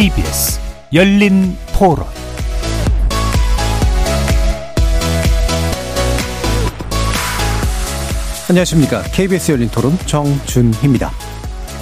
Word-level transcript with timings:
KBS 0.00 0.58
열린 0.94 1.54
토론 1.78 2.06
안녕하십니까. 8.48 9.02
KBS 9.12 9.52
열린 9.52 9.68
토론 9.68 9.92
정준희입니다. 10.06 11.10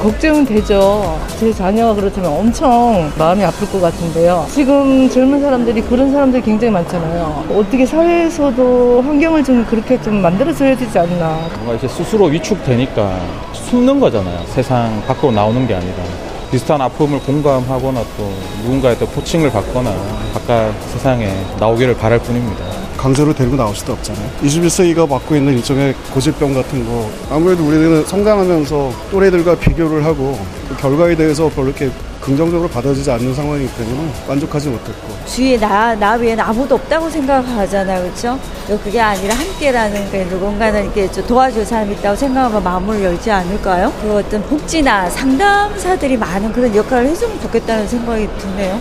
걱정은 0.01 0.45
되죠. 0.47 1.17
제 1.39 1.53
자녀가 1.53 1.95
그렇다면 1.95 2.33
엄청 2.33 3.09
마음이 3.17 3.45
아플 3.45 3.71
것 3.71 3.81
같은데요. 3.81 4.49
지금 4.51 5.09
젊은 5.09 5.41
사람들이 5.41 5.81
그런 5.83 6.11
사람들이 6.11 6.43
굉장히 6.43 6.73
많잖아요. 6.73 7.47
어떻게 7.53 7.87
사회에서도 7.87 9.01
환경을 9.01 9.45
좀 9.45 9.65
그렇게 9.67 10.03
좀 10.03 10.21
만들어줘야 10.21 10.77
되지 10.77 10.99
않나. 10.99 11.49
뭔가 11.59 11.75
이제 11.77 11.87
스스로 11.87 12.25
위축되니까 12.25 13.17
숨는 13.53 14.01
거잖아요. 14.01 14.45
세상 14.47 15.01
밖으로 15.07 15.31
나오는 15.31 15.65
게 15.69 15.77
아니라. 15.77 16.28
비슷한 16.51 16.81
아픔을 16.81 17.21
공감하거나 17.21 18.03
또 18.17 18.33
누군가의 18.63 18.99
또 18.99 19.07
코칭을 19.07 19.51
받거나 19.51 19.95
바깥 20.33 20.75
세상에 20.93 21.31
나오기를 21.59 21.97
바랄 21.97 22.19
뿐입니다. 22.19 22.65
강제로 22.97 23.33
데리고 23.33 23.55
나올 23.55 23.75
수도 23.77 23.93
없잖아요. 23.93 24.29
21세기가 24.43 25.09
맡고 25.09 25.37
있는 25.37 25.53
일종의 25.55 25.95
고질병 26.13 26.55
같은 26.55 26.85
거 26.85 27.09
아무래도 27.31 27.65
우리는 27.65 28.05
성장하면서 28.05 28.93
또래들과 29.11 29.55
비교를 29.57 30.05
하고 30.05 30.39
그 30.69 30.77
결과에 30.77 31.15
대해서 31.15 31.49
별로 31.49 31.69
이렇게 31.69 31.91
긍정적으로 32.21 32.69
받아들이지 32.69 33.11
않는 33.11 33.35
상황이기 33.35 33.73
때문에 33.77 34.13
만족하지 34.27 34.69
못했고 34.69 35.27
주위에 35.27 35.59
나, 35.59 35.95
나 35.95 36.15
외에는 36.15 36.43
아무도 36.43 36.75
없다고 36.75 37.09
생각하잖아요 37.11 38.03
그렇죠? 38.03 38.39
그게 38.83 39.01
아니라 39.01 39.35
함께라는 39.35 40.11
그 40.11 40.17
누군가는 40.35 40.85
이렇게 40.85 41.11
도와줄 41.11 41.65
사람이 41.65 41.95
있다고 41.95 42.17
생각하면 42.17 42.63
마음을 42.63 43.03
열지 43.03 43.31
않을까요? 43.31 43.93
그 44.03 44.17
어떤 44.17 44.43
복지나 44.43 45.09
상담사들이 45.11 46.17
많은 46.17 46.53
그런 46.53 46.75
역할을 46.75 47.09
해주면 47.09 47.41
좋겠다는 47.41 47.89
생각이 47.89 48.29
드네요 48.39 48.81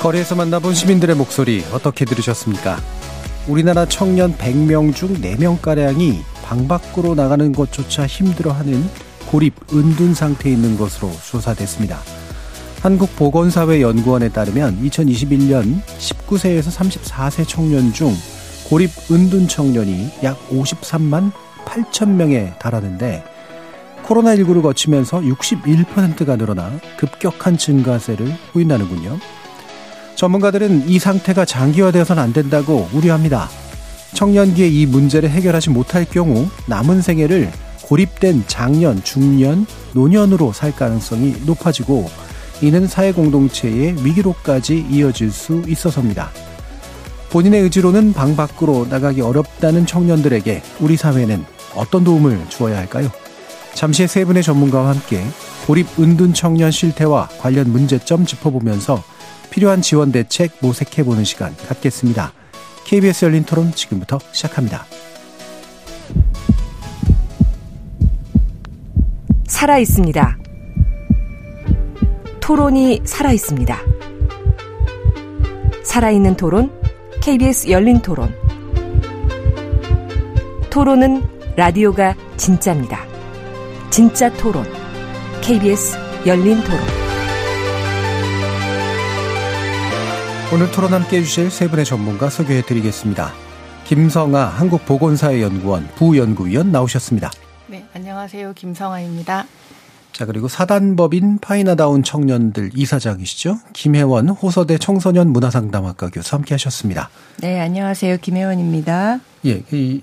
거리에서 0.00 0.34
만나본 0.34 0.74
시민들의 0.74 1.14
목소리 1.14 1.62
어떻게 1.72 2.06
들으셨습니까? 2.06 2.78
우리나라 3.46 3.84
청년 3.84 4.34
100명 4.36 4.94
중 4.94 5.14
4명가량이 5.20 6.20
방 6.42 6.66
밖으로 6.68 7.14
나가는 7.14 7.52
것조차 7.52 8.06
힘들어하는 8.06 8.88
고립, 9.30 9.54
은둔 9.72 10.12
상태에 10.12 10.52
있는 10.52 10.76
것으로 10.76 11.08
조사됐습니다. 11.24 12.00
한국보건사회연구원에 12.82 14.30
따르면 14.30 14.82
2021년 14.82 15.80
19세에서 15.84 16.76
34세 16.76 17.46
청년 17.46 17.92
중 17.92 18.12
고립, 18.68 18.90
은둔 19.08 19.46
청년이 19.46 20.10
약 20.24 20.36
53만 20.48 21.30
8천 21.64 22.08
명에 22.08 22.54
달하는데 22.58 23.22
코로나19를 24.04 24.62
거치면서 24.62 25.20
61%가 25.20 26.34
늘어나 26.34 26.72
급격한 26.96 27.56
증가세를 27.56 28.32
보인다는군요. 28.52 29.16
전문가들은 30.16 30.88
이 30.88 30.98
상태가 30.98 31.44
장기화되어서는 31.44 32.20
안 32.20 32.32
된다고 32.32 32.88
우려합니다. 32.92 33.48
청년기에 34.14 34.66
이 34.66 34.86
문제를 34.86 35.30
해결하지 35.30 35.70
못할 35.70 36.04
경우 36.04 36.48
남은 36.66 37.00
생애를 37.00 37.52
고립된 37.90 38.44
장년, 38.46 39.02
중년, 39.02 39.66
노년으로 39.94 40.52
살 40.52 40.70
가능성이 40.70 41.34
높아지고 41.44 42.08
이는 42.62 42.86
사회 42.86 43.10
공동체의 43.10 43.96
위기로까지 44.04 44.86
이어질 44.88 45.32
수 45.32 45.64
있어서입니다. 45.66 46.30
본인의 47.30 47.62
의지로는 47.62 48.12
방 48.12 48.36
밖으로 48.36 48.86
나가기 48.88 49.22
어렵다는 49.22 49.86
청년들에게 49.86 50.62
우리 50.78 50.96
사회는 50.96 51.44
어떤 51.74 52.04
도움을 52.04 52.48
주어야 52.48 52.78
할까요? 52.78 53.10
잠시 53.74 54.06
세 54.06 54.24
분의 54.24 54.44
전문가와 54.44 54.90
함께 54.90 55.24
고립 55.66 55.86
은둔 55.98 56.32
청년 56.32 56.70
실태와 56.70 57.28
관련 57.40 57.72
문제점 57.72 58.24
짚어보면서 58.24 59.02
필요한 59.50 59.82
지원 59.82 60.12
대책 60.12 60.58
모색해보는 60.60 61.24
시간 61.24 61.56
갖겠습니다. 61.56 62.32
KBS 62.84 63.24
열린 63.24 63.42
토론 63.42 63.72
지금부터 63.72 64.20
시작합니다. 64.30 64.86
살아 69.50 69.78
있습니다. 69.78 70.38
토론이 72.40 73.02
살아 73.04 73.32
있습니다. 73.32 73.78
살아있는 75.82 76.36
토론, 76.36 76.70
KBS 77.20 77.68
열린 77.68 78.00
토론. 78.00 78.32
토론은 80.70 81.24
라디오가 81.56 82.14
진짜입니다. 82.36 83.04
진짜 83.90 84.32
토론, 84.34 84.64
KBS 85.42 85.98
열린 86.26 86.62
토론. 86.62 86.80
오늘 90.54 90.70
토론 90.70 90.94
함께 90.94 91.18
해주실 91.18 91.50
세 91.50 91.68
분의 91.68 91.84
전문가 91.84 92.30
소개해 92.30 92.62
드리겠습니다. 92.62 93.32
김성아 93.84 94.44
한국보건사회연구원 94.44 95.88
부연구위원 95.96 96.70
나오셨습니다. 96.70 97.30
네, 97.70 97.84
안녕하세요. 97.94 98.54
김성아입니다. 98.54 99.46
자, 100.12 100.26
그리고 100.26 100.48
사단법인 100.48 101.38
파이나다운 101.38 102.02
청년들 102.02 102.70
이사장이시죠? 102.74 103.58
김혜원 103.72 104.28
호서대 104.28 104.76
청소년 104.78 105.28
문화상담학과 105.28 106.10
교수 106.10 106.34
함께 106.34 106.54
하셨습니다. 106.54 107.10
네, 107.38 107.60
안녕하세요. 107.60 108.16
김혜원입니다. 108.16 109.20
예, 109.46 109.62
이 109.70 110.02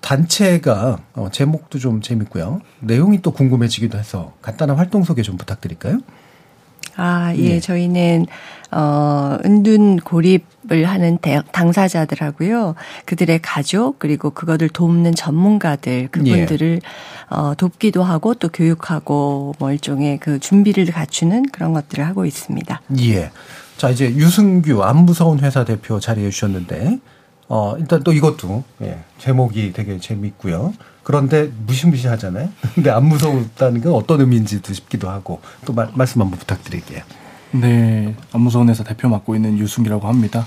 단체가 0.00 1.00
어, 1.14 1.28
제목도 1.32 1.80
좀 1.80 2.00
재밌고요. 2.00 2.60
내용이 2.78 3.22
또 3.22 3.32
궁금해지기도 3.32 3.98
해서 3.98 4.32
간단한 4.40 4.76
활동 4.76 5.02
소개 5.02 5.22
좀 5.22 5.36
부탁드릴까요? 5.36 5.98
아, 6.96 7.32
예, 7.36 7.42
예. 7.42 7.60
저희는 7.60 8.26
어 8.72 9.38
은둔 9.44 9.96
고립을 9.96 10.84
하는 10.84 11.18
당사자들하고요. 11.52 12.74
그들의 13.04 13.40
가족 13.42 13.98
그리고 13.98 14.30
그것을 14.30 14.68
돕는 14.68 15.14
전문가들 15.14 16.08
그분들을 16.08 16.80
예. 16.82 17.34
어 17.34 17.54
돕기도 17.56 18.02
하고 18.02 18.34
또 18.34 18.48
교육하고 18.48 19.54
뭐 19.58 19.72
일종의 19.72 20.18
그 20.18 20.38
준비를 20.38 20.86
갖추는 20.86 21.46
그런 21.52 21.72
것들을 21.72 22.06
하고 22.06 22.24
있습니다. 22.26 22.80
예. 23.00 23.30
자, 23.76 23.90
이제 23.90 24.06
유승규 24.14 24.82
안 24.84 24.98
무서운 25.04 25.40
회사 25.40 25.64
대표 25.64 25.98
자리해 25.98 26.30
주셨는데 26.30 26.98
어 27.48 27.74
일단 27.78 28.04
또 28.04 28.12
이것도 28.12 28.62
예. 28.82 29.00
제목이 29.18 29.72
되게 29.72 29.98
재밌고요. 29.98 30.72
그런데 31.02 31.50
무시무시하잖아요. 31.66 32.48
근데 32.74 32.90
안 32.90 33.06
무서웠다는 33.06 33.80
건 33.80 33.94
어떤 33.94 34.20
의미인지도 34.20 34.72
싶기도 34.72 35.08
하고 35.08 35.40
또 35.64 35.72
마, 35.72 35.88
말씀 35.94 36.20
한번 36.20 36.38
부탁드릴게요. 36.38 37.02
네, 37.52 38.14
안 38.32 38.40
무서운 38.42 38.68
회사 38.68 38.84
대표 38.84 39.08
맡고 39.08 39.34
있는 39.34 39.58
유승기라고 39.58 40.06
합니다. 40.06 40.46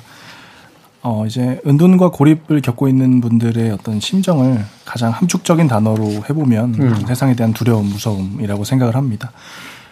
어, 1.02 1.25
이제 1.25 1.59
은둔과 1.68 2.12
고립을 2.12 2.62
겪고 2.62 2.88
있는 2.88 3.19
분들의 3.19 3.72
어떤 3.72 4.00
심정을 4.00 4.64
가장 4.86 5.12
함축적인 5.12 5.68
단어로 5.68 6.24
해보면 6.30 6.75
음. 6.75 7.06
세상에 7.06 7.35
대한 7.35 7.52
두려움, 7.52 7.88
무서움이라고 7.88 8.64
생각을 8.64 8.96
합니다. 8.96 9.34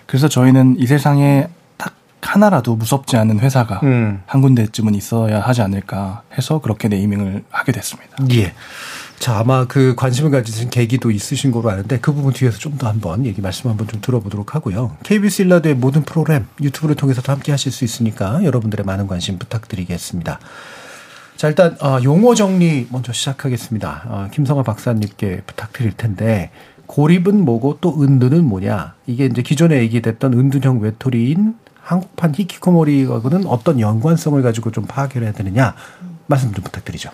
그래서 0.06 0.30
저희는 0.30 0.78
이 0.80 0.88
세상에 0.88 1.50
딱 1.76 1.96
하나라도 2.22 2.78
무섭지 2.78 3.18
않은 3.18 3.42
회사가 3.42 3.82
음. 3.84 4.22
한 4.26 4.42
군데쯤은 4.42 4.96
있어야 4.96 5.42
하지 5.42 5.62
않을까 5.62 6.22
해서 6.38 6.60
그렇게 6.60 6.88
네이밍을 6.88 7.44
하게 7.50 7.74
됐습니다. 7.74 8.16
예. 8.32 8.54
자, 9.22 9.38
아마 9.38 9.66
그 9.68 9.94
관심을 9.96 10.32
가지신 10.32 10.72
계기도 10.72 11.12
있으신 11.12 11.52
거로 11.52 11.70
아는데 11.70 12.00
그 12.00 12.12
부분 12.12 12.34
뒤에서 12.34 12.58
좀 12.58 12.80
더 12.80 12.88
한번 12.88 13.24
얘기 13.28 13.40
말씀 13.40 13.70
한번 13.70 13.88
좀 13.88 14.02
들어보도록 14.02 14.56
하고요. 14.56 14.98
KBS 15.04 15.44
일라드의 15.44 15.76
모든 15.76 16.02
프로그램 16.02 16.48
유튜브를 16.60 16.96
통해서도 16.96 17.32
함께 17.32 17.52
하실 17.52 17.72
수 17.72 17.84
있으니까 17.86 18.44
여러분들의 18.44 18.84
많은 18.84 19.06
관심 19.06 19.38
부탁드리겠습니다. 19.38 20.40
자, 21.38 21.48
일단 21.48 21.78
어, 21.82 22.00
용어 22.04 22.34
정리 22.34 22.88
먼저 22.90 23.14
시작하겠습니다. 23.14 24.04
어, 24.08 24.28
김성화 24.34 24.64
박사님께 24.64 25.44
부탁드릴 25.46 25.92
텐데 25.92 26.50
고립은 26.88 27.46
뭐고 27.46 27.78
또 27.80 28.02
은둔은 28.02 28.44
뭐냐? 28.44 28.96
이게 29.06 29.26
이제 29.26 29.44
기존에 29.44 29.78
얘기됐던 29.82 30.34
은둔형 30.34 30.80
외톨이인 30.80 31.56
한국판 31.80 32.34
히키코모리하고는 32.34 33.46
어떤 33.46 33.80
연관성을 33.80 34.42
가지고 34.42 34.72
좀 34.72 34.86
파악을 34.88 35.22
해야 35.22 35.32
되느냐 35.32 35.76
말씀 36.26 36.52
좀 36.54 36.64
부탁드리죠. 36.64 37.12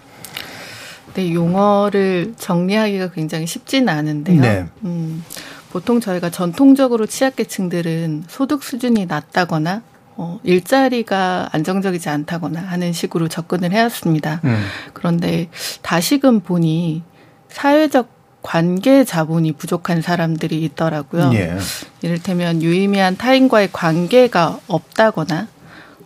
네, 1.17 1.33
용어를 1.33 2.35
정리하기가 2.37 3.09
굉장히 3.09 3.47
쉽지는 3.47 3.89
않은데요. 3.89 4.39
네. 4.39 4.65
음, 4.83 5.23
보통 5.71 5.99
저희가 5.99 6.29
전통적으로 6.29 7.07
취약계층들은 7.07 8.25
소득 8.27 8.61
수준이 8.61 9.07
낮다거나 9.07 9.81
어, 10.15 10.39
일자리가 10.43 11.49
안정적이지 11.51 12.07
않다거나 12.07 12.59
하는 12.59 12.93
식으로 12.93 13.27
접근을 13.29 13.71
해왔습니다. 13.71 14.41
음. 14.43 14.63
그런데 14.93 15.49
다시금 15.81 16.41
보니 16.41 17.01
사회적 17.49 18.09
관계 18.43 19.03
자본이 19.03 19.53
부족한 19.53 20.03
사람들이 20.03 20.63
있더라고요. 20.65 21.31
예. 21.33 21.57
이를테면 22.03 22.61
유의미한 22.61 23.17
타인과의 23.17 23.69
관계가 23.73 24.59
없다거나 24.67 25.47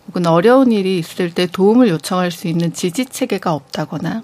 혹은 0.08 0.26
어려운 0.26 0.72
일이 0.72 0.98
있을 0.98 1.32
때 1.32 1.46
도움을 1.46 1.88
요청할 1.88 2.30
수 2.30 2.48
있는 2.48 2.72
지지 2.72 3.06
체계가 3.06 3.52
없다거나 3.52 4.22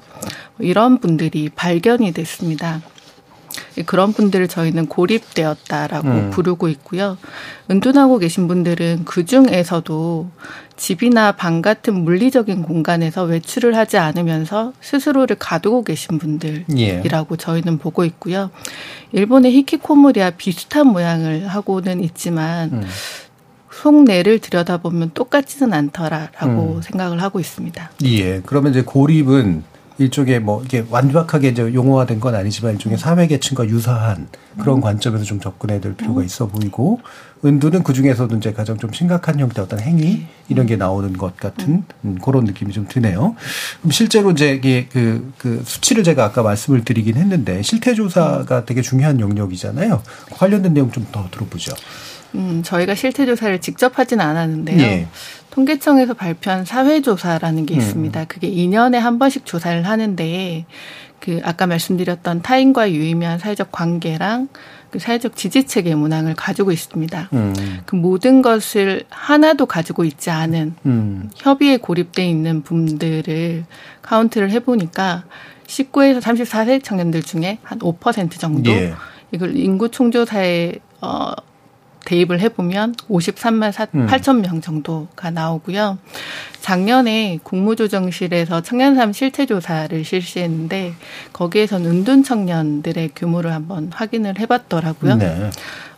뭐 0.57 0.67
이런 0.67 0.99
분들이 0.99 1.49
발견이 1.49 2.13
됐습니다. 2.13 2.83
그런 3.87 4.13
분들을 4.13 4.49
저희는 4.49 4.87
고립되었다라고 4.87 6.09
음. 6.09 6.31
부르고 6.31 6.69
있고요. 6.69 7.17
은둔하고 7.71 8.19
계신 8.19 8.49
분들은 8.49 9.05
그 9.05 9.25
중에서도 9.25 10.31
집이나 10.77 11.33
방 11.33 11.63
같은 11.63 11.95
물리적인 12.05 12.63
공간에서 12.63 13.25
외출을 13.25 13.77
하지 13.77 13.99
않으면서 13.99 14.73
스스로를 14.81 15.37
가두고 15.37 15.85
계신 15.85 16.19
분들이라고 16.19 16.67
예. 16.77 17.37
저희는 17.37 17.79
보고 17.79 18.05
있고요. 18.05 18.51
일본의 19.13 19.53
히키코모리와 19.53 20.31
비슷한 20.31 20.87
모양을 20.89 21.49
하고는 21.49 22.03
있지만 22.05 22.71
음. 22.73 22.87
속내를 23.83 24.41
들여다보면 24.41 25.13
똑같지는 25.15 25.73
않더라라고 25.73 26.77
음. 26.77 26.83
생각을 26.83 27.23
하고 27.23 27.41
있습니다. 27.41 27.91
예. 28.05 28.41
그러면 28.45 28.73
이제 28.73 28.83
고립은 28.83 29.63
일종의 30.01 30.41
뭐 30.41 30.63
이게 30.65 30.85
완벽하게 30.89 31.49
이제 31.49 31.75
용어화된 31.75 32.21
건 32.21 32.37
아니지만 32.37 32.75
일종의 32.75 32.99
사회 32.99 33.27
계층과 33.27 33.67
유사한 33.67 34.29
그런 34.59 34.77
음. 34.77 34.81
관점에서 34.81 35.25
좀 35.25 35.41
접근해야 35.41 35.81
될 35.81 35.95
필요가 35.97 36.21
음. 36.21 36.25
있어 36.27 36.47
보이고 36.47 37.01
은두는 37.45 37.83
그 37.83 37.93
중에서도 37.93 38.37
이제 38.37 38.53
가장 38.53 38.79
좀 38.79 38.93
심각한 38.93 39.39
형태 39.41 39.61
어떤 39.61 39.81
행위 39.81 40.27
이런 40.49 40.67
게 40.67 40.77
나오는 40.77 41.13
것 41.13 41.37
같은 41.37 41.85
음, 42.05 42.19
그런 42.23 42.45
느낌이 42.45 42.73
좀 42.73 42.87
드네요. 42.89 43.35
그럼 43.81 43.91
실제로 43.91 44.31
이제 44.33 44.55
이게 44.55 44.87
그, 44.91 45.33
그 45.39 45.63
수치를 45.65 46.05
제가 46.05 46.25
아까 46.25 46.43
말씀을 46.43 46.85
드리긴 46.85 47.17
했는데 47.17 47.63
실태 47.63 47.95
조사가 47.95 48.65
되게 48.65 48.83
중요한 48.83 49.21
영역이잖아요. 49.21 50.03
관련된 50.31 50.75
내용 50.75 50.91
좀 50.91 51.07
더 51.11 51.27
들어보죠. 51.31 51.75
음, 52.35 52.63
저희가 52.65 52.95
실태 52.95 53.27
조사를 53.27 53.61
직접 53.61 53.99
하진 53.99 54.21
않았는데요. 54.21 54.81
예. 54.81 55.09
통계청에서 55.51 56.15
발표한 56.15 56.65
사회조사라는 56.65 57.67
게 57.67 57.75
음. 57.75 57.81
있습니다. 57.81 58.25
그게 58.27 58.51
2년에 58.51 58.97
한 58.97 59.19
번씩 59.19 59.45
조사를 59.45 59.87
하는데 59.87 60.67
그 61.21 61.41
아까 61.43 61.67
말씀드렸던 61.67 62.43
타인과 62.43 62.93
유의미한 62.93 63.39
사회적 63.39 63.73
관계랑 63.73 64.49
그 64.91 64.99
사회적 64.99 65.37
지지 65.37 65.65
체계 65.67 65.95
문항을 65.95 66.35
가지고 66.35 66.73
있습니다. 66.73 67.29
음. 67.33 67.55
그 67.85 67.97
모든 67.97 68.41
것을 68.41 69.05
하나도 69.11 69.67
가지고 69.67 70.05
있지 70.05 70.31
않은 70.31 70.75
음. 70.87 71.31
협의에 71.37 71.77
고립돼 71.77 72.25
있는 72.27 72.63
분들을 72.63 73.65
카운트를 74.03 74.51
해보니까 74.53 75.25
19에서 75.67 76.21
34세 76.23 76.83
청년들 76.83 77.23
중에 77.23 77.59
한 77.63 77.79
5% 77.79 78.39
정도 78.39 78.71
예. 78.71 78.95
이걸 79.33 79.57
인구 79.57 79.91
총조사에 79.91 80.77
어 81.03 81.33
대입을 82.09 82.41
해보면 82.41 82.95
53만 82.95 83.71
4, 83.71 83.87
음. 83.95 84.07
8천 84.07 84.41
명 84.41 84.63
정도가 84.63 85.31
나오고요. 85.31 85.99
작년에 86.61 87.39
국무조정실에서 87.43 88.63
청년삶 88.63 89.13
실태조사를 89.13 90.05
실시했는데 90.05 90.95
거기에서는 91.35 91.91
은둔 91.91 92.25
청년들의 92.25 93.11
규모를 93.15 93.53
한번 93.53 93.91
확인을 93.93 94.39
해봤더라고요. 94.39 95.17
네. 95.17 95.51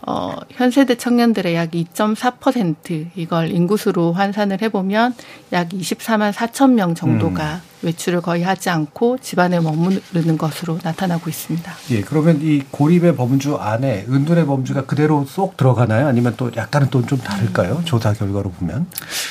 어, 0.07 0.35
현 0.51 0.71
세대 0.71 0.97
청년들의 0.97 1.55
약 1.55 1.73
2.4% 1.73 3.09
이걸 3.17 3.51
인구수로 3.51 4.13
환산을 4.13 4.63
해보면 4.63 5.15
약 5.53 5.69
24만 5.69 6.33
4천 6.33 6.73
명 6.73 6.95
정도가 6.95 7.57
음. 7.57 7.61
외출을 7.83 8.21
거의 8.21 8.43
하지 8.43 8.71
않고 8.71 9.19
집안에 9.19 9.61
머무르는 9.61 10.39
것으로 10.39 10.79
나타나고 10.83 11.29
있습니다. 11.31 11.73
예, 11.91 12.01
그러면 12.03 12.41
이 12.43 12.63
고립의 12.71 13.17
범주 13.17 13.57
안에 13.57 14.07
은둔의 14.09 14.47
범주가 14.47 14.85
그대로 14.85 15.25
쏙 15.27 15.57
들어가나요? 15.57 16.07
아니면 16.07 16.35
또 16.37 16.51
약간은 16.57 16.89
또 16.91 17.01
좀 17.03 17.19
다를까요? 17.19 17.77
음. 17.79 17.85
조사 17.85 18.13
결과로 18.13 18.51
보면. 18.53 18.87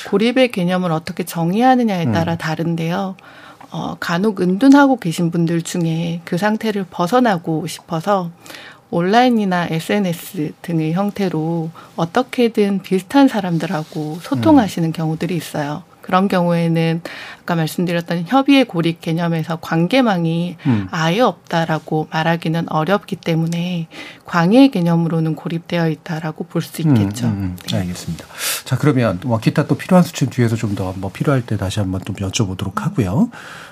고립의 0.09 0.51
개념을 0.51 0.91
어떻게 0.91 1.23
정의하느냐에 1.23 2.07
음. 2.07 2.11
따라 2.11 2.33
음. 2.33 2.37
다른데요. 2.37 3.15
어, 3.71 3.95
간혹 3.99 4.41
은둔하고 4.41 4.97
계신 4.97 5.29
분들 5.31 5.61
중에 5.61 6.21
그 6.25 6.37
상태를 6.37 6.87
벗어나고 6.89 7.67
싶어서 7.67 8.31
온라인이나 8.91 9.67
SNS 9.69 10.53
등의 10.61 10.93
형태로 10.93 11.69
어떻게든 11.95 12.81
비슷한 12.81 13.27
사람들하고 13.27 14.19
소통하시는 14.21 14.89
음. 14.89 14.93
경우들이 14.93 15.35
있어요. 15.35 15.83
그런 16.01 16.27
경우에는 16.27 17.01
아까 17.43 17.53
말씀드렸던 17.53 18.23
협의의 18.25 18.65
고립 18.65 18.99
개념에서 18.99 19.57
관계망이 19.57 20.57
음. 20.65 20.87
아예 20.89 21.19
없다라고 21.21 22.07
말하기는 22.11 22.71
어렵기 22.71 23.15
때문에 23.17 23.87
광해 24.25 24.69
개념으로는 24.69 25.35
고립되어 25.35 25.87
있다라고 25.89 26.45
볼 26.45 26.63
수 26.63 26.81
있겠죠. 26.81 27.27
음, 27.27 27.31
음, 27.31 27.37
음. 27.43 27.57
네. 27.69 27.77
알겠습니다. 27.77 28.25
자 28.65 28.75
그러면 28.75 29.19
뭐 29.23 29.37
기타 29.39 29.67
또 29.67 29.77
필요한 29.77 30.01
수치는 30.03 30.31
뒤에서 30.31 30.55
좀 30.55 30.73
더 30.73 30.93
뭐 30.97 31.11
필요할 31.13 31.45
때 31.45 31.57
다시 31.57 31.79
한번 31.79 32.01
좀 32.03 32.15
여쭤보도록 32.15 32.79
하고요. 32.79 33.29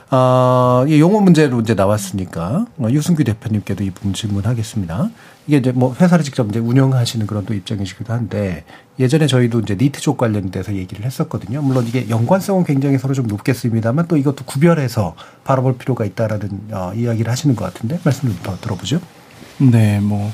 어, 0.09 0.85
이 0.87 1.01
용어 1.01 1.19
문제로 1.19 1.59
이제 1.59 1.73
나왔으니까 1.73 2.65
어, 2.77 2.87
유승규 2.89 3.25
대표님께도 3.25 3.83
이 3.83 3.91
부분 3.91 4.13
질문하겠습니다. 4.13 5.09
이게 5.47 5.57
이제 5.57 5.71
뭐 5.73 5.93
회사를 5.99 6.23
직접 6.23 6.47
이제 6.49 6.59
운영하시는 6.59 7.27
그런 7.27 7.45
또 7.45 7.53
입장이시기도 7.53 8.13
한데 8.13 8.63
예전에 8.99 9.27
저희도 9.27 9.61
이제 9.61 9.75
니트 9.79 9.99
쪽 9.99 10.17
관련돼서 10.17 10.75
얘기를 10.75 11.05
했었거든요. 11.05 11.61
물론 11.61 11.85
이게 11.87 12.09
연관성은 12.09 12.63
굉장히 12.63 12.97
서로 12.97 13.13
좀 13.13 13.27
높겠습니다만 13.27 14.07
또 14.07 14.15
이것도 14.15 14.45
구별해서 14.45 15.15
바라볼 15.43 15.77
필요가 15.77 16.05
있다라는 16.05 16.49
어, 16.71 16.93
이야기를 16.95 17.29
하시는 17.29 17.55
것 17.55 17.65
같은데 17.65 17.99
말씀 18.03 18.29
좀더 18.29 18.57
들어보죠. 18.61 19.01
네, 19.57 19.99
뭐 19.99 20.31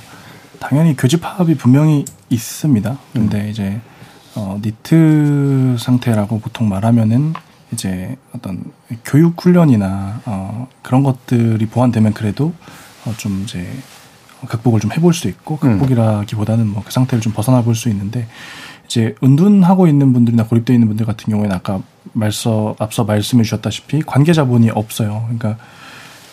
당연히 0.59 0.95
교집 0.95 1.21
파업이 1.21 1.55
분명히 1.55 2.05
있습니다. 2.29 2.97
근데 3.11 3.41
음. 3.41 3.49
이제 3.49 3.81
어, 4.35 4.59
니트 4.63 5.77
상태라고 5.79 6.39
보통 6.39 6.69
말하면은 6.69 7.33
이제 7.73 8.15
어떤 8.33 8.63
교육 9.03 9.43
훈련이나 9.43 10.21
어, 10.25 10.67
그런 10.81 11.03
것들이 11.03 11.65
보완되면 11.65 12.13
그래도 12.13 12.53
어, 13.05 13.13
좀 13.17 13.43
이제 13.43 13.67
극복을 14.47 14.79
좀 14.79 14.91
해볼 14.91 15.13
수 15.13 15.27
있고 15.27 15.59
음. 15.63 15.79
극복이라기보다는 15.79 16.67
뭐 16.67 16.83
그 16.83 16.91
상태를 16.91 17.21
좀 17.21 17.33
벗어나 17.33 17.61
볼 17.61 17.75
수 17.75 17.89
있는데 17.89 18.27
이제 18.85 19.15
은둔하고 19.23 19.87
있는 19.87 20.13
분들이나 20.13 20.45
고립되어 20.45 20.73
있는 20.73 20.87
분들 20.89 21.05
같은 21.05 21.31
경우에는 21.31 21.55
아까 21.55 21.81
말서 22.11 22.75
앞서 22.79 23.05
말씀해 23.05 23.43
주셨다시피 23.43 24.01
관계자분이 24.03 24.69
없어요. 24.71 25.23
그러니까 25.25 25.57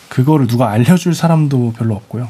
그거를 0.09 0.47
누가 0.47 0.69
알려줄 0.69 1.15
사람도 1.15 1.73
별로 1.73 1.95
없고요. 1.95 2.27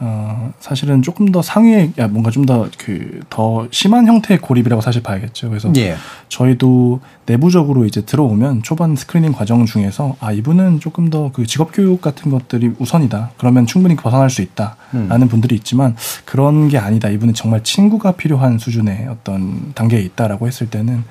어, 0.00 0.52
사실은 0.60 1.02
조금 1.02 1.30
더 1.30 1.40
상위에, 1.40 1.92
야, 1.98 2.08
뭔가 2.08 2.30
좀 2.30 2.44
더 2.46 2.68
그, 2.78 3.20
더 3.30 3.66
심한 3.70 4.06
형태의 4.06 4.38
고립이라고 4.40 4.82
사실 4.82 5.02
봐야겠죠. 5.02 5.48
그래서 5.48 5.72
예. 5.76 5.96
저희도 6.28 7.00
내부적으로 7.26 7.84
이제 7.86 8.02
들어오면 8.02 8.62
초반 8.62 8.96
screening 8.96 9.32
과정 9.32 9.64
중에서 9.66 10.16
아, 10.20 10.32
이분은 10.32 10.80
조금 10.80 11.08
더 11.10 11.30
그 11.32 11.46
직업 11.46 11.70
교육 11.72 12.00
같은 12.00 12.30
것들이 12.30 12.72
우선이다. 12.78 13.30
그러면 13.38 13.66
충분히 13.66 13.96
벗어날 13.96 14.28
수 14.30 14.42
있다. 14.42 14.76
음. 14.94 15.06
라는 15.08 15.28
분들이 15.28 15.54
있지만 15.54 15.96
그런 16.24 16.68
게 16.68 16.76
아니다. 16.78 17.08
이분은 17.08 17.32
정말 17.34 17.62
친구가 17.62 18.12
필요한 18.12 18.58
수준의 18.58 19.06
어떤 19.08 19.72
단계에 19.74 20.00
있다라고 20.00 20.46
했을 20.46 20.68
때는 20.68 21.04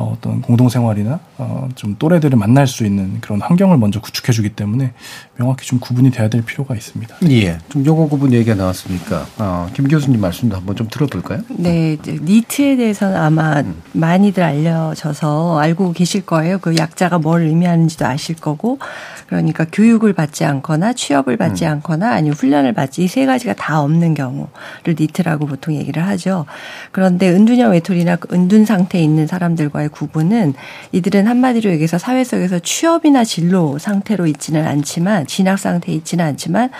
어, 0.00 0.14
어떤 0.16 0.40
공동생활이나 0.40 1.20
어, 1.36 1.68
좀 1.74 1.94
또래들을 1.98 2.38
만날 2.38 2.66
수 2.66 2.86
있는 2.86 3.20
그런 3.20 3.40
환경을 3.42 3.76
먼저 3.76 4.00
구축해주기 4.00 4.50
때문에 4.50 4.92
명확히 5.36 5.66
좀 5.66 5.78
구분이 5.78 6.10
돼야 6.10 6.28
될 6.28 6.42
필요가 6.42 6.74
있습니다. 6.74 7.16
예, 7.30 7.58
좀 7.68 7.84
용어 7.84 8.08
구분 8.08 8.32
얘기가 8.32 8.54
나왔으니까 8.54 9.26
어, 9.38 9.68
김 9.74 9.86
교수님 9.86 10.20
말씀도 10.20 10.56
한번 10.56 10.74
좀 10.76 10.88
들어볼까요? 10.88 11.42
네, 11.50 11.98
니트에 12.04 12.76
대해서는 12.76 13.16
아마 13.16 13.60
음. 13.60 13.82
많이들 13.92 14.42
알려져서 14.42 15.58
알고 15.58 15.92
계실 15.92 16.24
거예요. 16.24 16.58
그 16.58 16.76
약자가 16.76 17.18
뭘 17.18 17.42
의미하는지도 17.42 18.06
아실 18.06 18.36
거고 18.36 18.78
그러니까 19.26 19.66
교육을 19.70 20.14
받지 20.14 20.44
않거나 20.44 20.94
취업을 20.94 21.36
받지 21.36 21.64
음. 21.66 21.72
않거나 21.72 22.12
아니면 22.12 22.34
훈련을 22.34 22.72
받지 22.72 23.04
이 23.04 23.10
세 23.10 23.26
가지가 23.26 23.54
다 23.54 23.82
없는 23.82 24.14
경우를 24.14 24.94
니트라고 24.98 25.46
보통 25.46 25.74
얘기를 25.74 26.06
하죠. 26.06 26.46
그런데 26.92 27.28
은둔형 27.28 27.72
외톨이나 27.72 28.16
은둔 28.32 28.64
상태에 28.64 29.02
있는 29.02 29.26
사람들과의 29.26 29.89
구분은 29.90 30.54
이들은 30.92 31.26
한마디로 31.26 31.70
얘기해서 31.70 31.98
사회 31.98 32.24
속에서 32.24 32.58
취업이나 32.58 33.24
진로 33.24 33.78
상태로 33.78 34.26
있지는 34.26 34.66
않지만 34.66 35.26
진학 35.26 35.58
상태에 35.58 35.94
있지는 35.94 36.24
않지만 36.24 36.70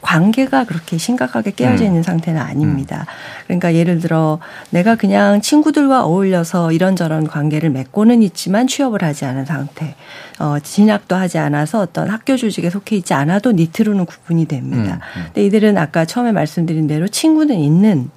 관계가 0.00 0.64
그렇게 0.64 0.98
심각하게 0.98 1.52
깨어져 1.52 1.84
음. 1.84 1.86
있는 1.86 2.00
음. 2.00 2.02
상태는 2.02 2.40
아닙니다. 2.40 3.06
그러니까 3.46 3.74
예를 3.74 4.00
들어 4.00 4.38
내가 4.70 4.94
그냥 4.94 5.40
친구들과 5.40 6.04
어울려서 6.04 6.72
이런저런 6.72 7.26
관계를 7.26 7.70
맺고는 7.70 8.22
있지만 8.22 8.66
취업을 8.66 9.02
하지 9.02 9.24
않은 9.24 9.44
상태. 9.44 9.94
어, 10.38 10.58
진학도 10.58 11.16
하지 11.16 11.38
않아서 11.38 11.80
어떤 11.80 12.08
학교 12.08 12.36
조직에 12.36 12.70
속해 12.70 12.96
있지 12.96 13.12
않아도 13.12 13.52
니트로는 13.52 14.06
구분이 14.06 14.46
됩니다. 14.46 15.00
음, 15.16 15.20
음. 15.20 15.24
근데 15.26 15.44
이들은 15.44 15.76
아까 15.76 16.04
처음에 16.04 16.32
말씀드린 16.32 16.86
대로 16.86 17.08
친구는 17.08 17.58
있는 17.58 18.10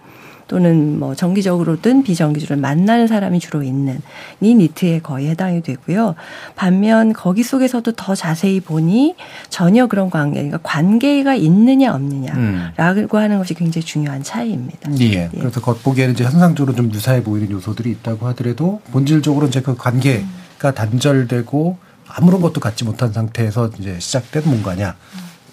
또는 0.53 0.99
뭐 0.99 1.15
정기적으로든 1.15 2.03
비정기적으로 2.03 2.61
만나는 2.61 3.07
사람이 3.07 3.39
주로 3.39 3.63
있는 3.63 3.99
이 4.39 4.53
니트에 4.53 4.99
거의 4.99 5.27
해당이 5.29 5.63
되고요. 5.63 6.13
반면 6.55 7.11
거기 7.11 7.41
속에서도 7.41 7.91
더 7.93 8.13
자세히 8.13 8.59
보니 8.59 9.15
전혀 9.49 9.87
그런 9.87 10.11
관계, 10.11 10.35
그러니까 10.35 10.59
관계가 10.61 11.33
있느냐 11.33 11.95
없느냐라고 11.95 13.17
음. 13.17 13.19
하는 13.19 13.39
것이 13.39 13.55
굉장히 13.55 13.83
중요한 13.83 14.21
차이입니다. 14.21 14.91
예. 14.99 15.05
예. 15.05 15.29
그래서 15.35 15.59
겉보기에는 15.59 16.13
이제 16.13 16.23
현상적으로 16.23 16.75
좀 16.75 16.93
유사해 16.93 17.23
보이는 17.23 17.49
요소들이 17.49 17.89
있다고 17.89 18.27
하더라도 18.27 18.79
본질적으로 18.91 19.47
이제 19.47 19.59
그 19.59 19.75
관계가 19.75 20.75
단절되고 20.75 21.77
아무런 22.07 22.41
것도 22.41 22.61
갖지 22.61 22.83
못한 22.83 23.11
상태에서 23.11 23.71
이제 23.79 23.99
시작된 23.99 24.43
뭔가냐. 24.45 24.95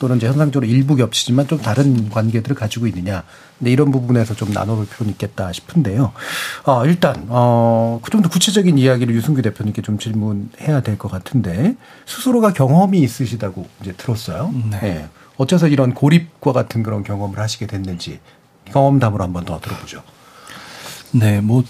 또는 0.01 0.17
이제 0.17 0.27
현상적으로 0.27 0.69
일부 0.69 0.97
겹치지만 0.97 1.47
좀 1.47 1.59
다른 1.59 2.09
관계들을 2.09 2.57
가지고 2.57 2.87
있느냐. 2.89 3.23
근데 3.59 3.71
이런 3.71 3.91
부분에서 3.93 4.35
좀 4.35 4.51
나눠볼 4.51 4.87
필요는 4.87 5.13
있겠다 5.13 5.53
싶은데요. 5.53 6.13
어, 6.65 6.87
일단, 6.87 7.27
어, 7.29 8.01
그좀더 8.03 8.31
구체적인 8.31 8.79
이야기를 8.79 9.15
유승규 9.15 9.43
대표님께 9.43 9.83
좀 9.83 9.99
질문해야 9.99 10.81
될 10.81 10.97
것 10.97 11.11
같은데, 11.11 11.77
스스로가 12.07 12.53
경험이 12.55 13.01
있으시다고 13.01 13.67
이제 13.83 13.93
들었어요. 13.93 14.53
네. 14.71 14.81
네. 14.81 15.09
어째서 15.37 15.69
이런 15.69 15.93
고립과 15.95 16.53
같은 16.53 16.83
그런 16.83 17.05
경험을 17.05 17.39
하시게 17.39 17.67
됐는지, 17.67 18.21
경험담으로 18.65 19.23
한번 19.23 19.45
더 19.45 19.61
들어보죠. 19.61 20.03
네, 21.13 21.41
뭐, 21.43 21.63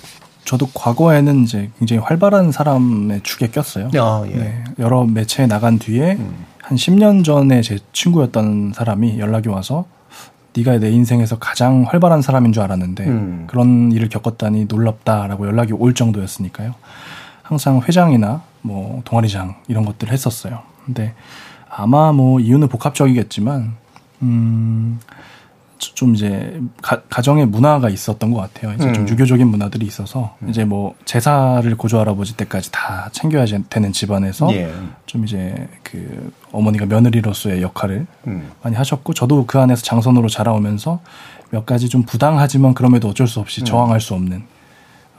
저도 0.44 0.68
과거에는 0.72 1.42
이제 1.44 1.70
굉장히 1.78 2.00
활발한 2.02 2.52
사람의 2.52 3.22
축에 3.24 3.48
꼈어요. 3.48 3.90
아, 3.96 4.24
예. 4.28 4.34
네, 4.36 4.64
여러 4.78 5.04
매체에 5.04 5.46
나간 5.46 5.78
뒤에 5.80 6.12
음. 6.12 6.46
한 6.70 6.76
10년 6.76 7.24
전에 7.24 7.62
제 7.62 7.80
친구였던 7.92 8.74
사람이 8.76 9.18
연락이 9.18 9.48
와서 9.48 9.86
네가 10.56 10.78
내 10.78 10.88
인생에서 10.90 11.36
가장 11.40 11.82
활발한 11.82 12.22
사람인 12.22 12.52
줄 12.52 12.62
알았는데 12.62 13.06
음. 13.08 13.44
그런 13.48 13.90
일을 13.90 14.08
겪었다니 14.08 14.66
놀랍다라고 14.66 15.48
연락이 15.48 15.72
올 15.72 15.94
정도였으니까요. 15.94 16.76
항상 17.42 17.80
회장이나 17.80 18.42
뭐 18.62 19.02
동아리장 19.04 19.56
이런 19.66 19.84
것들을 19.84 20.12
했었어요. 20.12 20.60
근데 20.86 21.12
아마 21.68 22.12
뭐 22.12 22.38
이유는 22.38 22.68
복합적이겠지만 22.68 23.72
음 24.22 25.00
좀 25.80 26.14
이제 26.14 26.60
가, 26.82 27.00
정의 27.22 27.46
문화가 27.46 27.88
있었던 27.88 28.30
것 28.32 28.40
같아요. 28.40 28.74
이제 28.74 28.86
음. 28.86 28.94
좀 28.94 29.08
유교적인 29.08 29.46
문화들이 29.46 29.86
있어서 29.86 30.36
음. 30.42 30.50
이제 30.50 30.64
뭐 30.64 30.94
제사를 31.06 31.74
고조 31.76 31.98
할아버지 31.98 32.36
때까지 32.36 32.70
다 32.70 33.08
챙겨야 33.12 33.46
되는 33.68 33.92
집안에서 33.92 34.52
예. 34.54 34.72
좀 35.06 35.24
이제 35.24 35.68
그 35.82 36.32
어머니가 36.52 36.86
며느리로서의 36.86 37.62
역할을 37.62 38.06
음. 38.26 38.50
많이 38.62 38.76
하셨고 38.76 39.14
저도 39.14 39.46
그 39.46 39.58
안에서 39.58 39.82
장선으로 39.82 40.28
자라오면서 40.28 41.00
몇 41.50 41.66
가지 41.66 41.88
좀 41.88 42.02
부당하지만 42.02 42.74
그럼에도 42.74 43.08
어쩔 43.08 43.26
수 43.26 43.40
없이 43.40 43.62
음. 43.62 43.64
저항할 43.64 44.00
수 44.00 44.14
없는 44.14 44.44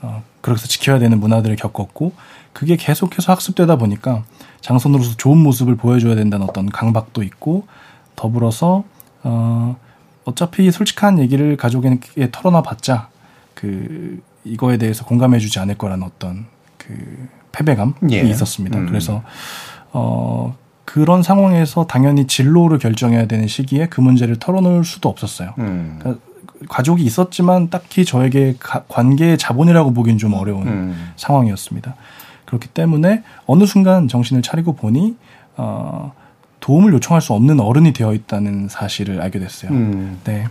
어 0.02 0.22
그래서 0.40 0.66
지켜야 0.66 0.98
되는 0.98 1.18
문화들을 1.20 1.56
겪었고 1.56 2.12
그게 2.52 2.76
계속해서 2.76 3.32
학습되다 3.32 3.76
보니까 3.76 4.24
장선으로서 4.60 5.16
좋은 5.16 5.38
모습을 5.38 5.76
보여줘야 5.76 6.14
된다는 6.14 6.46
어떤 6.48 6.66
강박도 6.66 7.22
있고 7.22 7.66
더불어서 8.16 8.84
어 9.22 9.76
어차피 10.24 10.70
솔직한 10.70 11.18
얘기를 11.18 11.56
가족에게 11.56 12.30
털어놔 12.30 12.62
봤자 12.62 13.08
그 13.54 14.20
이거에 14.44 14.76
대해서 14.76 15.04
공감해주지 15.04 15.58
않을 15.60 15.76
거라는 15.76 16.04
어떤 16.04 16.46
그 16.78 17.28
패배감이 17.52 17.92
예. 18.12 18.20
있었습니다. 18.22 18.78
음. 18.78 18.86
그래서 18.86 19.22
어 19.92 20.56
그런 20.84 21.22
상황에서 21.22 21.86
당연히 21.86 22.26
진로를 22.26 22.78
결정해야 22.78 23.26
되는 23.26 23.46
시기에 23.46 23.86
그 23.86 24.00
문제를 24.00 24.36
털어놓을 24.36 24.84
수도 24.84 25.08
없었어요. 25.08 25.54
음. 25.58 25.96
그러니까 25.98 26.24
가족이 26.68 27.02
있었지만 27.04 27.70
딱히 27.70 28.04
저에게 28.04 28.54
가, 28.58 28.84
관계의 28.88 29.38
자본이라고 29.38 29.92
보기엔 29.92 30.18
좀 30.18 30.34
어려운 30.34 30.66
음. 30.66 31.12
상황이었습니다. 31.16 31.94
그렇기 32.44 32.68
때문에 32.68 33.22
어느 33.46 33.64
순간 33.64 34.08
정신을 34.08 34.42
차리고 34.42 34.74
보니 34.74 35.16
어 35.56 36.12
도움을 36.62 36.92
요청할 36.94 37.20
수 37.20 37.32
없는 37.34 37.60
어른이 37.60 37.92
되어 37.92 38.14
있다는 38.14 38.68
사실을 38.70 39.20
알게 39.20 39.38
됐어요. 39.40 39.72
음. 39.72 40.20
네. 40.24 40.46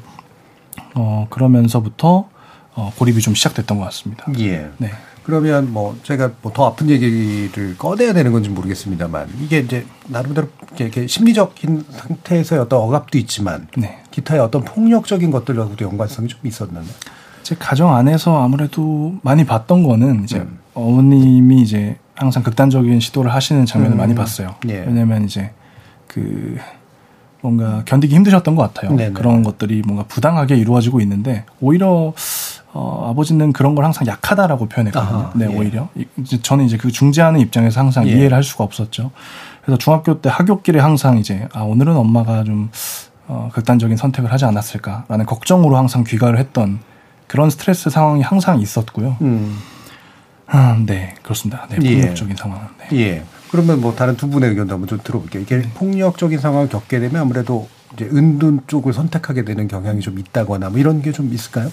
어, 0.94 1.26
그러면서부터 1.30 2.28
어, 2.76 2.94
고립이 2.98 3.22
좀 3.22 3.34
시작됐던 3.34 3.78
것 3.80 3.86
같습니다. 3.86 4.26
예. 4.40 4.70
네. 4.78 4.92
그러면 5.24 5.72
뭐 5.72 5.98
제가 6.04 6.32
뭐 6.42 6.52
더 6.52 6.66
아픈 6.66 6.90
얘기를 6.90 7.78
꺼내야 7.78 8.12
되는 8.14 8.32
건지 8.32 8.50
모르겠습니다만 8.50 9.30
이게 9.42 9.60
이제 9.60 9.86
나름대로 10.08 10.48
이렇게 10.78 11.08
심리적인 11.08 11.86
상태에서의 11.90 12.62
어떤 12.62 12.82
억압도 12.82 13.18
있지만 13.18 13.68
네. 13.78 14.00
기타의 14.12 14.42
어떤 14.42 14.64
폭력적인 14.66 15.32
것들하고도 15.32 15.86
연관성이 15.86 16.28
좀 16.28 16.40
있었나요? 16.44 16.84
제 17.44 17.56
가정 17.58 17.96
안에서 17.96 18.44
아무래도 18.44 19.16
많이 19.22 19.46
봤던 19.46 19.84
거는 19.84 20.24
이제 20.26 20.40
음. 20.40 20.60
어머님이 20.74 21.62
이제 21.62 21.98
항상 22.16 22.44
극단적인 22.44 23.00
시도를 23.00 23.34
하시는 23.34 23.66
장면을 23.66 23.96
음. 23.96 23.98
많이 23.98 24.14
봤어요. 24.16 24.56
예. 24.68 24.84
왜냐하면 24.86 25.24
이제 25.24 25.52
그 26.12 26.58
뭔가 27.42 27.84
견디기 27.86 28.14
힘드셨던 28.14 28.56
것 28.56 28.74
같아요. 28.74 28.96
네네. 28.96 29.14
그런 29.14 29.44
것들이 29.44 29.82
뭔가 29.86 30.04
부당하게 30.04 30.58
이루어지고 30.58 31.00
있는데 31.02 31.46
오히려 31.60 32.14
어, 32.74 33.08
아버지는 33.10 33.52
그런 33.54 33.76
걸 33.76 33.86
항상 33.86 34.06
약하다라고 34.08 34.68
표현했거든요. 34.68 35.20
아하, 35.20 35.32
네, 35.36 35.48
예. 35.50 35.56
오히려 35.56 35.90
이제 36.18 36.42
저는 36.42 36.66
이제 36.66 36.78
그 36.78 36.92
중재하는 36.92 37.40
입장에서 37.40 37.80
항상 37.80 38.08
예. 38.08 38.12
이해를 38.12 38.34
할 38.34 38.44
수가 38.44 38.64
없었죠. 38.64 39.12
그래서 39.64 39.78
중학교 39.78 40.22
때 40.22 40.30
학교길에 40.30 40.80
항상 40.80 41.18
이제 41.18 41.48
아 41.54 41.62
오늘은 41.62 41.96
엄마가 41.96 42.44
좀 42.44 42.70
어, 43.28 43.50
극단적인 43.54 43.98
선택을 43.98 44.32
하지 44.32 44.46
않았을까라는 44.46 45.26
걱정으로 45.26 45.78
항상 45.78 46.04
귀가를 46.04 46.38
했던 46.38 46.80
그런 47.28 47.50
스트레스 47.50 47.90
상황이 47.90 48.22
항상 48.22 48.60
있었고요. 48.60 49.18
음. 49.22 49.58
아, 50.48 50.78
네, 50.86 51.16
그렇습니다. 51.24 51.66
네, 51.70 51.78
예. 51.82 51.96
폭력적인 51.96 52.34
예. 52.34 52.36
상황은. 52.36 52.68
네. 52.90 52.98
예. 53.00 53.24
그러면 53.52 53.82
뭐 53.82 53.94
다른 53.96 54.16
두 54.16 54.30
분의 54.30 54.50
의견도 54.52 54.74
한번 54.74 54.88
좀 54.88 55.00
들어볼게요. 55.04 55.42
이게 55.44 55.58
네. 55.58 55.70
폭력적인 55.74 56.40
상황을 56.40 56.70
겪게 56.70 57.00
되면 57.00 57.22
아무래도 57.22 57.68
이제 57.94 58.06
은둔 58.06 58.62
쪽을 58.68 58.94
선택하게 58.94 59.44
되는 59.44 59.68
경향이 59.68 60.00
좀 60.02 60.18
있다거나 60.18 60.70
뭐 60.70 60.80
이런 60.80 61.02
게 61.02 61.12
좀 61.12 61.34
있을까요? 61.34 61.68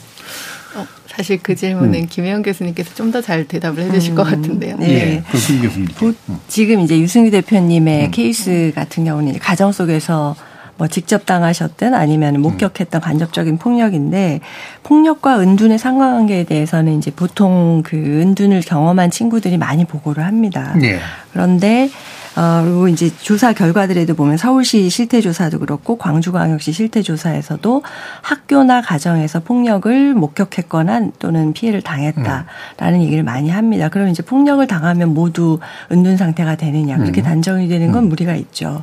어, 0.75 0.85
사실 1.07 1.39
그 1.43 1.55
질문은 1.55 1.95
음. 2.01 2.07
김혜영 2.09 2.43
교수님께서 2.43 2.95
좀 2.95 3.13
더 3.13 3.23
잘 3.23 3.47
대답을 3.47 3.85
해주실 3.85 4.13
음. 4.13 4.17
것 4.17 4.25
같은데요. 4.25 4.77
네. 4.79 4.87
네. 4.87 5.23
김 5.47 5.63
교수님. 5.63 5.89
음. 6.29 6.39
지금 6.49 6.81
이제 6.81 6.99
유승규 6.99 7.31
대표님의 7.31 8.07
음. 8.07 8.11
케이스 8.11 8.73
같은 8.75 9.05
경우는 9.05 9.39
가정 9.39 9.71
속에서 9.71 10.35
뭐 10.79 10.87
직접 10.87 11.27
당하셨든 11.27 11.93
아니면 11.93 12.41
목격했던 12.41 13.01
간접적인 13.01 13.59
폭력인데 13.59 14.41
폭력과 14.85 15.41
은둔의 15.41 15.77
상관관계에 15.77 16.45
대해서는 16.45 16.99
이제 16.99 17.11
보통 17.11 17.83
그 17.85 17.97
은둔을 17.97 18.63
경험한 18.63 19.11
친구들이 19.11 19.59
많이 19.59 19.85
보고를 19.85 20.25
합니다. 20.25 20.75
네. 20.81 21.01
그런데 21.33 21.91
어, 22.37 22.63
그리고 22.65 22.89
이제 22.89 23.11
조사 23.21 23.53
결과들에도 23.53 24.15
보면 24.15 24.37
서울시 24.37 24.89
실태조사도 24.91 25.59
그렇고 25.59 25.97
광주광역시 25.99 26.73
실태조사에서도 26.73 27.83
학교나 28.23 28.83
가정에서 28.83 29.41
폭력을 29.41 30.15
목격했거나 30.15 31.11
또는 31.19 31.53
피해를 31.53 31.83
당했다라는 31.83 33.01
음. 33.01 33.01
얘기를 33.03 33.23
많이 33.25 33.51
합니다. 33.51 33.89
그럼 33.89 34.09
이제 34.09 34.23
폭력을 34.23 34.65
당하면 34.67 35.15
모두 35.15 35.59
은둔 35.91 36.17
상태가 36.17 36.57
되느냐 36.57 36.97
그렇게 36.97 37.23
음. 37.23 37.25
단정이 37.25 37.69
되는 37.69 37.93
건 37.93 38.05
음. 38.05 38.09
무리가 38.09 38.35
있죠. 38.37 38.83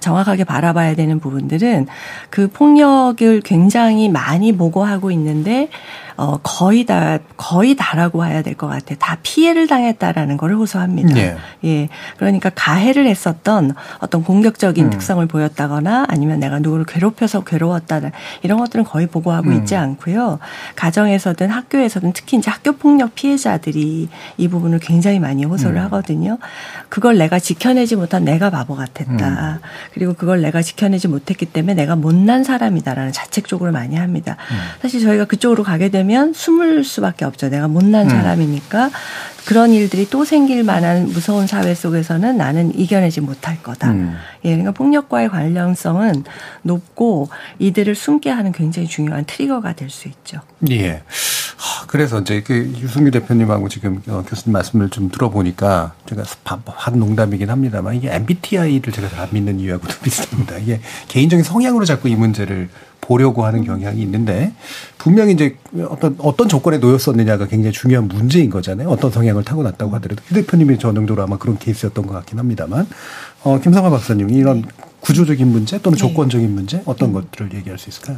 정확하게 0.00 0.44
바라봐야 0.44 0.94
되는 0.94 1.20
부분들은 1.20 1.86
그 2.30 2.48
폭력을 2.48 3.40
굉장히 3.42 4.08
많이 4.08 4.56
보고하고 4.56 5.10
있는데 5.10 5.68
어, 6.16 6.38
거의 6.42 6.86
다, 6.86 7.18
거의 7.36 7.74
다라고 7.74 8.24
해야 8.24 8.42
될 8.42 8.54
것 8.54 8.68
같아요. 8.68 8.96
다 8.98 9.18
피해를 9.22 9.66
당했다라는 9.66 10.36
걸 10.36 10.54
호소합니다. 10.54 11.14
네. 11.14 11.36
예. 11.64 11.88
그러니까 12.18 12.50
가해를 12.54 13.06
했었던 13.06 13.74
어떤 13.98 14.22
공격적인 14.22 14.86
음. 14.86 14.90
특성을 14.90 15.24
보였다거나 15.26 16.06
아니면 16.08 16.38
내가 16.38 16.60
누구를 16.60 16.84
괴롭혀서 16.84 17.42
괴로웠다 17.44 18.00
이런 18.42 18.58
것들은 18.58 18.84
거의 18.84 19.06
보고하고 19.08 19.48
음. 19.50 19.54
있지 19.54 19.74
않고요. 19.74 20.38
가정에서든 20.76 21.50
학교에서든 21.50 22.12
특히 22.12 22.36
이제 22.38 22.50
학교 22.50 22.72
폭력 22.72 23.14
피해자들이 23.14 24.08
이 24.36 24.48
부분을 24.48 24.78
굉장히 24.78 25.18
많이 25.18 25.44
호소를 25.44 25.76
음. 25.76 25.82
하거든요. 25.84 26.38
그걸 26.88 27.18
내가 27.18 27.38
지켜내지 27.40 27.96
못한 27.96 28.24
내가 28.24 28.50
바보 28.50 28.76
같았다. 28.76 29.54
음. 29.54 29.58
그리고 29.92 30.14
그걸 30.14 30.42
내가 30.42 30.62
지켜내지 30.62 31.08
못했기 31.08 31.46
때문에 31.46 31.74
내가 31.74 31.96
못난 31.96 32.44
사람이다라는 32.44 33.12
자책적으로 33.12 33.72
많이 33.72 33.96
합니다. 33.96 34.36
음. 34.52 34.56
사실 34.80 35.00
저희가 35.00 35.24
그쪽으로 35.24 35.64
가게 35.64 35.88
되면 35.88 36.03
되면 36.04 36.32
숨을 36.34 36.84
수밖에 36.84 37.24
없죠. 37.24 37.48
내가 37.48 37.66
못난 37.66 38.04
음. 38.06 38.10
사람이니까 38.10 38.90
그런 39.46 39.72
일들이 39.72 40.08
또 40.08 40.24
생길 40.24 40.62
만한 40.62 41.06
무서운 41.08 41.46
사회 41.46 41.74
속에서는 41.74 42.36
나는 42.36 42.78
이겨내지 42.78 43.20
못할 43.20 43.62
거다. 43.62 43.90
음. 43.90 44.14
예, 44.44 44.50
그러니까 44.50 44.72
폭력과의 44.72 45.28
관련성은 45.30 46.24
높고 46.62 47.28
이들을 47.58 47.94
숨게 47.94 48.30
하는 48.30 48.52
굉장히 48.52 48.86
중요한 48.88 49.24
트리거가 49.24 49.72
될 49.74 49.90
수 49.90 50.08
있죠. 50.08 50.40
예. 50.70 51.02
그래서 51.86 52.20
이제 52.20 52.42
그 52.42 52.72
유승규 52.80 53.10
대표님하고 53.12 53.68
지금 53.68 54.02
어, 54.08 54.24
교수님 54.26 54.52
말씀을 54.52 54.88
좀 54.90 55.08
들어보니까 55.10 55.94
제가 56.08 56.24
한 56.66 56.98
농담이긴 56.98 57.48
합니다만 57.48 57.94
이게 57.94 58.12
MBTI를 58.12 58.92
제가 58.92 59.08
잘 59.08 59.24
안 59.24 59.28
믿는 59.32 59.60
이유하고도 59.60 59.94
비슷합니다. 60.02 60.58
이게 60.58 60.80
개인적인 61.08 61.44
성향으로 61.44 61.84
자꾸 61.84 62.08
이 62.08 62.16
문제를 62.16 62.68
보려고 63.04 63.44
하는 63.44 63.64
경향이 63.64 64.00
있는데 64.00 64.52
분명히 64.96 65.34
이제 65.34 65.56
어떤 65.88 66.16
어떤 66.18 66.48
조건에 66.48 66.78
놓였었느냐가 66.78 67.46
굉장히 67.46 67.72
중요한 67.72 68.08
문제인 68.08 68.48
거잖아요. 68.48 68.88
어떤 68.88 69.10
성향을 69.10 69.44
타고났다고 69.44 69.94
하더라도 69.96 70.22
휴 70.26 70.34
대표님이 70.34 70.78
전형적으로 70.78 71.22
아마 71.22 71.36
그런 71.36 71.58
케이스였던 71.58 72.06
것 72.06 72.14
같긴 72.14 72.38
합니다만 72.38 72.86
어, 73.42 73.60
김성화 73.60 73.90
박사님 73.90 74.30
이런 74.30 74.64
구조적인 75.00 75.46
문제 75.46 75.78
또는 75.82 75.98
네. 75.98 76.00
조건적인 76.00 76.54
문제 76.54 76.82
어떤 76.86 77.12
것들을 77.12 77.52
얘기할 77.54 77.78
수 77.78 77.90
있을까요? 77.90 78.16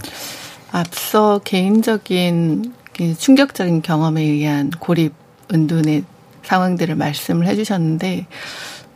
앞서 0.70 1.40
개인적인 1.44 2.72
충격적인 3.18 3.82
경험에 3.82 4.22
의한 4.22 4.70
고립 4.70 5.12
은둔의 5.52 6.04
상황들을 6.44 6.94
말씀을 6.94 7.46
해주셨는데 7.48 8.26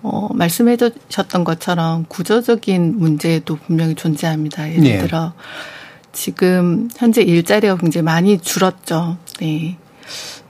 어, 0.03 0.29
말씀해 0.33 0.77
주셨던 0.77 1.45
것처럼 1.45 2.07
구조적인 2.09 2.99
문제도 2.99 3.57
분명히 3.57 3.95
존재합니다. 3.95 4.71
예를 4.71 4.83
네. 4.83 4.99
들어 4.99 5.35
지금 6.12 6.88
현재 6.97 7.23
일자리가 7.23 7.76
굉장히 7.76 8.05
많이 8.05 8.38
줄었죠. 8.38 9.17
네. 9.40 9.76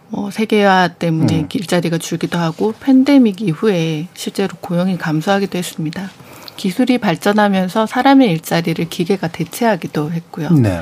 뭐 0.08 0.30
세계화 0.30 0.88
때문에 0.98 1.40
음. 1.40 1.48
일자리가 1.52 1.98
줄기도 1.98 2.38
하고 2.38 2.74
팬데믹 2.80 3.42
이후에 3.42 4.08
실제로 4.14 4.56
고용이 4.60 4.98
감소하기도 4.98 5.56
했습니다. 5.56 6.10
기술이 6.56 6.98
발전하면서 6.98 7.86
사람의 7.86 8.30
일자리를 8.32 8.88
기계가 8.88 9.28
대체하기도 9.28 10.10
했고요. 10.12 10.50
네. 10.50 10.80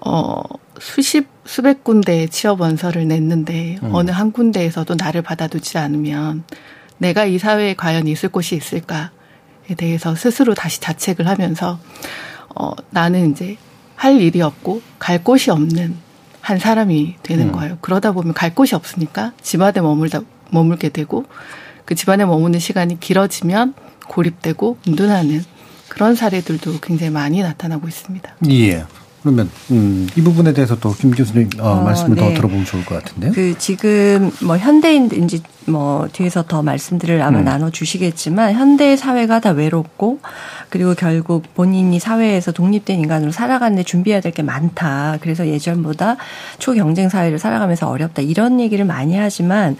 어, 0.00 0.42
수십 0.78 1.26
수백 1.46 1.84
군데의 1.84 2.28
취업 2.28 2.60
원서를 2.60 3.08
냈는데 3.08 3.78
음. 3.82 3.94
어느 3.94 4.10
한 4.10 4.32
군데에서도 4.32 4.96
나를 4.98 5.22
받아두지 5.22 5.78
않으면 5.78 6.44
내가 6.98 7.24
이 7.24 7.38
사회에 7.38 7.74
과연 7.74 8.06
있을 8.06 8.28
곳이 8.28 8.56
있을까에 8.56 9.08
대해서 9.76 10.14
스스로 10.14 10.54
다시 10.54 10.80
자책을 10.80 11.26
하면서 11.26 11.78
어, 12.54 12.72
나는 12.90 13.30
이제 13.30 13.56
할 13.96 14.20
일이 14.20 14.40
없고 14.42 14.82
갈 14.98 15.24
곳이 15.24 15.50
없는 15.50 15.96
한 16.40 16.58
사람이 16.58 17.16
되는 17.22 17.48
음. 17.48 17.52
거예요. 17.52 17.78
그러다 17.80 18.12
보면 18.12 18.32
갈 18.34 18.54
곳이 18.54 18.74
없으니까 18.76 19.32
집안에 19.42 19.80
머물다 19.80 20.20
머물게 20.50 20.90
되고 20.90 21.24
그 21.84 21.94
집안에 21.94 22.24
머무는 22.24 22.60
시간이 22.60 23.00
길어지면 23.00 23.74
고립되고 24.06 24.78
은둔하는 24.86 25.42
그런 25.88 26.14
사례들도 26.14 26.80
굉장히 26.80 27.10
많이 27.10 27.42
나타나고 27.42 27.88
있습니다. 27.88 28.36
예. 28.50 28.84
그러면 29.22 29.50
음, 29.72 30.06
이 30.16 30.20
부분에 30.22 30.52
대해서 30.52 30.78
또 30.78 30.92
김 30.94 31.10
교수님 31.10 31.50
어, 31.58 31.70
어, 31.70 31.82
말씀을 31.82 32.14
네. 32.14 32.20
더 32.22 32.34
들어보면 32.34 32.64
좋을 32.64 32.84
것 32.84 33.02
같은데요. 33.02 33.32
그 33.32 33.56
지금 33.58 34.30
뭐 34.42 34.56
현대인인지 34.56 35.42
뭐 35.66 36.06
뒤에서 36.12 36.44
더 36.44 36.62
말씀들을 36.62 37.20
아마 37.22 37.40
음. 37.40 37.44
나눠 37.44 37.70
주시겠지만 37.70 38.52
현대 38.54 38.96
사회가 38.96 39.40
다 39.40 39.50
외롭고 39.50 40.20
그리고 40.68 40.94
결국 40.94 41.42
본인이 41.54 41.98
사회에서 41.98 42.52
독립된 42.52 42.98
인간으로 43.00 43.32
살아가는데 43.32 43.82
준비해야 43.82 44.20
될 44.20 44.36
게 44.36 44.42
많다. 44.42 45.16
그래서 45.22 45.46
예전보다 45.46 46.16
초경쟁 46.58 47.08
사회를 47.08 47.38
살아가면서 47.38 47.88
어렵다. 47.88 48.20
이런 48.20 48.60
얘기를 48.60 48.84
많이 48.84 49.16
하지만 49.16 49.76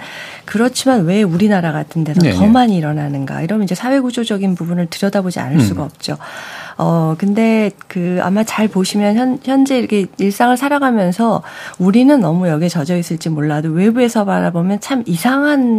그렇지만 0.47 1.05
왜 1.05 1.23
우리나라 1.23 1.73
같은 1.73 2.05
데서 2.05 2.23
네. 2.23 2.33
더 2.33 2.41
네. 2.41 2.49
많이 2.49 2.77
일어나는가? 2.79 3.43
이러면 3.43 3.65
이제 3.65 3.75
사회 3.75 4.01
구조적인 4.01 4.55
부분을 4.55 4.87
들여다보지 4.87 5.41
않을 5.41 5.57
음. 5.59 5.61
수가 5.61 5.83
없죠. 5.83 6.17
어, 6.79 7.15
근데 7.19 7.71
그 7.89 8.19
아마 8.23 8.45
잘 8.45 8.69
보시면 8.69 9.17
현, 9.17 9.39
현재 9.45 9.79
이렇게 9.79 10.07
일상을 10.19 10.57
살아가면서 10.57 11.43
우리는 11.79 12.19
너무 12.21 12.49
여기에 12.49 12.69
젖어 12.69 12.97
있을지 12.97 13.29
몰라도 13.29 13.69
외부에서 13.71 14.25
바라보면 14.25 14.81
참 14.81 15.03
이상한 15.07 15.76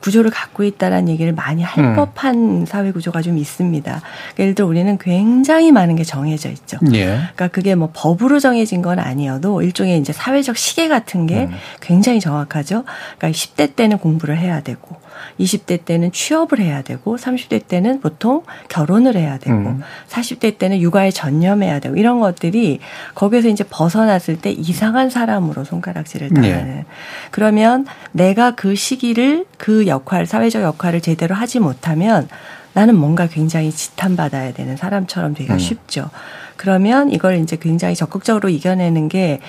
구조를 0.00 0.30
갖고 0.30 0.62
있다라는 0.62 1.08
얘기를 1.08 1.32
많이 1.32 1.62
할 1.62 1.84
음. 1.84 1.96
법한 1.96 2.66
사회 2.66 2.92
구조가 2.92 3.22
좀 3.22 3.38
있습니다. 3.38 3.90
그러니까 3.90 4.42
예를 4.42 4.54
들어 4.54 4.66
우리는 4.66 4.98
굉장히 4.98 5.72
많은 5.72 5.96
게 5.96 6.04
정해져 6.04 6.50
있죠. 6.50 6.78
예. 6.92 7.06
그러니까 7.06 7.48
그게 7.48 7.74
뭐 7.74 7.90
법으로 7.92 8.38
정해진 8.38 8.82
건 8.82 8.98
아니어도 8.98 9.62
일종의 9.62 9.98
이제 9.98 10.12
사회적 10.12 10.56
시계 10.56 10.88
같은 10.88 11.26
게 11.26 11.44
음. 11.44 11.50
굉장히 11.80 12.20
정확하죠. 12.20 12.84
그러니까 13.18 13.36
10대 13.36 13.74
때는 13.74 13.98
공부를 13.98 14.36
해야 14.38 14.60
되고 14.60 14.96
20대 15.40 15.84
때는 15.84 16.12
취업을 16.12 16.60
해야 16.60 16.82
되고 16.82 17.16
30대 17.16 17.66
때는 17.66 18.00
보통 18.00 18.42
결혼을 18.68 19.16
해야 19.16 19.38
되고 19.38 19.56
음. 19.56 19.82
40대 20.08 20.58
때는 20.58 20.80
육아에 20.80 21.10
전념해야 21.10 21.80
되고 21.80 21.96
이런 21.96 22.20
것들이 22.20 22.80
거기에서 23.14 23.48
이제 23.48 23.64
벗어났을 23.68 24.40
때 24.40 24.50
이상한 24.50 25.10
사람으로 25.10 25.64
손가락질을 25.64 26.30
당하는. 26.30 26.66
네. 26.66 26.84
그러면 27.30 27.86
내가 28.12 28.52
그 28.52 28.74
시기를 28.74 29.46
그 29.58 29.86
역할, 29.86 30.26
사회적 30.26 30.62
역할을 30.62 31.00
제대로 31.00 31.34
하지 31.34 31.60
못하면 31.60 32.28
나는 32.72 32.94
뭔가 32.94 33.26
굉장히 33.26 33.72
지탄받아야 33.72 34.52
되는 34.52 34.76
사람처럼 34.76 35.32
되기가 35.34 35.54
음. 35.54 35.58
쉽죠. 35.58 36.10
그러면 36.56 37.10
이걸 37.10 37.36
이제 37.36 37.56
굉장히 37.56 37.94
적극적으로 37.94 38.48
이겨내는 38.48 39.08
게 39.08 39.40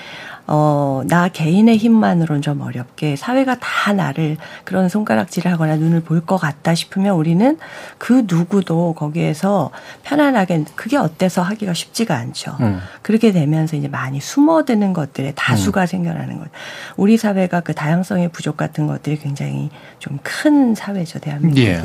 어, 0.50 1.02
나 1.06 1.28
개인의 1.28 1.76
힘만으로는 1.76 2.40
좀 2.40 2.62
어렵게 2.62 3.16
사회가 3.16 3.58
다 3.58 3.92
나를 3.92 4.38
그런 4.64 4.88
손가락질을 4.88 5.52
하거나 5.52 5.76
눈을 5.76 6.00
볼 6.00 6.22
것 6.24 6.38
같다 6.38 6.74
싶으면 6.74 7.14
우리는 7.16 7.58
그 7.98 8.24
누구도 8.26 8.94
거기에서 8.94 9.70
편안하게 10.04 10.64
그게 10.74 10.96
어때서 10.96 11.42
하기가 11.42 11.74
쉽지가 11.74 12.16
않죠. 12.16 12.56
음. 12.60 12.80
그렇게 13.02 13.30
되면서 13.32 13.76
이제 13.76 13.88
많이 13.88 14.20
숨어드는 14.20 14.94
것들의 14.94 15.34
다수가 15.36 15.82
음. 15.82 15.86
생겨나는 15.86 16.38
것. 16.38 16.48
우리 16.96 17.18
사회가 17.18 17.60
그 17.60 17.74
다양성의 17.74 18.30
부족 18.30 18.56
같은 18.56 18.86
것들이 18.86 19.18
굉장히 19.18 19.68
좀 19.98 20.18
큰 20.22 20.74
사회죠, 20.74 21.18
대한민국이. 21.18 21.66
예. 21.66 21.82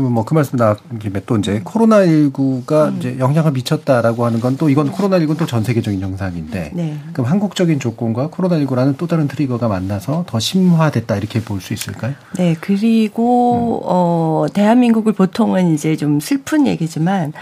뭐 0.00 0.24
그 0.24 0.34
말씀 0.34 0.58
나온 0.58 0.76
김에 0.98 1.20
또 1.24 1.36
이제 1.38 1.60
코로나19가 1.64 2.88
음. 2.88 2.96
이제 2.98 3.16
영향을 3.18 3.52
미쳤다라고 3.52 4.26
하는 4.26 4.40
건 4.40 4.56
또 4.58 4.68
이건 4.70 4.90
코로나19는 4.92 5.38
또 5.38 5.46
전 5.46 5.62
세계적인 5.64 6.00
영상인데 6.00 6.70
네. 6.74 6.98
그럼 7.12 7.30
한국적인 7.30 7.78
조건과 7.80 8.28
코로나19라는 8.28 8.96
또 8.96 9.06
다른 9.06 9.28
트리거가 9.28 9.68
만나서 9.68 10.24
더 10.26 10.38
심화됐다 10.38 11.16
이렇게 11.16 11.40
볼 11.40 11.60
수 11.60 11.72
있을까요? 11.72 12.14
네. 12.36 12.56
그리고 12.60 13.78
음. 13.78 13.82
어 13.84 14.46
대한민국을 14.52 15.12
보통은 15.14 15.72
이제 15.74 15.96
좀 15.96 16.20
슬픈 16.20 16.66
얘기지만 16.66 17.32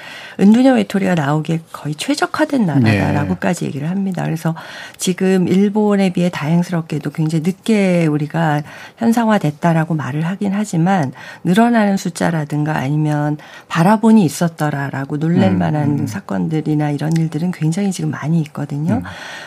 은둔형 0.41 0.77
외톨이가 0.77 1.15
나오기에 1.15 1.61
거의 1.73 1.95
최적화된 1.95 2.67
나라다라고까지 2.67 3.61
네. 3.61 3.67
얘기를 3.67 3.91
합니다. 3.91 4.25
그래서 4.25 4.55
지금 4.97 5.49
일본에 5.49 6.13
비해 6.13 6.29
다행스럽게도 6.31 7.11
굉장히 7.11 7.43
늦게 7.45 8.07
우리가 8.07 8.63
현상화됐다라고 8.99 9.95
말을 9.95 10.25
하긴 10.27 10.53
하지만 10.53 11.13
늘어나는 11.45 11.97
숫자라 11.97 12.44
사건이라든가 12.45 12.77
아니면 12.77 13.37
바라보니 13.69 14.25
있었더라라고 14.25 15.19
놀랄 15.19 15.51
음, 15.51 15.59
만한 15.59 15.99
음. 16.01 16.07
사건들이나 16.07 16.91
이런 16.91 17.17
일들은 17.17 17.51
굉장히 17.51 17.91
지금 17.93 18.11
많이 18.11 18.41
있거든요. 18.43 18.95
음. 18.95 19.03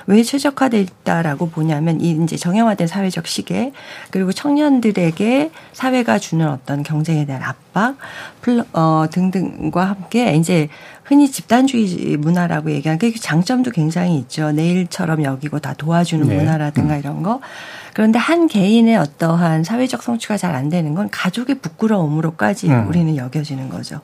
왜 0.08 0.24
최적화돼 0.24 0.82
있다라고 0.82 1.50
보냐면 1.50 2.02
이 2.02 2.12
이제 2.24 2.36
정형화된 2.36 2.88
사회적 2.88 3.28
시계 3.28 3.72
그리고 4.12 4.32
청년들에게 4.32 5.52
사회가 5.74 6.20
주는 6.20 6.48
어떤 6.50 6.84
경쟁에 6.84 7.26
대한 7.26 7.44
압박 7.44 7.98
어 8.74 9.06
등등과 9.12 9.84
함께 9.86 10.34
이제 10.36 10.70
흔히 11.08 11.32
집단주의 11.32 12.18
문화라고 12.18 12.70
얘기하는 12.72 13.00
그 13.00 13.18
장점도 13.18 13.72
굉장히 13.72 14.18
있죠. 14.20 14.52
내일처럼 14.52 15.24
여기고 15.24 15.60
다 15.60 15.74
도와주는 15.74 16.28
네. 16.28 16.36
문화라든가 16.36 16.96
음. 16.96 17.00
이런 17.00 17.24
거. 17.24 17.40
그런데 17.94 18.20
한 18.20 18.48
개인의 18.48 18.98
어떠한 18.98 19.64
사회적 19.64 20.04
성취가 20.04 20.38
잘 20.38 20.54
안 20.58 20.70
되는 20.70 20.96
건 20.96 21.10
가족의 21.10 21.60
부끄러움으로까지 21.60 22.70
음. 22.70 22.88
우리는 22.88 23.16
여겨지는 23.16 23.70
거죠. 23.70 24.02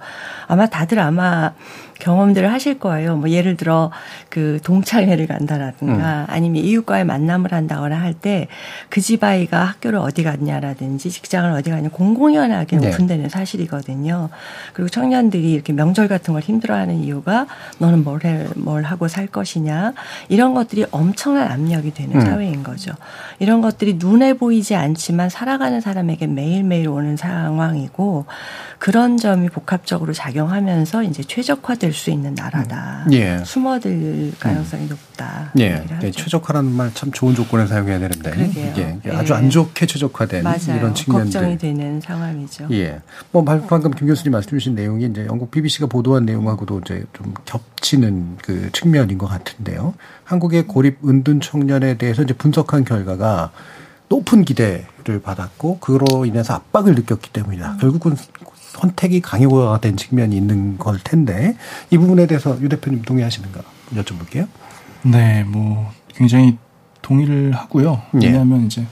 아마 0.48 0.68
다들 0.68 1.00
아마 1.00 1.54
경험들을 2.00 2.52
하실 2.52 2.80
거예요. 2.80 3.16
뭐 3.16 3.30
예를 3.30 3.56
들어 3.58 3.92
그 4.30 4.60
동창회를 4.64 5.28
간다라든가 5.28 6.22
음. 6.22 6.26
아니면 6.28 6.64
이웃과의 6.64 7.06
만남을 7.06 7.52
한다거나 7.54 8.00
할 8.02 8.14
때 8.14 8.48
그 8.90 9.02
집 9.02 9.24
아이가 9.24 9.64
학교를 9.66 10.00
어디 10.00 10.24
갔냐라든지 10.24 11.10
직장을 11.10 11.52
어디 11.52 11.70
갔냐 11.70 11.90
공공연하게 11.90 12.78
네. 12.78 12.88
오픈되는 12.90 13.30
사실이거든요. 13.30 14.30
그리고 14.74 14.90
청년들이 14.90 15.52
이렇게 15.52 15.74
명절 15.74 16.08
같은 16.08 16.34
걸 16.34 16.42
힘들어하는 16.42 16.96
이유가 17.04 17.48
너는 17.80 18.04
뭘, 18.04 18.24
해, 18.26 18.46
뭘 18.56 18.84
하고 18.84 19.08
살 19.08 19.28
것이냐 19.28 19.94
이런 20.30 20.54
것들이 20.54 20.86
엄청난 20.92 21.52
압력이 21.52 21.94
되는 21.94 22.16
음. 22.16 22.22
사회인 22.22 22.64
거죠. 22.64 22.92
이런 23.40 23.62
것들이 23.62 23.96
눈에 24.00 24.34
보이지 24.34 24.76
않지만 24.76 25.30
살아가는 25.30 25.82
사람에게 25.82 26.28
매일매일 26.28 26.88
오는 26.88 27.18
상황이고 27.18 28.26
그런 28.80 29.18
점이 29.18 29.50
복합적으로 29.50 30.14
작용하면서 30.14 31.04
이제 31.04 31.24
최적화될 31.24 31.93
수 31.94 32.10
있는 32.10 32.34
나라다. 32.34 33.04
음. 33.08 33.14
예. 33.14 33.42
숨어들 33.46 34.34
가능성이 34.40 34.84
음. 34.84 34.90
높다. 34.90 35.52
예. 35.60 35.86
네, 36.02 36.12
최적화라는 36.12 36.72
말 36.72 36.92
참 36.94 37.12
좋은 37.12 37.34
조건에 37.36 37.66
사용해야 37.68 38.00
되는데 38.00 38.32
그러게요. 38.32 39.00
예. 39.06 39.12
아주 39.12 39.34
안 39.34 39.50
좋게 39.50 39.86
최적화된 39.86 40.44
맞아요. 40.44 40.78
이런 40.78 40.94
측면들. 40.94 41.32
걱정이 41.34 41.58
되는 41.58 42.00
상황이죠. 42.02 42.68
예. 42.72 43.00
뭐 43.32 43.44
방금 43.44 43.92
김 43.92 44.08
교수님 44.08 44.32
말씀 44.32 44.50
주신 44.52 44.76
내용이 44.76 45.06
이제 45.06 45.26
영국 45.26 45.50
BBC가 45.52 45.88
보도한 45.88 46.26
내용하고도 46.26 46.82
이제 46.86 47.04
좀 47.14 47.34
겹치는 47.46 48.38
그 48.44 48.70
측면인 48.74 49.18
것 49.18 49.28
같은데요. 49.28 49.94
한국의 50.24 50.68
고립 50.68 50.98
은둔 51.08 51.42
청년에 51.42 51.98
대해서 51.98 52.22
이제 52.24 52.34
분석한 52.34 52.86
결과가 52.86 53.52
높은 54.10 54.44
기대를 54.46 55.22
받았고 55.24 55.80
그로 55.80 56.26
인해서 56.26 56.54
압박을 56.54 56.94
느꼈기 56.96 57.32
때문이다. 57.32 57.72
음. 57.72 57.78
결국은 57.80 58.16
선택이 58.74 59.22
강요가 59.22 59.80
된 59.80 59.98
측면이 59.98 60.36
있는 60.36 60.78
걸 60.78 61.00
텐데 61.04 61.56
이 61.90 61.98
부분에 61.98 62.28
대해서 62.28 62.60
유 62.62 62.70
대표님 62.70 63.04
동의하시는가 63.04 63.62
여쭤볼게요. 63.96 64.48
네, 65.04 65.44
뭐 65.44 65.92
굉장히 66.14 66.58
동의를 67.02 67.54
하고요. 67.54 68.02
예. 68.22 68.28
왜냐하면 68.28 68.66
이제 68.66 68.86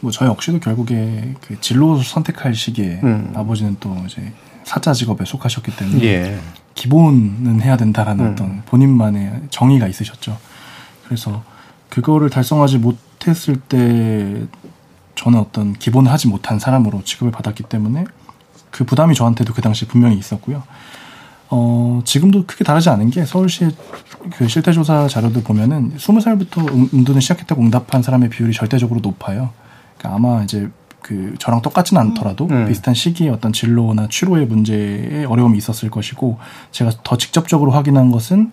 뭐 0.00 0.10
저 0.12 0.26
역시도 0.26 0.60
결국에 0.60 1.34
그 1.40 1.60
진로 1.60 2.00
선택할 2.00 2.54
시기에 2.54 3.00
음. 3.02 3.32
아버지는 3.34 3.76
또 3.80 3.96
이제 4.06 4.32
사자 4.64 4.92
직업에 4.92 5.24
속하셨기 5.24 5.76
때문에 5.76 6.04
예. 6.04 6.38
기본은 6.74 7.60
해야 7.60 7.76
된다라는 7.76 8.24
음. 8.24 8.32
어떤 8.32 8.62
본인만의 8.66 9.48
정의가 9.50 9.88
있으셨죠. 9.88 10.38
그래서 11.04 11.42
그거를 11.88 12.30
달성하지 12.30 12.78
못했을 12.78 13.56
때 13.56 14.46
저는 15.16 15.38
어떤 15.38 15.72
기본을 15.72 16.12
하지 16.12 16.28
못한 16.28 16.58
사람으로 16.58 17.02
취급을 17.02 17.32
받았기 17.32 17.64
때문에 17.64 18.04
그 18.70 18.84
부담이 18.84 19.14
저한테도 19.14 19.54
그 19.54 19.62
당시 19.62 19.86
분명히 19.86 20.16
있었고요. 20.18 20.62
어, 21.50 22.02
지금도 22.04 22.44
크게 22.46 22.64
다르지 22.64 22.90
않은 22.90 23.10
게 23.10 23.24
서울시 23.24 23.70
그 24.36 24.48
실태조사 24.48 25.08
자료들 25.08 25.42
보면은 25.42 25.96
20살부터 25.96 26.92
음둔을 26.92 27.22
시작했다고 27.22 27.62
응답한 27.62 28.02
사람의 28.02 28.28
비율이 28.28 28.52
절대적으로 28.52 29.00
높아요. 29.00 29.50
그러니까 29.96 30.16
아마 30.16 30.42
이제 30.42 30.68
그 31.00 31.34
저랑 31.38 31.62
똑같지는 31.62 32.02
않더라도 32.02 32.48
음. 32.50 32.66
비슷한 32.68 32.92
시기에 32.92 33.30
어떤 33.30 33.52
진로나 33.52 34.08
취로의 34.10 34.46
문제에 34.46 35.24
어려움이 35.24 35.56
있었을 35.56 35.90
것이고 35.90 36.38
제가 36.70 36.90
더 37.02 37.16
직접적으로 37.16 37.70
확인한 37.70 38.10
것은 38.10 38.52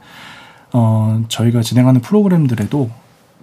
어 0.72 1.24
저희가 1.28 1.62
진행하는 1.62 2.02
프로그램들에도 2.02 2.90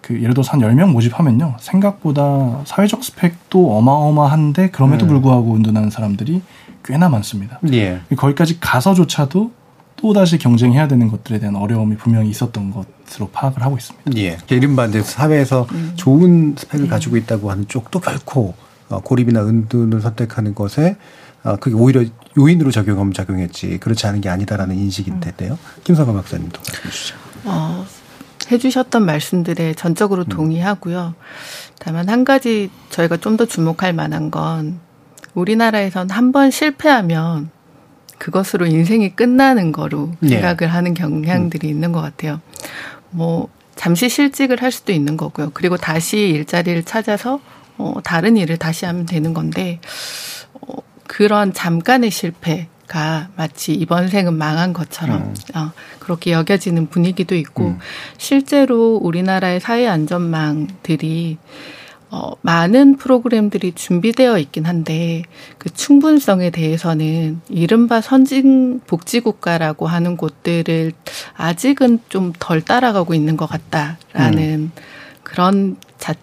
그 0.01 0.17
예를 0.17 0.35
들어서 0.35 0.53
한 0.53 0.61
10명 0.61 0.93
모집하면요. 0.93 1.57
생각보다 1.61 2.63
사회적 2.65 3.05
스펙도 3.05 3.77
어마어마한데 3.77 4.71
그럼에도 4.71 5.07
음. 5.07 5.09
불구하고 5.09 5.53
운둔하는 5.53 5.91
사람들이 5.91 6.43
꽤나 6.85 7.09
많습니다. 7.09 7.59
예. 7.73 8.01
거기까지 8.17 8.61
가서조차도 8.61 9.53
또 9.97 10.13
다시 10.13 10.37
경쟁해야 10.39 10.89
되는 10.89 11.09
것들에 11.09 11.39
대한 11.39 11.55
어려움이 11.57 11.97
분명히 11.97 12.29
있었던 12.31 12.73
것으로 12.73 13.29
파악을 13.33 13.63
하고 13.63 13.77
있습니다. 13.77 14.11
예. 14.17 14.39
이른바 14.51 14.87
이제 14.87 15.01
사회에서 15.03 15.67
음. 15.73 15.93
좋은 15.97 16.55
스펙을 16.59 16.87
음. 16.87 16.91
가지고 16.91 17.17
있다고 17.17 17.51
하는 17.51 17.69
쪽도 17.69 18.01
결코 18.01 18.55
어, 18.89 19.01
고립이나 19.01 19.43
은둔을 19.47 20.01
선택하는 20.01 20.55
것에 20.55 20.97
어, 21.45 21.57
그게 21.57 21.75
오히려 21.77 22.05
요인으로 22.37 22.71
적용하면 22.71 23.13
작용했지 23.13 23.79
그렇지 23.79 24.07
않은 24.07 24.21
게 24.21 24.29
아니다라는 24.29 24.77
인식인 24.77 25.21
텐데요. 25.21 25.53
음. 25.53 25.81
김성관 25.85 26.17
박사님도 26.17 26.61
말씀해 26.67 26.91
주시죠. 26.91 27.17
어, 27.45 27.85
해주셨던 28.51 29.05
말씀들에 29.07 29.75
전적으로 29.75 30.23
음. 30.23 30.29
동의하고요. 30.29 31.15
다만 31.79 32.09
한 32.09 32.25
가지 32.25 32.71
저희가 32.91 33.17
좀 33.19 33.37
더 33.37 33.47
주목할 33.47 33.93
만한 33.93 34.31
건 34.31 34.81
우리나라에선 35.35 36.11
한 36.11 36.33
번 36.33 36.51
실패하면 36.51 37.51
그것으로 38.19 38.67
인생이 38.67 39.11
끝나는 39.17 39.73
거로 39.73 40.13
네. 40.21 40.29
생각을 40.41 40.73
하는 40.73 40.95
경향들이 40.95 41.67
음. 41.67 41.71
있는 41.71 41.93
것 41.93 42.01
같아요. 42.01 42.41
뭐 43.11 43.49
잠시 43.75 44.09
실직을 44.09 44.63
할 44.63 44.71
수도 44.71 44.93
있는 44.93 45.17
거고요. 45.17 45.51
그리고 45.55 45.77
다시 45.77 46.19
일자리를 46.19 46.85
찾아서 46.85 47.41
어, 47.79 47.95
다른 48.05 48.37
일을 48.37 48.59
다시 48.59 48.85
하면 48.87 49.07
되는 49.07 49.35
건데 49.35 49.81
어, 50.55 50.77
그런 51.07 51.53
잠깐의 51.53 52.11
실패 52.11 52.69
가 52.89 53.29
마치 53.37 53.73
이번 53.73 54.09
생은 54.09 54.35
망한 54.35 54.73
것처럼 54.75 55.23
음. 55.23 55.35
어, 55.55 55.73
그렇게 55.99 56.33
여겨지는 56.33 56.89
분위기도 56.91 57.35
있고 57.35 57.69
음. 57.69 57.79
실제로 58.19 58.97
우리나라의 58.97 59.61
사회 59.61 59.89
안전망들이 59.89 61.39
어, 62.15 62.33
많은 62.43 62.99
프로그램들이 62.99 63.73
준비되어 63.73 64.37
있긴 64.39 64.67
한데 64.67 65.23
그 65.57 65.71
충분성에 65.71 66.51
대해서는 66.51 67.41
이른바 67.49 68.03
선진 68.03 68.81
복지국가라고 68.87 69.87
하는 69.87 70.19
곳들을 70.19 70.93
아직은 71.35 72.01
좀 72.11 72.35
덜 72.39 72.61
따라가고 72.61 73.15
있는 73.15 73.39
것 73.39 73.47
같다라는 73.47 74.39
음. 74.39 74.73
그런 75.23 75.77
자, 75.97 76.15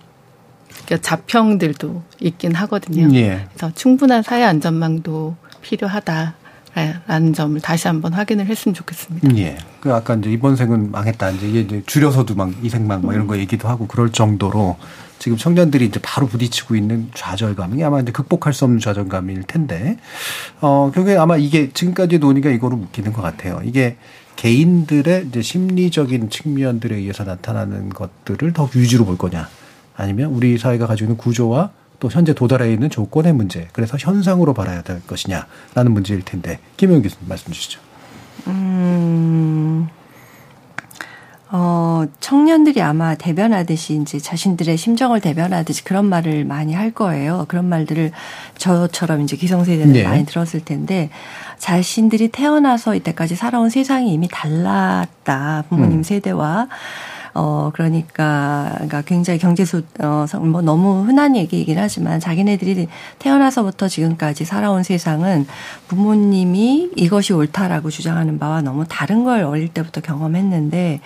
그러니까 0.85 0.97
자평들도 1.01 2.03
있긴 2.19 2.53
하거든요. 2.53 3.11
예. 3.15 3.47
그래서 3.49 3.73
충분한 3.73 4.21
사회 4.21 4.43
안전망도 4.43 5.35
필요하다. 5.61 6.35
라는 7.07 7.33
점을 7.33 7.59
다시 7.59 7.87
한번 7.87 8.13
확인을 8.13 8.45
했으면 8.45 8.73
좋겠습니다. 8.73 9.35
예. 9.37 9.57
그 9.81 9.93
아까 9.93 10.15
이제 10.15 10.31
이번 10.31 10.55
생은 10.55 10.91
망했다. 10.91 11.31
이제 11.31 11.47
이게 11.47 11.83
줄여서도 11.85 12.35
막 12.35 12.51
이생망 12.63 13.01
뭐 13.01 13.13
이런 13.13 13.27
거 13.27 13.37
얘기도 13.37 13.67
하고 13.67 13.87
그럴 13.87 14.11
정도로 14.11 14.77
지금 15.19 15.37
청년들이 15.37 15.85
이제 15.85 15.99
바로 16.01 16.27
부딪히고 16.27 16.75
있는 16.75 17.09
좌절감이 17.13 17.83
아마 17.83 17.99
이제 17.99 18.11
극복할 18.11 18.53
수 18.53 18.65
없는 18.65 18.79
좌절감일 18.79 19.43
텐데, 19.43 19.97
어, 20.61 20.91
결국에 20.93 21.17
아마 21.17 21.35
이게 21.35 21.71
지금까지 21.71 22.19
논의가 22.19 22.49
이거로 22.49 22.77
묶이는 22.77 23.11
것 23.11 23.21
같아요. 23.21 23.59
이게 23.63 23.97
개인들의 24.37 25.27
이제 25.27 25.41
심리적인 25.41 26.29
측면들에 26.29 26.95
의해서 26.95 27.25
나타나는 27.25 27.89
것들을 27.89 28.53
더 28.53 28.69
위주로 28.73 29.03
볼 29.03 29.17
거냐, 29.17 29.49
아니면 29.97 30.31
우리 30.31 30.57
사회가 30.57 30.87
가지고 30.87 31.07
있는 31.07 31.17
구조와 31.17 31.71
또 31.99 32.09
현재 32.09 32.33
도달해 32.33 32.71
있는 32.71 32.89
조건의 32.89 33.33
문제, 33.33 33.67
그래서 33.73 33.97
현상으로 33.99 34.53
바라야 34.53 34.83
될 34.83 35.05
것이냐라는 35.05 35.91
문제일 35.91 36.23
텐데, 36.23 36.59
김영 36.77 37.01
교수님 37.01 37.27
말씀 37.27 37.51
주시죠. 37.51 37.81
음. 38.47 39.89
어, 41.51 42.05
청년들이 42.19 42.81
아마 42.81 43.15
대변하듯이 43.15 43.95
이제 43.95 44.19
자신들의 44.19 44.77
심정을 44.77 45.19
대변하듯이 45.19 45.83
그런 45.83 46.05
말을 46.05 46.45
많이 46.45 46.75
할 46.75 46.91
거예요. 46.91 47.45
그런 47.47 47.65
말들을 47.65 48.11
저처럼 48.57 49.21
이제 49.21 49.35
기성세대는 49.35 49.93
네. 49.93 50.03
많이 50.03 50.25
들었을 50.27 50.63
텐데 50.63 51.09
자신들이 51.57 52.27
태어나서 52.27 52.93
이때까지 52.93 53.35
살아온 53.35 53.69
세상이 53.69 54.13
이미 54.13 54.27
달랐다. 54.31 55.65
부모님 55.69 55.99
음. 55.99 56.03
세대와 56.03 56.67
어, 57.41 57.71
그러니까, 57.73 58.71
그러니까 58.73 59.01
굉장히 59.03 59.39
경제수, 59.39 59.83
어, 60.01 60.25
뭐 60.41 60.61
너무 60.61 61.05
흔한 61.05 61.37
얘기이긴 61.37 61.79
하지만 61.79 62.19
자기네들이 62.19 62.89
태어나서부터 63.17 63.87
지금까지 63.87 64.43
살아온 64.43 64.83
세상은 64.83 65.47
부모님이 65.87 66.89
이것이 66.97 67.31
옳다라고 67.31 67.91
주장하는 67.91 68.39
바와 68.39 68.61
너무 68.61 68.83
다른 68.89 69.23
걸 69.23 69.43
어릴 69.43 69.69
때부터 69.69 70.01
경험했는데 70.01 70.99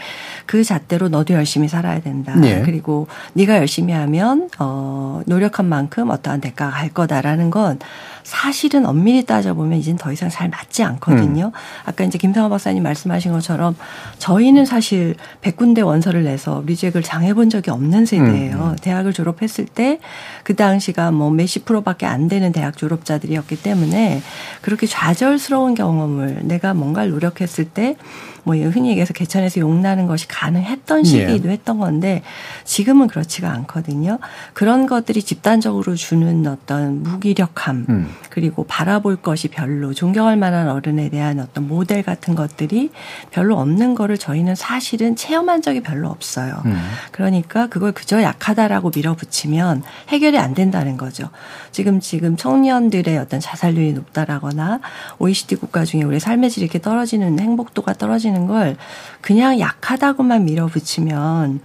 그 0.48 0.64
잣대로 0.64 1.08
너도 1.08 1.36
열심히 1.36 1.68
살아야 1.68 2.02
된다. 2.02 2.34
네. 2.36 2.64
그리고 2.66 3.06
네가 3.34 3.58
열심히 3.58 3.94
하면, 3.94 4.50
어, 4.58 5.22
노력한 5.28 5.68
만큼 5.68 6.10
어떠한 6.10 6.42
대가가 6.42 6.72
갈 6.72 6.90
거다라는 6.90 7.52
건 7.52 7.78
사실은 8.24 8.86
엄밀히 8.86 9.26
따져보면 9.26 9.78
이젠 9.78 9.98
더 9.98 10.12
이상 10.12 10.30
잘 10.30 10.50
맞지 10.50 10.82
않거든요. 10.84 11.48
음. 11.48 11.52
아까 11.86 12.04
이제 12.06 12.18
김성화 12.18 12.50
박사님 12.50 12.82
말씀하신 12.82 13.34
것처럼 13.34 13.76
저희는 14.18 14.66
사실 14.66 15.16
백군데 15.42 15.82
원서를 15.82 16.23
내서 16.24 16.64
리젝을 16.66 17.02
당해본 17.04 17.50
적이 17.50 17.72
없는 17.72 18.06
세대예요. 18.06 18.72
음. 18.72 18.76
대학을 18.82 19.14
졸업했을 19.14 19.66
때 19.66 20.00
그 20.44 20.56
당시가 20.56 21.12
뭐 21.12 21.30
몇십 21.32 21.66
프로밖에 21.66 22.06
안 22.06 22.28
되는 22.28 22.52
대학 22.52 22.78
졸업자들이었기 22.78 23.62
때문에 23.62 24.22
그렇게 24.62 24.86
좌절스러운 24.88 25.74
경험을 25.74 26.40
내가 26.44 26.74
뭔가를 26.74 27.12
노력했을 27.12 27.66
때 27.66 27.96
뭐 28.44 28.56
흔히 28.56 28.90
얘기해서 28.90 29.14
개천에서 29.14 29.60
용나는 29.60 30.08
것이 30.08 30.28
가능했던 30.28 31.00
예. 31.00 31.04
시기이기도 31.04 31.50
했던 31.50 31.78
건데 31.78 32.24
지금은 32.66 33.08
그렇지가 33.08 33.50
않거든요. 33.52 34.20
그런 34.54 34.88
것들이 34.88 35.22
집단적으로 35.22 35.96
주는 35.96 36.46
어떤 36.48 37.04
무기력함 37.04 37.86
음. 37.90 38.10
그리고 38.30 38.66
바라볼 38.66 39.18
것이 39.18 39.48
별로 39.48 39.94
존경할 39.94 40.38
만한 40.38 40.70
어른에 40.70 41.10
대한 41.10 41.40
어떤 41.40 41.68
모델 41.68 42.04
같은 42.04 42.36
것들이 42.36 42.92
별로 43.32 43.58
없는 43.60 43.96
거를 43.96 44.18
저희는 44.18 44.56
사실은 44.56 45.16
체험한 45.16 45.62
적이 45.62 45.82
별로 45.82 46.10
없어요. 46.10 46.62
음. 46.66 46.78
그러니까 47.12 47.68
그걸 47.68 47.92
그저 47.92 48.22
약하다라고 48.22 48.92
밀어붙이면 48.96 49.84
해결이 50.10 50.38
안 50.38 50.54
된다는 50.54 50.98
거죠. 50.98 51.30
지금 51.72 52.00
지금 52.00 52.36
청년들의 52.36 53.18
어떤 53.18 53.40
자살률이 53.40 53.94
높다라거나 53.94 54.80
OECD 55.20 55.56
국가 55.56 55.86
중에 55.86 56.04
우리 56.04 56.20
삶의 56.20 56.50
질이 56.50 56.64
이렇게 56.64 56.80
떨어지는 56.80 57.40
행복도가 57.40 57.94
떨어지는 57.94 58.33
떨어지는 58.34 58.48
걸 58.48 58.76
그냥 59.22 59.60
약하다고만 59.60 60.46
밀어붙이면 60.46 61.62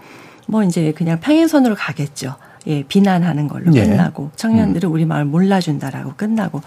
뭐 0.46 0.62
이제 0.62 0.92
그냥 0.92 1.18
평행선으로 1.20 1.74
가겠죠. 1.74 2.36
예, 2.66 2.82
비난하는 2.82 3.48
걸로 3.48 3.74
예. 3.74 3.84
끝나고 3.84 4.30
청년들은 4.36 4.88
음. 4.88 4.92
우리 4.92 5.04
마을 5.04 5.24
몰라준다라고 5.24 6.14
끝나고 6.16 6.60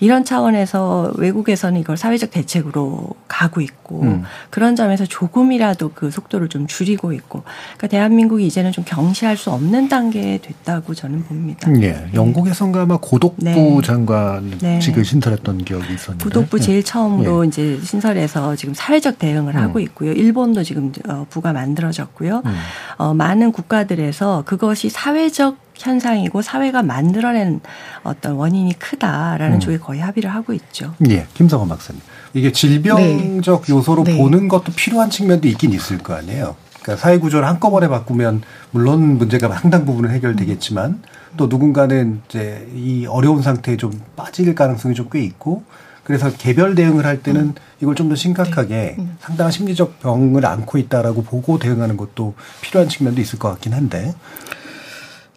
이런 0.00 0.24
차원에서 0.24 1.14
외국에서는 1.16 1.80
이걸 1.80 1.96
사회적 1.96 2.30
대책으로 2.30 3.10
가고 3.26 3.60
있고 3.60 4.02
음. 4.02 4.22
그런 4.50 4.76
점에서 4.76 5.06
조금이라도 5.06 5.92
그 5.94 6.10
속도를 6.10 6.48
좀 6.48 6.66
줄이고 6.66 7.12
있고 7.12 7.42
그러니까 7.76 7.86
대한민국이 7.88 8.46
이제는 8.46 8.70
좀 8.72 8.84
경시할 8.86 9.36
수 9.36 9.50
없는 9.50 9.88
단계에 9.88 10.38
됐다고 10.38 10.94
저는 10.94 11.24
봅니다. 11.24 11.68
예, 11.82 12.08
영국에선가 12.14 12.82
아마 12.82 12.98
고독부 12.98 13.42
네. 13.42 13.80
장관직을 13.82 14.58
네. 14.60 15.04
신설했던 15.04 15.64
기억이 15.64 15.94
있었는데 15.94 16.24
고독부 16.24 16.58
예. 16.58 16.62
제일 16.62 16.82
처음으로 16.84 17.44
예. 17.44 17.48
이제 17.48 17.80
신설해서 17.82 18.54
지금 18.56 18.74
사회적 18.74 19.18
대응을 19.18 19.56
음. 19.56 19.60
하고 19.60 19.80
있고요. 19.80 20.12
일본도 20.12 20.62
지금 20.62 20.92
어, 21.08 21.26
부가 21.28 21.52
만들어졌고요. 21.52 22.42
음. 22.44 22.56
어, 22.98 23.14
많은 23.14 23.52
국가들에서 23.52 24.44
그것이 24.46 24.88
사회적 24.90 25.29
사회적 25.30 25.56
현상이고 25.74 26.42
사회가 26.42 26.82
만들어낸 26.82 27.60
어떤 28.02 28.34
원인이 28.34 28.78
크다라는 28.78 29.56
음. 29.56 29.60
쪽에 29.60 29.78
거의 29.78 30.00
합의를 30.00 30.32
하고 30.34 30.52
있죠. 30.52 30.94
예, 31.08 31.26
김성원 31.34 31.68
박사님. 31.68 32.02
이게 32.34 32.52
질병적 32.52 33.62
네. 33.64 33.72
요소로 33.72 34.04
네. 34.04 34.18
보는 34.18 34.48
것도 34.48 34.72
필요한 34.76 35.08
측면도 35.08 35.48
있긴 35.48 35.72
있을 35.72 35.98
거 35.98 36.14
아니에요. 36.14 36.56
그러니까 36.82 37.02
사회 37.02 37.18
구조를 37.18 37.46
한꺼번에 37.48 37.88
바꾸면 37.88 38.42
물론 38.72 39.18
문제가 39.18 39.48
상당 39.54 39.84
부분은 39.86 40.10
해결되겠지만 40.10 40.90
음. 40.90 41.02
또 41.36 41.46
누군가는 41.46 42.20
이제 42.28 42.68
이 42.74 43.06
어려운 43.06 43.40
상태에 43.42 43.76
좀 43.76 43.92
빠질 44.16 44.54
가능성이 44.54 44.94
좀 44.94 45.08
꽤 45.10 45.22
있고 45.22 45.62
그래서 46.04 46.30
개별 46.32 46.74
대응을 46.74 47.06
할 47.06 47.22
때는 47.22 47.40
음. 47.40 47.54
이걸 47.80 47.94
좀 47.94 48.08
더 48.08 48.16
심각하게 48.16 48.74
네. 48.74 48.96
음. 48.98 49.16
상당한 49.20 49.52
심리적 49.52 50.00
병을 50.00 50.44
안고 50.44 50.76
있다라고 50.78 51.22
보고 51.22 51.58
대응하는 51.58 51.96
것도 51.96 52.34
필요한 52.60 52.88
측면도 52.88 53.20
있을 53.20 53.38
것 53.38 53.48
같긴 53.50 53.72
한데 53.72 54.14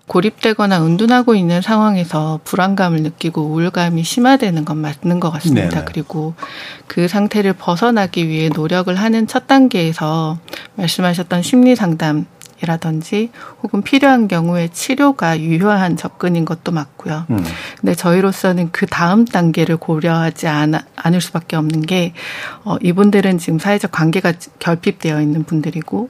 고립되거나 0.07 0.85
은둔하고 0.85 1.33
있는 1.33 1.61
상황에서 1.61 2.39
불안감을 2.43 3.03
느끼고 3.03 3.41
우울감이 3.41 4.03
심화되는 4.03 4.65
건 4.65 4.77
맞는 4.77 5.19
것 5.19 5.31
같습니다. 5.31 5.69
네네. 5.69 5.85
그리고 5.85 6.33
그 6.87 7.07
상태를 7.07 7.53
벗어나기 7.53 8.27
위해 8.27 8.49
노력을 8.49 8.93
하는 8.93 9.27
첫 9.27 9.47
단계에서 9.47 10.37
말씀하셨던 10.75 11.41
심리 11.41 11.75
상담 11.75 12.25
이라든지 12.63 13.29
혹은 13.61 13.81
필요한 13.81 14.29
경우에 14.29 14.69
치료가 14.69 15.39
유효한 15.39 15.97
접근인 15.97 16.45
것도 16.45 16.71
맞고요. 16.71 17.25
음. 17.29 17.43
근데 17.79 17.93
저희로서는 17.93 18.69
그 18.71 18.85
다음 18.85 19.25
단계를 19.25 19.77
고려하지 19.77 20.47
않, 20.47 20.73
않을 20.95 21.19
수밖에 21.19 21.57
없는 21.57 21.81
게 21.81 22.13
어, 22.63 22.77
이분들은 22.81 23.37
지금 23.37 23.59
사회적 23.59 23.91
관계가 23.91 24.33
결핍되어 24.59 25.21
있는 25.21 25.43
분들이고 25.43 26.09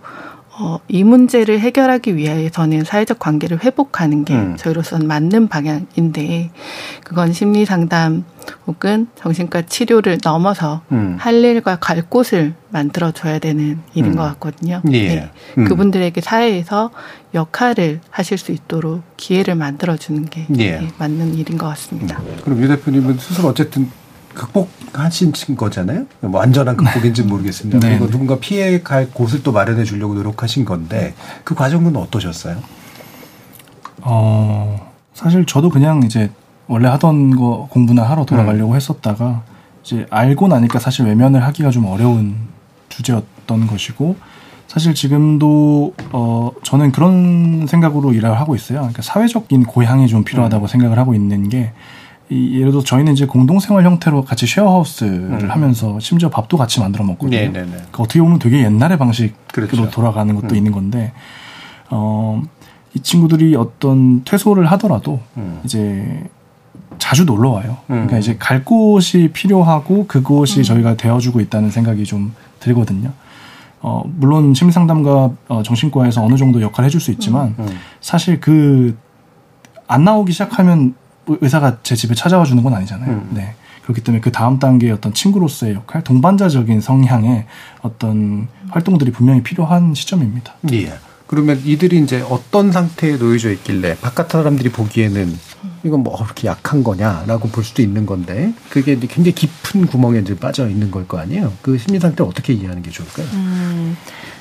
어, 0.55 0.79
이 0.87 1.03
문제를 1.03 1.59
해결하기 1.59 2.15
위해서는 2.15 2.83
사회적 2.83 3.17
관계를 3.17 3.63
회복하는 3.63 4.23
게 4.23 4.35
음. 4.35 4.55
저희로서는 4.55 5.07
맞는 5.07 5.47
방향인데 5.47 6.51
그건 7.03 7.33
심리 7.33 7.65
상담 7.65 8.23
혹은 8.67 9.07
정신과 9.15 9.63
치료를 9.63 10.19
넘어서 10.23 10.81
음. 10.91 11.15
할 11.19 11.43
일과 11.43 11.77
갈 11.77 12.03
곳을 12.03 12.53
만들어 12.69 13.11
줘야 13.11 13.39
되는 13.39 13.79
일인 13.95 14.11
음. 14.11 14.15
것 14.15 14.23
같거든요. 14.23 14.81
예. 14.91 15.15
네. 15.15 15.31
음. 15.57 15.65
그분들에게 15.65 16.21
사회에서 16.21 16.91
역할을 17.33 18.01
하실 18.11 18.37
수 18.37 18.51
있도록 18.51 19.01
기회를 19.17 19.55
만들어 19.55 19.97
주는 19.97 20.25
게 20.25 20.45
예. 20.59 20.77
네, 20.77 20.87
맞는 20.99 21.33
일인 21.33 21.57
것 21.57 21.67
같습니다. 21.69 22.19
음. 22.19 22.37
그럼 22.43 22.61
유 22.61 22.67
대표님은 22.67 23.17
스스로 23.17 23.47
어쨌든 23.47 23.89
극복하신 24.33 25.33
거잖아요. 25.55 26.05
뭐 26.21 26.39
완전한 26.39 26.75
극복인지는 26.77 27.29
모르겠습니다. 27.29 27.79
네. 27.79 27.89
그리고 27.89 28.09
누군가 28.09 28.37
피해 28.39 28.81
갈 28.81 29.09
곳을 29.09 29.43
또 29.43 29.51
마련해 29.51 29.83
주려고 29.83 30.13
노력하신 30.13 30.65
건데 30.65 31.13
그 31.43 31.55
과정은 31.55 31.95
어떠셨어요? 31.95 32.57
어, 34.01 34.91
사실 35.13 35.45
저도 35.45 35.69
그냥 35.69 36.03
이제 36.03 36.29
원래 36.67 36.87
하던 36.89 37.35
거 37.35 37.67
공부나 37.69 38.03
하러 38.03 38.25
돌아가려고 38.25 38.71
음. 38.71 38.75
했었다가 38.75 39.43
이제 39.83 40.05
알고 40.09 40.47
나니까 40.47 40.79
사실 40.79 41.05
외면을 41.05 41.43
하기가 41.43 41.71
좀 41.71 41.85
어려운 41.85 42.35
주제였던 42.89 43.67
것이고 43.67 44.15
사실 44.67 44.95
지금도 44.95 45.93
어 46.13 46.51
저는 46.63 46.91
그런 46.91 47.67
생각으로 47.67 48.13
일을 48.13 48.39
하고 48.39 48.55
있어요. 48.55 48.79
그러니까 48.79 49.01
사회적인 49.01 49.65
고향이 49.65 50.07
좀 50.07 50.23
필요하다고 50.23 50.65
음. 50.65 50.67
생각을 50.67 50.97
하고 50.97 51.13
있는 51.13 51.49
게 51.49 51.73
이, 52.29 52.59
예를 52.59 52.71
들어 52.71 52.83
저희는 52.83 53.13
이제 53.13 53.25
공동생활 53.25 53.85
형태로 53.85 54.23
같이 54.23 54.47
쉐어하우스를 54.47 55.43
음. 55.43 55.51
하면서 55.51 55.99
심지어 55.99 56.29
밥도 56.29 56.57
같이 56.57 56.79
만들어 56.79 57.03
먹거든요. 57.03 57.37
네네네. 57.37 57.65
그러니까 57.65 58.03
어떻게 58.03 58.21
보면 58.21 58.39
되게 58.39 58.63
옛날의 58.63 58.97
방식으로 58.97 59.35
그렇죠. 59.51 59.89
돌아가는 59.89 60.33
것도 60.35 60.49
음. 60.49 60.55
있는 60.55 60.71
건데 60.71 61.13
어, 61.89 62.41
이 62.93 62.99
친구들이 62.99 63.55
어떤 63.55 64.23
퇴소를 64.23 64.71
하더라도 64.71 65.19
음. 65.37 65.59
이제 65.63 66.23
자주 66.97 67.25
놀러 67.25 67.49
와요. 67.49 67.77
그러니까 67.87 68.15
음. 68.15 68.19
이제 68.19 68.37
갈 68.37 68.63
곳이 68.63 69.29
필요하고 69.33 70.07
그곳이 70.07 70.59
음. 70.59 70.63
저희가 70.63 70.95
되어주고 70.95 71.41
있다는 71.41 71.71
생각이 71.71 72.03
좀 72.05 72.33
들거든요. 72.59 73.11
어, 73.81 74.03
물론 74.05 74.53
심리상담가 74.53 75.31
어, 75.49 75.63
정신과에서 75.63 76.23
어느 76.23 76.37
정도 76.37 76.61
역할을 76.61 76.85
해줄 76.85 77.01
수 77.01 77.11
있지만 77.11 77.55
음. 77.59 77.67
사실 77.99 78.39
그 78.39 78.95
안 79.87 80.03
나오기 80.03 80.31
시작하면 80.31 80.95
의사가 81.27 81.77
제 81.83 81.95
집에 81.95 82.15
찾아와 82.15 82.45
주는 82.45 82.61
건 82.63 82.73
아니잖아요. 82.73 83.09
음. 83.11 83.29
네. 83.33 83.55
그렇기 83.83 84.01
때문에 84.01 84.21
그 84.21 84.31
다음 84.31 84.59
단계의 84.59 84.93
어떤 84.93 85.13
친구로서의 85.13 85.73
역할, 85.75 86.03
동반자적인 86.03 86.79
성향의 86.79 87.45
어떤 87.81 88.47
활동들이 88.69 89.11
분명히 89.11 89.43
필요한 89.43 89.93
시점입니다. 89.93 90.53
예. 90.71 90.93
그러면 91.27 91.59
이들이 91.65 91.99
이제 91.99 92.21
어떤 92.29 92.71
상태에 92.71 93.17
놓여져 93.17 93.51
있길래 93.51 93.97
바깥 93.99 94.29
사람들이 94.31 94.69
보기에는 94.71 95.37
이건 95.83 96.01
뭐 96.03 96.15
그렇게 96.15 96.47
약한 96.47 96.83
거냐라고 96.83 97.49
볼 97.49 97.63
수도 97.63 97.81
있는 97.81 98.05
건데 98.05 98.53
그게 98.69 98.95
굉장히 98.99 99.33
깊은 99.33 99.87
구멍에 99.87 100.19
이제 100.19 100.35
빠져 100.37 100.69
있는 100.69 100.91
걸 100.91 101.05
거 101.07 101.17
아니에요. 101.17 101.51
그 101.61 101.77
심리 101.77 101.99
상태를 101.99 102.29
어떻게 102.29 102.53
이해하는 102.53 102.83
게 102.83 102.91
좋을까요? 102.91 103.25
음, 103.33 103.97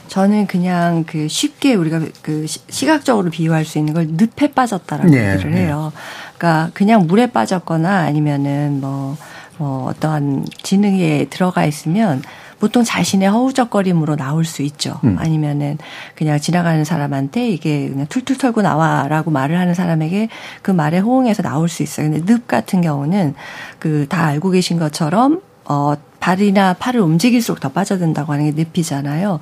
저는 0.08 0.46
그냥 0.46 1.04
그 1.04 1.26
쉽게 1.28 1.74
우리가 1.74 2.00
그 2.20 2.46
시각적으로 2.68 3.30
비유할 3.30 3.64
수 3.64 3.78
있는 3.78 3.94
걸 3.94 4.06
늪에 4.10 4.52
빠졌다라고 4.52 5.08
네, 5.10 5.32
얘기를 5.32 5.54
해요. 5.54 5.92
네. 5.94 6.00
그러니까 6.42 6.70
그냥 6.74 7.06
물에 7.06 7.28
빠졌거나 7.28 7.98
아니면은 7.98 8.80
뭐, 8.80 9.16
뭐 9.58 9.86
어떠한 9.86 10.46
지능에 10.62 11.26
들어가 11.30 11.64
있으면 11.64 12.20
보통 12.58 12.82
자신의 12.82 13.28
허우적거림으로 13.28 14.16
나올 14.16 14.44
수 14.44 14.62
있죠. 14.62 14.98
음. 15.04 15.16
아니면은 15.18 15.78
그냥 16.16 16.38
지나가는 16.40 16.84
사람한테 16.84 17.48
이게 17.48 17.88
그냥 17.88 18.06
툴툴 18.08 18.38
털고 18.38 18.62
나와라고 18.62 19.30
말을 19.30 19.56
하는 19.58 19.74
사람에게 19.74 20.28
그 20.62 20.72
말에 20.72 20.98
호응해서 20.98 21.42
나올 21.44 21.68
수 21.68 21.84
있어요. 21.84 22.10
근데 22.10 22.24
늪 22.24 22.48
같은 22.48 22.80
경우는 22.80 23.34
그 23.78 24.06
다 24.08 24.26
알고 24.26 24.50
계신 24.50 24.78
것처럼 24.78 25.42
어 25.64 25.94
발이나 26.22 26.74
팔을 26.74 27.00
움직일수록 27.00 27.58
더 27.58 27.68
빠져든다고 27.68 28.32
하는 28.32 28.54
게 28.54 28.64
늪이잖아요. 28.64 29.40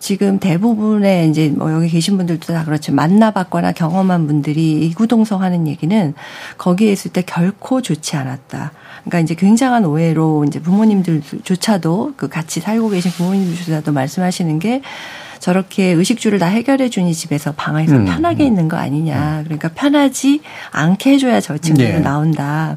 지금 0.00 0.40
대부분의 0.40 1.30
이제 1.30 1.52
뭐 1.56 1.72
여기 1.72 1.88
계신 1.88 2.16
분들도 2.16 2.52
다 2.52 2.64
그렇지만 2.64 3.10
만나봤거나 3.10 3.70
경험한 3.72 4.26
분들이 4.26 4.86
이구동성 4.86 5.42
하는 5.42 5.68
얘기는 5.68 6.14
거기에 6.58 6.90
있을 6.90 7.12
때 7.12 7.22
결코 7.22 7.80
좋지 7.80 8.16
않았다. 8.16 8.72
그러니까 9.04 9.20
이제 9.20 9.34
굉장한 9.36 9.84
오해로 9.84 10.44
이제 10.46 10.60
부모님들조차도 10.60 12.14
그 12.16 12.28
같이 12.28 12.58
살고 12.58 12.88
계신 12.88 13.12
부모님들조차도 13.12 13.92
말씀하시는 13.92 14.58
게 14.58 14.82
저렇게 15.38 15.90
의식주를 15.90 16.40
다 16.40 16.46
해결해 16.46 16.88
주니 16.88 17.14
집에서 17.14 17.52
방에서 17.52 17.94
음. 17.94 18.04
편하게 18.04 18.44
있는 18.44 18.68
거 18.68 18.76
아니냐. 18.76 19.42
그러니까 19.44 19.68
편하지 19.68 20.40
않게 20.72 21.12
해줘야 21.12 21.40
저 21.40 21.56
친구는 21.56 21.90
네. 21.92 22.00
나온다. 22.00 22.76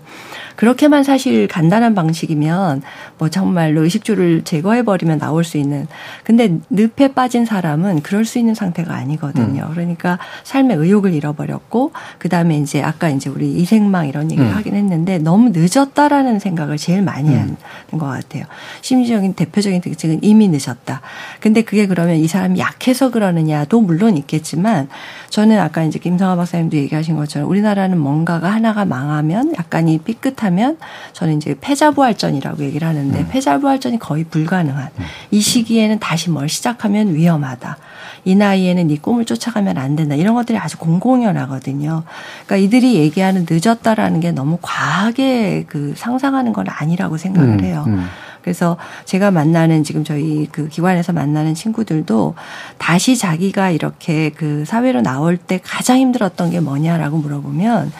그렇게만 0.59 1.05
사실 1.05 1.47
간단한 1.47 1.95
방식이면 1.95 2.81
뭐 3.17 3.29
정말로 3.29 3.83
의식주를 3.83 4.41
제거해버리면 4.43 5.17
나올 5.17 5.45
수 5.45 5.57
있는. 5.57 5.87
근데 6.25 6.57
늪에 6.69 7.13
빠진 7.13 7.45
사람은 7.45 8.01
그럴 8.01 8.25
수 8.25 8.39
있는 8.39 8.55
상태가 8.55 8.93
아니거든요. 8.93 9.67
음. 9.69 9.71
그러니까 9.71 10.19
삶의 10.43 10.75
의욕을 10.75 11.13
잃어버렸고, 11.13 11.93
그 12.17 12.27
다음에 12.27 12.57
이제 12.57 12.83
아까 12.83 13.07
이제 13.07 13.29
우리 13.29 13.53
이생망 13.53 14.09
이런 14.09 14.31
얘기를 14.31 14.51
음. 14.51 14.53
하긴 14.53 14.75
했는데 14.75 15.17
너무 15.17 15.51
늦었다라는 15.53 16.39
생각을 16.39 16.75
제일 16.75 17.03
많이 17.03 17.29
음. 17.29 17.55
하는 17.87 17.97
것 17.97 18.07
같아요. 18.07 18.43
심리적인 18.81 19.35
대표적인 19.35 19.79
특징은 19.79 20.19
이미 20.23 20.49
늦었다. 20.49 20.99
근데 21.39 21.61
그게 21.61 21.87
그러면 21.87 22.17
이 22.17 22.27
사람이 22.27 22.59
약해서 22.59 23.11
그러느냐도 23.11 23.79
물론 23.79 24.17
있겠지만 24.17 24.89
저는 25.29 25.57
아까 25.57 25.83
이제 25.83 25.99
김성화 25.99 26.35
박사님도 26.35 26.75
얘기하신 26.75 27.15
것처럼 27.15 27.49
우리나라는 27.49 27.97
뭔가가 27.97 28.51
하나가 28.51 28.83
망하면 28.83 29.53
약간 29.57 29.87
이 29.87 29.99
삐끗한 29.99 30.48
하면 30.49 30.77
저는 31.13 31.37
이제 31.37 31.55
패자부활전이라고 31.59 32.63
얘기를 32.63 32.87
하는데 32.87 33.19
음. 33.19 33.27
패자부활전이 33.29 33.99
거의 33.99 34.23
불가능한 34.23 34.89
음. 34.97 35.03
이 35.31 35.41
시기에는 35.41 35.99
다시 35.99 36.29
뭘 36.29 36.49
시작하면 36.49 37.13
위험하다. 37.13 37.77
이 38.25 38.35
나이에는 38.35 38.87
네 38.87 38.97
꿈을 38.97 39.25
쫓아가면 39.25 39.77
안 39.77 39.95
된다. 39.95 40.15
이런 40.15 40.35
것들이 40.35 40.57
아주 40.57 40.77
공공연하거든요. 40.77 42.03
그러니까 42.45 42.57
이들이 42.57 42.95
얘기하는 42.95 43.45
늦었다라는 43.49 44.19
게 44.19 44.31
너무 44.31 44.57
과하게 44.61 45.65
그 45.67 45.93
상상하는 45.95 46.51
건 46.53 46.65
아니라고 46.67 47.17
생각을 47.17 47.49
음, 47.49 47.63
해요. 47.63 47.85
음. 47.87 48.07
그래서 48.41 48.77
제가 49.05 49.31
만나는 49.31 49.83
지금 49.83 50.03
저희 50.03 50.47
그 50.51 50.69
기관에서 50.69 51.13
만나는 51.13 51.55
친구들도 51.55 52.35
다시 52.77 53.17
자기가 53.17 53.69
이렇게 53.71 54.29
그 54.31 54.63
사회로 54.65 55.01
나올 55.01 55.37
때 55.37 55.59
가장 55.63 55.97
힘들었던 55.97 56.51
게 56.51 56.59
뭐냐라고 56.59 57.17
물어보면 57.17 57.91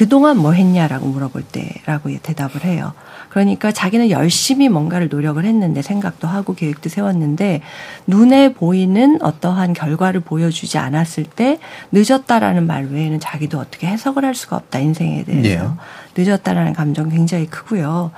그동안 0.00 0.38
뭐 0.38 0.52
했냐라고 0.52 1.08
물어볼 1.08 1.42
때라고 1.42 2.08
대답을 2.22 2.64
해요. 2.64 2.94
그러니까 3.28 3.70
자기는 3.70 4.08
열심히 4.08 4.70
뭔가를 4.70 5.10
노력을 5.10 5.44
했는데 5.44 5.82
생각도 5.82 6.26
하고 6.26 6.54
계획도 6.54 6.88
세웠는데 6.88 7.60
눈에 8.06 8.54
보이는 8.54 9.18
어떠한 9.20 9.74
결과를 9.74 10.20
보여주지 10.20 10.78
않았을 10.78 11.24
때 11.24 11.58
늦었다라는 11.92 12.66
말 12.66 12.86
외에는 12.86 13.20
자기도 13.20 13.58
어떻게 13.58 13.88
해석을 13.88 14.24
할 14.24 14.34
수가 14.34 14.56
없다 14.56 14.78
인생에 14.78 15.22
대해서 15.24 15.76
네. 16.16 16.24
늦었다라는 16.24 16.72
감정 16.72 17.10
굉장히 17.10 17.44
크고요. 17.44 18.10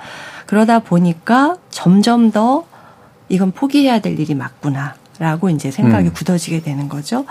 그러다 0.45 0.79
보니까 0.79 1.57
점점 1.69 2.31
더 2.31 2.63
이건 3.27 3.51
포기해야 3.51 3.99
될 3.99 4.17
일이 4.17 4.35
맞구나 4.35 4.95
라고 5.19 5.49
이제 5.49 5.69
생각이 5.69 6.07
음. 6.07 6.13
굳어지게 6.13 6.61
되는 6.61 6.87
거죠. 6.87 7.25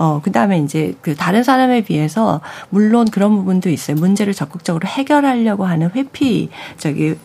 어, 0.00 0.22
그 0.22 0.32
다음에 0.32 0.58
이제 0.58 0.94
그 1.02 1.14
다른 1.14 1.42
사람에 1.42 1.82
비해서 1.82 2.40
물론 2.70 3.06
그런 3.10 3.36
부분도 3.36 3.68
있어요. 3.68 3.98
문제를 3.98 4.32
적극적으로 4.32 4.88
해결하려고 4.88 5.66
하는 5.66 5.90
회피, 5.94 6.48
저기, 6.78 7.16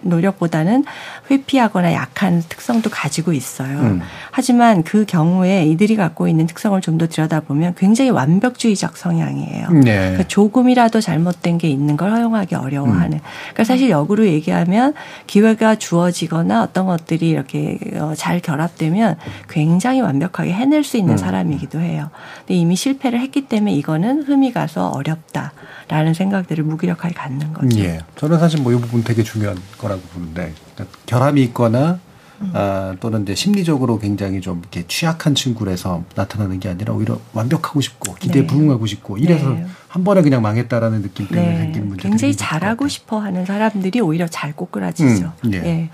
노력보다는 0.00 0.84
회피하거나 1.30 1.92
약한 1.92 2.42
특성도 2.48 2.88
가지고 2.88 3.34
있어요. 3.34 3.78
음. 3.80 4.00
하지만 4.30 4.82
그 4.82 5.04
경우에 5.04 5.66
이들이 5.66 5.96
갖고 5.96 6.26
있는 6.26 6.46
특성을 6.46 6.80
좀 6.80 6.92
더 6.98 7.06
들여다보면 7.06 7.74
굉장히 7.76 8.10
완벽주의적 8.10 8.96
성향이에요. 8.96 9.70
네. 9.70 9.82
그러니까 9.82 10.24
조금이라도 10.24 11.00
잘못된 11.00 11.58
게 11.58 11.68
있는 11.68 11.96
걸 11.96 12.10
허용하기 12.10 12.54
어려워하는. 12.54 13.14
음. 13.14 13.20
그러니까 13.52 13.64
사실 13.64 13.90
역으로 13.90 14.26
얘기하면 14.26 14.94
기회가 15.26 15.74
주어지거나 15.74 16.62
어떤 16.62 16.86
것들이 16.86 17.28
이렇게 17.28 17.78
어, 17.94 18.12
잘 18.14 18.40
결합되면 18.40 19.16
굉장히 19.48 20.00
완벽하게 20.00 20.52
해낼 20.52 20.84
수 20.84 20.96
있는 20.96 21.14
음. 21.14 21.18
사람이기도 21.18 21.80
해요. 21.80 22.10
근데 22.38 22.54
이미 22.54 22.76
실패를 22.76 23.20
했기 23.20 23.46
때문에 23.48 23.72
이거는 23.74 24.22
흠이 24.22 24.52
가서 24.52 24.88
어렵다라는 24.90 26.14
생각들을 26.14 26.64
무기력하게 26.64 27.14
갖는 27.14 27.52
거죠. 27.52 27.78
예. 27.80 28.00
저는 28.16 28.38
사실 28.38 28.60
뭐 28.60 28.72
이 28.72 28.76
부분 28.80 29.02
되게 29.04 29.22
중요한 29.22 29.56
거라고 29.78 30.00
보는데 30.14 30.52
그러니까 30.74 30.98
결함이 31.06 31.42
있거나 31.44 31.98
아, 32.52 32.96
또는 33.00 33.22
이제 33.22 33.34
심리적으로 33.34 33.98
굉장히 33.98 34.40
좀 34.40 34.60
이렇게 34.60 34.84
취약한 34.86 35.34
친구라서 35.34 36.04
나타나는 36.14 36.60
게 36.60 36.68
아니라 36.68 36.94
오히려 36.94 37.18
완벽하고 37.32 37.80
싶고 37.80 38.14
기대에 38.14 38.42
네. 38.42 38.46
부응하고 38.46 38.86
싶고 38.86 39.18
이래서 39.18 39.50
네. 39.50 39.66
한 39.88 40.04
번에 40.04 40.22
그냥 40.22 40.40
망했다라는 40.40 41.02
느낌 41.02 41.28
때문에 41.28 41.50
네. 41.50 41.58
생긴 41.58 41.88
문제. 41.88 42.08
굉장히 42.08 42.34
잘하고 42.34 42.88
싶어 42.88 43.18
하는 43.18 43.44
사람들이 43.44 44.00
오히려 44.00 44.26
잘 44.26 44.54
꼬꾸라지죠. 44.54 45.32
음, 45.44 45.52
예. 45.52 45.58
예. 45.58 45.90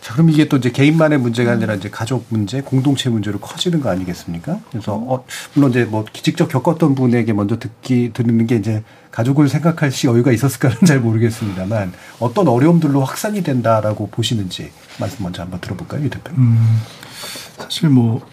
자, 0.00 0.14
그럼 0.14 0.30
이게 0.30 0.48
또 0.48 0.56
이제 0.56 0.70
개인만의 0.70 1.18
문제가 1.18 1.52
아니라 1.52 1.74
이제 1.74 1.90
가족 1.90 2.24
문제, 2.30 2.62
공동체 2.62 3.10
문제로 3.10 3.38
커지는 3.38 3.80
거 3.80 3.90
아니겠습니까? 3.90 4.60
그래서 4.70 4.94
어, 4.94 5.24
물론 5.52 5.70
이제 5.70 5.84
뭐 5.84 6.04
직접 6.12 6.48
겪었던 6.48 6.94
분에게 6.94 7.34
먼저 7.34 7.58
듣기 7.58 8.12
듣는 8.14 8.46
게 8.46 8.56
이제 8.56 8.82
가족을 9.14 9.48
생각할 9.48 9.92
시 9.92 10.08
여유가 10.08 10.32
있었을까는 10.32 10.78
잘 10.84 10.98
모르겠습니다만 10.98 11.92
어떤 12.18 12.48
어려움들로 12.48 13.04
확산이 13.04 13.44
된다라고 13.44 14.08
보시는지 14.08 14.72
말씀 14.98 15.22
먼저 15.22 15.42
한번 15.42 15.60
들어볼까요, 15.60 16.04
이 16.04 16.10
대표님? 16.10 16.40
음, 16.40 16.80
사실 17.56 17.90
뭐, 17.90 18.26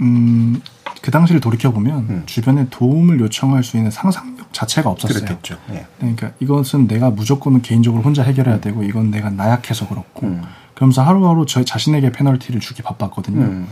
음, 0.00 0.62
그 1.02 1.10
당시를 1.10 1.40
돌이켜 1.40 1.72
보면 1.72 1.98
음. 2.08 2.22
주변에 2.26 2.68
도움을 2.70 3.18
요청할 3.18 3.64
수 3.64 3.76
있는 3.76 3.90
상상력 3.90 4.52
자체가 4.52 4.88
없었어요. 4.90 5.24
그렇겠죠. 5.24 5.58
예. 5.72 5.86
그러니까 5.98 6.30
이것은 6.38 6.86
내가 6.86 7.10
무조건 7.10 7.60
개인적으로 7.60 8.04
혼자 8.04 8.22
해결해야 8.22 8.60
되고 8.60 8.84
이건 8.84 9.10
내가 9.10 9.30
나약해서 9.30 9.88
그렇고 9.88 10.26
음. 10.28 10.42
그러면서 10.74 11.02
하루하루 11.02 11.46
저 11.46 11.64
자신에게 11.64 12.12
페널티를 12.12 12.60
주기 12.60 12.82
바빴거든요. 12.82 13.42
음. 13.42 13.68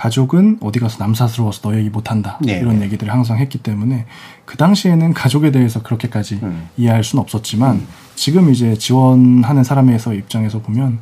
가족은 0.00 0.58
어디 0.62 0.80
가서 0.80 0.96
남사스러워서 0.98 1.60
너 1.60 1.76
얘기 1.76 1.90
못한다 1.90 2.38
네. 2.40 2.58
이런 2.58 2.80
얘기들을 2.80 3.12
항상 3.12 3.36
했기 3.36 3.58
때문에 3.58 4.06
그 4.50 4.56
당시에는 4.56 5.14
가족에 5.14 5.52
대해서 5.52 5.80
그렇게까지 5.80 6.40
음. 6.42 6.68
이해할 6.76 7.04
수는 7.04 7.22
없었지만 7.22 7.76
음. 7.76 7.86
지금 8.16 8.50
이제 8.50 8.74
지원하는 8.74 9.62
사람에서 9.62 10.12
입장에서 10.12 10.58
보면 10.58 10.98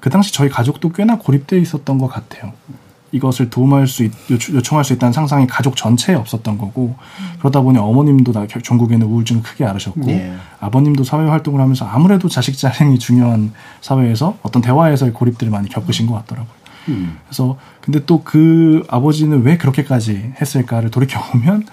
그 0.00 0.10
당시 0.10 0.32
저희 0.32 0.48
가족도 0.48 0.90
꽤나 0.90 1.16
고립되어 1.16 1.60
있었던 1.60 1.98
것 1.98 2.08
같아요. 2.08 2.52
이것을 3.12 3.48
도움할 3.48 3.86
수 3.86 4.02
있, 4.02 4.10
요청할 4.28 4.84
수 4.84 4.92
있다는 4.92 5.12
상상이 5.12 5.46
가족 5.46 5.76
전체에 5.76 6.16
없었던 6.16 6.58
거고 6.58 6.96
음. 6.98 7.24
그러다 7.38 7.60
보니 7.60 7.78
어머님도 7.78 8.32
다 8.32 8.46
전국에는 8.60 9.06
우울증을 9.06 9.44
크게 9.44 9.64
앓으셨고 9.64 10.06
네. 10.06 10.34
아버님도 10.58 11.04
사회 11.04 11.28
활동을 11.28 11.60
하면서 11.60 11.86
아무래도 11.86 12.28
자식 12.28 12.58
자랑이 12.58 12.98
중요한 12.98 13.52
사회에서 13.82 14.36
어떤 14.42 14.62
대화에서의 14.62 15.12
고립들을 15.12 15.52
많이 15.52 15.68
겪으신 15.68 16.08
것 16.08 16.14
같더라고요. 16.14 16.60
음. 16.88 17.18
그래서 17.26 17.56
근데 17.80 18.04
또 18.04 18.22
그 18.24 18.84
아버지는 18.88 19.42
왜 19.42 19.56
그렇게까지 19.58 20.32
했을까를 20.40 20.90
돌이켜 20.90 21.20
보면 21.30 21.66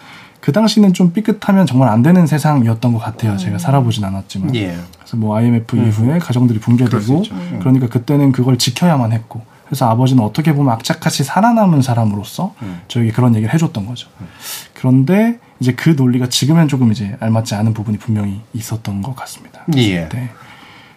그 0.48 0.54
당시는 0.54 0.94
좀 0.94 1.12
삐끗하면 1.12 1.66
정말 1.66 1.90
안 1.90 2.02
되는 2.02 2.26
세상이었던 2.26 2.94
것 2.94 3.00
같아요. 3.00 3.34
음. 3.34 3.38
제가 3.38 3.58
살아보진 3.58 4.06
않았지만. 4.06 4.56
예. 4.56 4.78
그래서 4.98 5.18
뭐 5.18 5.36
IMF 5.36 5.76
음. 5.76 5.86
이후에 5.86 6.20
가정들이 6.20 6.60
붕괴되고 6.60 7.24
음. 7.32 7.60
그러니까 7.60 7.88
그때는 7.90 8.32
그걸 8.32 8.58
지켜야만 8.58 9.12
했고 9.12 9.42
그래서 9.66 9.90
아버지는 9.90 10.24
어떻게 10.24 10.54
보면 10.54 10.72
악착같이 10.72 11.26
살아남은 11.26 11.82
사람으로서 11.82 12.56
음. 12.62 12.80
저에게 12.88 13.12
그런 13.12 13.36
얘기를 13.36 13.54
해줬던 13.54 13.88
거죠. 13.88 14.08
음. 14.22 14.28
그런데 14.74 15.38
이제 15.60 15.74
그 15.74 15.90
논리가 15.90 16.30
지금은 16.30 16.70
조금 16.70 16.94
이제 16.94 17.18
알맞지 17.20 17.54
않은 17.54 17.74
부분이 17.74 17.98
분명히 17.98 18.40
있었던 18.54 19.02
것 19.02 19.18
같습니다. 19.18 19.66
예. 19.76 20.08
네. 20.08 20.30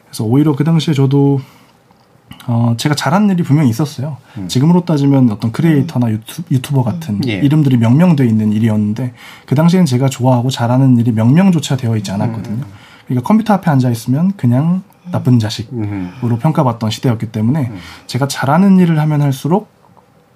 그래서 0.05 0.23
오히려 0.23 0.55
그 0.55 0.63
당시에 0.63 0.95
저도 0.95 1.41
어, 2.47 2.75
제가 2.77 2.95
잘하는 2.95 3.31
일이 3.31 3.43
분명히 3.43 3.69
있었어요. 3.71 4.17
음. 4.39 4.49
지금으로 4.49 4.85
따지면 4.85 5.31
어떤 5.31 5.53
크리에이터나 5.53 6.11
유튜, 6.11 6.43
유튜버 6.51 6.83
같은 6.83 7.17
음. 7.17 7.21
예. 7.29 7.35
이름들이 7.35 7.77
명명되어 7.77 8.27
있는 8.27 8.53
일이었는데 8.53 9.13
그 9.47 9.55
당시엔 9.55 9.87
제가 9.87 10.09
좋아하고 10.09 10.51
잘하는 10.51 10.99
일이 10.99 11.13
명명조차 11.13 11.77
되어 11.77 11.97
있지 11.97 12.11
않았거든요. 12.13 12.65
음. 12.65 12.73
그러니까 13.07 13.27
컴퓨터 13.27 13.55
앞에 13.55 13.71
앉아 13.71 13.91
있으면 13.91 14.33
그냥 14.37 14.83
나쁜 15.11 15.39
자식으로 15.39 15.83
음. 15.83 16.39
평가받던 16.41 16.91
시대였기 16.91 17.27
때문에 17.33 17.69
음. 17.69 17.79
제가 18.07 18.29
잘하는 18.29 18.79
일을 18.79 18.99
하면 18.99 19.23
할수록 19.23 19.69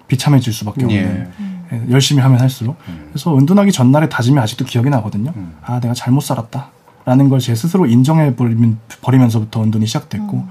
비참해질 0.09 0.53
수밖에 0.53 0.85
없는 0.85 1.01
예. 1.01 1.29
예 1.73 1.91
열심히 1.91 2.21
하면 2.23 2.41
할수록 2.41 2.77
음. 2.89 3.07
그래서 3.09 3.37
은둔하기 3.37 3.73
전날의 3.73 4.11
다짐이 4.11 4.39
아직도 4.39 4.65
기억이 4.67 4.91
나거든요. 4.91 5.33
아 5.63 5.81
내가 5.81 5.95
잘못 5.95 6.21
살았다 6.21 6.71
라는 7.07 7.29
걸 7.29 7.39
제 7.39 7.55
스스로 7.55 7.87
인정해 7.87 8.35
버리면서부터 9.01 9.63
은둔이 9.63 9.87
시작됐고 9.87 10.47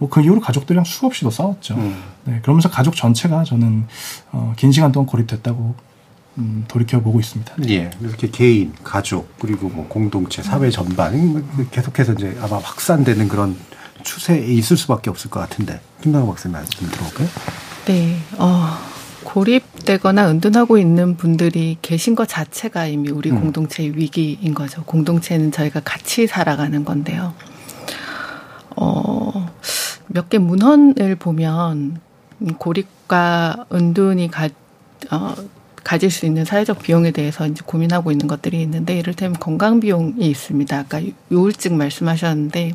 뭐 0.00 0.08
그 0.08 0.20
이후로 0.22 0.40
가족들이랑 0.40 0.84
수없이 0.84 1.22
도 1.22 1.30
싸웠죠. 1.30 1.74
음. 1.74 2.02
네, 2.24 2.40
그러면서 2.42 2.68
가족 2.70 2.96
전체가 2.96 3.44
저는 3.44 3.86
어, 4.32 4.54
긴 4.56 4.72
시간 4.72 4.90
동안 4.90 5.06
고립됐다고 5.06 5.74
음, 6.38 6.64
돌이켜 6.68 7.00
보고 7.00 7.20
있습니다. 7.20 7.54
예, 7.68 7.90
이렇게 8.00 8.30
개인, 8.30 8.72
가족 8.82 9.38
그리고 9.38 9.68
뭐 9.68 9.86
공동체, 9.88 10.42
사회 10.42 10.70
전반 10.70 11.44
계속해서 11.70 12.14
이제 12.14 12.36
아마 12.40 12.58
확산되는 12.58 13.28
그런 13.28 13.56
추세에 14.02 14.46
있을 14.46 14.76
수밖에 14.76 15.10
없을 15.10 15.28
것 15.28 15.40
같은데 15.40 15.80
김나호 16.00 16.26
박사님 16.28 16.54
말씀 16.54 16.88
들어볼까요? 16.88 17.28
네, 17.86 18.16
어, 18.38 18.68
고립되거나 19.24 20.30
은둔하고 20.30 20.78
있는 20.78 21.16
분들이 21.16 21.76
계신 21.82 22.14
것 22.14 22.26
자체가 22.26 22.86
이미 22.86 23.10
우리 23.10 23.30
음. 23.30 23.40
공동체의 23.40 23.96
위기인 23.96 24.54
거죠. 24.54 24.82
공동체는 24.84 25.52
저희가 25.52 25.80
같이 25.80 26.26
살아가는 26.26 26.84
건데요. 26.86 27.34
어, 28.76 29.46
몇 30.12 30.28
개 30.28 30.38
문헌을 30.38 31.16
보면 31.16 32.00
고립과 32.58 33.66
은둔이 33.72 34.30
가, 34.30 34.48
어, 35.10 35.34
가질 35.84 36.10
수 36.10 36.26
있는 36.26 36.44
사회적 36.44 36.82
비용에 36.82 37.10
대해서 37.10 37.46
이제 37.46 37.62
고민하고 37.64 38.10
있는 38.10 38.26
것들이 38.26 38.60
있는데 38.62 38.98
이를테면 38.98 39.38
건강 39.38 39.80
비용이 39.80 40.14
있습니다. 40.18 40.78
아까 40.78 41.00
우울증 41.30 41.76
말씀하셨는데 41.76 42.72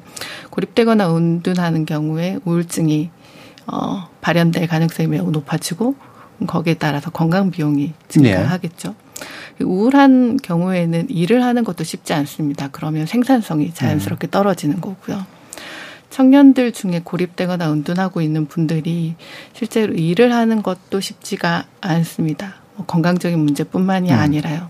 고립되거나 0.49 1.15
은둔하는 1.15 1.85
경우에 1.85 2.39
우울증이 2.45 3.09
어, 3.67 4.07
발현될 4.21 4.67
가능성이 4.67 5.07
매우 5.07 5.29
높아지고 5.31 5.95
거기에 6.47 6.75
따라서 6.75 7.09
건강 7.11 7.51
비용이 7.51 7.93
증가하겠죠. 8.07 8.95
네. 9.59 9.63
우울한 9.65 10.37
경우에는 10.37 11.09
일을 11.09 11.43
하는 11.43 11.63
것도 11.63 11.83
쉽지 11.83 12.13
않습니다. 12.13 12.69
그러면 12.71 13.05
생산성이 13.05 13.73
자연스럽게 13.73 14.29
떨어지는 14.29 14.81
거고요. 14.81 15.25
청년들 16.15 16.71
중에 16.71 17.01
고립되거나 17.03 17.73
은둔하고 17.73 18.21
있는 18.21 18.45
분들이 18.45 19.15
실제로 19.51 19.93
일을 19.93 20.31
하는 20.31 20.63
것도 20.63 21.01
쉽지가 21.01 21.65
않습니다. 21.81 22.55
뭐 22.77 22.85
건강적인 22.85 23.37
문제뿐만이 23.37 24.11
음. 24.11 24.17
아니라요. 24.17 24.69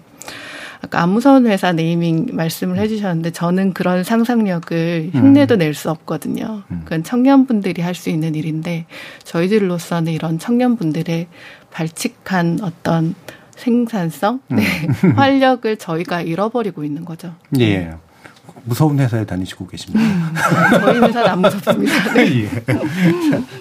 아까 0.82 1.04
안 1.04 1.10
무서운 1.10 1.46
회사 1.46 1.72
네이밍 1.72 2.30
말씀을 2.32 2.80
해주셨는데 2.80 3.30
저는 3.30 3.74
그런 3.74 4.04
상상력을 4.04 5.12
흉내도 5.14 5.58
음. 5.58 5.60
낼수 5.60 5.92
없거든요. 5.92 6.64
음. 6.72 6.82
그건 6.84 7.04
청년분들이 7.04 7.84
할 7.84 7.94
수 7.94 8.10
있는 8.10 8.34
일인데 8.34 8.88
저희들로서는 9.24 10.14
이런 10.14 10.40
청년분들의 10.40 11.28
발칙한 11.70 12.62
어떤 12.64 13.14
생산성, 13.56 14.40
음. 14.50 14.56
네, 14.56 14.64
활력을 15.16 15.78
저희가 15.78 16.24
잃어버리고 16.24 16.84
있는 16.84 17.06
거죠. 17.06 17.36
예. 17.60 17.94
무서운 18.63 19.00
회사에 19.00 19.26
다니시고 19.26 19.68
계십니다. 19.68 20.02
음, 20.02 20.34
저희 20.80 21.00
회사는 21.00 21.30
안 21.30 21.41
무섭습니다. 21.41 22.13
네. 22.13 22.44
예. 22.44 22.50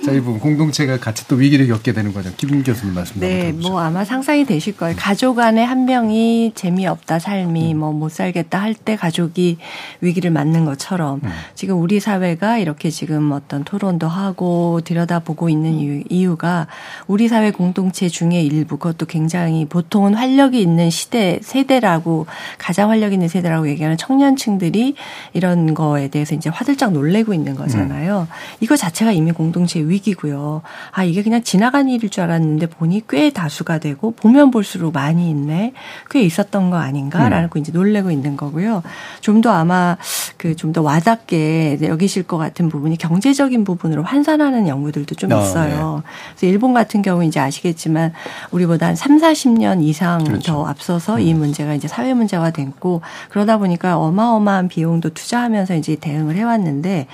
자, 0.04 0.12
이 0.12 0.20
부분 0.20 0.38
공동체가 0.38 0.98
같이 0.98 1.26
또 1.26 1.36
위기를 1.36 1.66
겪게 1.66 1.92
되는 1.92 2.12
거죠. 2.12 2.30
김 2.36 2.62
교수님 2.62 2.94
말씀 2.94 3.20
네, 3.20 3.52
뭐 3.52 3.80
아마 3.80 4.04
상상이 4.04 4.44
되실 4.44 4.76
거예요. 4.76 4.94
가족 4.98 5.38
안에 5.40 5.64
한 5.64 5.84
명이 5.84 6.52
재미없다 6.54 7.18
삶이 7.18 7.74
음. 7.74 7.78
뭐못 7.78 8.12
살겠다 8.12 8.60
할 8.60 8.74
때 8.84 8.96
가족이 8.96 9.58
위기를 10.00 10.30
맞는 10.30 10.64
것처럼 10.64 11.20
음. 11.24 11.30
지금 11.54 11.80
우리 11.80 12.00
사회가 12.00 12.58
이렇게 12.58 12.90
지금 12.90 13.32
어떤 13.32 13.64
토론도 13.64 14.08
하고 14.08 14.80
들여다보고 14.84 15.48
있는 15.48 15.74
이유, 15.74 16.02
이유가 16.10 16.66
우리 17.06 17.28
사회 17.28 17.50
공동체 17.50 18.08
중에 18.08 18.42
일부 18.42 18.76
그것도 18.76 19.06
굉장히 19.06 19.64
보통은 19.64 20.14
활력이 20.14 20.60
있는 20.60 20.90
시대 20.90 21.38
세대라고 21.42 22.26
가장 22.58 22.90
활력 22.90 23.12
있는 23.12 23.28
세대라고 23.28 23.68
얘기하는 23.68 23.96
청년층 23.96 24.58
들이 24.84 24.94
이런 25.32 25.72
거에 25.72 26.08
대해서 26.08 26.34
이제 26.34 26.50
화들짝 26.50 26.92
놀래고 26.92 27.32
있는 27.32 27.54
거잖아요. 27.54 28.26
음. 28.30 28.34
이거 28.60 28.76
자체가 28.76 29.12
이미 29.12 29.32
공동체 29.32 29.80
위기고요. 29.80 30.60
아, 30.92 31.04
이게 31.04 31.22
그냥 31.22 31.42
지나간 31.42 31.88
일일 31.88 32.10
줄 32.10 32.24
알았는데 32.24 32.66
보니 32.66 33.04
꽤 33.08 33.30
다수가 33.30 33.78
되고 33.78 34.10
보면 34.12 34.50
볼수록 34.50 34.92
많이 34.92 35.30
있네. 35.30 35.72
꽤 36.10 36.20
있었던 36.20 36.68
거 36.70 36.76
아닌가라는 36.76 37.48
음. 37.54 37.60
이제 37.60 37.72
놀래고 37.72 38.10
있는 38.10 38.36
거고요. 38.36 38.82
좀 39.20 39.44
더 39.44 39.50
아마 39.50 39.96
그 40.38 40.54
좀 40.54 40.72
더 40.72 40.82
와닿게 40.82 41.78
여기실 41.82 42.24
것 42.24 42.36
같은 42.38 42.68
부분이 42.68 42.96
경제적인 42.96 43.62
부분으로 43.64 44.02
환산하는 44.02 44.66
연구들도 44.66 45.14
좀 45.14 45.30
어, 45.32 45.40
있어요. 45.40 46.02
네. 46.04 46.10
그래서 46.36 46.46
일본 46.52 46.74
같은 46.74 47.00
경우 47.02 47.22
이제 47.24 47.38
아시겠지만 47.38 48.12
우리보다 48.50 48.88
한 48.88 48.96
3, 48.96 49.18
40년 49.18 49.82
이상 49.84 50.24
그렇죠. 50.24 50.52
더 50.52 50.66
앞서서 50.66 51.16
음. 51.16 51.20
이 51.20 51.32
문제가 51.34 51.74
이제 51.74 51.86
사회 51.86 52.12
문제가 52.14 52.50
됐고 52.50 53.02
그러다 53.28 53.58
보니까 53.58 53.98
어마어마한 53.98 54.68
비용도 54.74 55.10
투자하면서 55.10 55.76
이제 55.76 55.94
대응을 55.94 56.34
해왔는데 56.34 57.06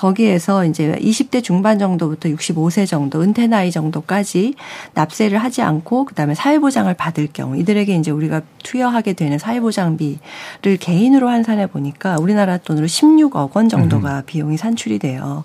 거기에서 0.00 0.64
이제 0.64 0.92
20대 0.98 1.42
중반 1.42 1.78
정도부터 1.78 2.28
65세 2.30 2.86
정도 2.86 3.20
은퇴 3.22 3.46
나이 3.46 3.70
정도까지 3.70 4.54
납세를 4.94 5.38
하지 5.38 5.62
않고 5.62 6.06
그다음에 6.06 6.34
사회보장을 6.34 6.92
받을 6.94 7.28
경우 7.32 7.56
이들에게 7.56 7.94
이제 7.94 8.10
우리가 8.10 8.40
투여하게 8.64 9.12
되는 9.12 9.38
사회보장비를 9.38 10.78
개인으로 10.80 11.28
환산해 11.28 11.68
보니까 11.68 12.16
우리나라 12.18 12.56
돈으로 12.58 12.86
16억 12.86 13.54
원 13.54 13.68
정도가 13.68 14.18
음. 14.18 14.22
비용이 14.26 14.56
산출이 14.56 14.98
돼요. 14.98 15.44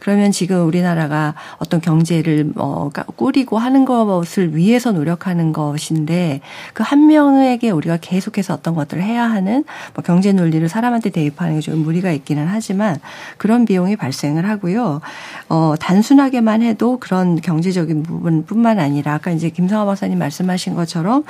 그러면 0.00 0.32
지금 0.32 0.66
우리나라가 0.66 1.34
어떤 1.58 1.80
경제를 1.80 2.52
어 2.56 2.90
꾸리고 3.16 3.58
하는 3.58 3.84
것을 3.84 4.56
위해서 4.56 4.92
노력하는 4.92 5.52
것인데 5.52 6.40
그 6.72 6.86
한 6.86 7.08
명에게 7.08 7.70
우리가 7.70 7.96
계속해서 7.96 8.54
어떤 8.54 8.76
것들을 8.76 9.02
해야 9.02 9.24
하는 9.24 9.64
뭐 9.94 10.04
경제 10.04 10.32
논리를 10.32 10.66
사람한테 10.68 11.10
대입하는 11.10 11.56
게 11.56 11.60
좀 11.66 11.82
무리가 11.82 12.12
있기는 12.12 12.46
하지만 12.46 12.96
그런 13.38 13.64
비용이 13.64 13.95
발생을 13.96 14.48
하고요. 14.48 15.00
어 15.48 15.74
단순하게만 15.78 16.62
해도 16.62 16.98
그런 16.98 17.40
경제적인 17.40 18.02
부분뿐만 18.02 18.78
아니라 18.78 19.14
아까 19.14 19.30
이제 19.30 19.50
김성화 19.50 19.84
박사님 19.84 20.18
말씀하신 20.18 20.74
것처럼 20.74 21.24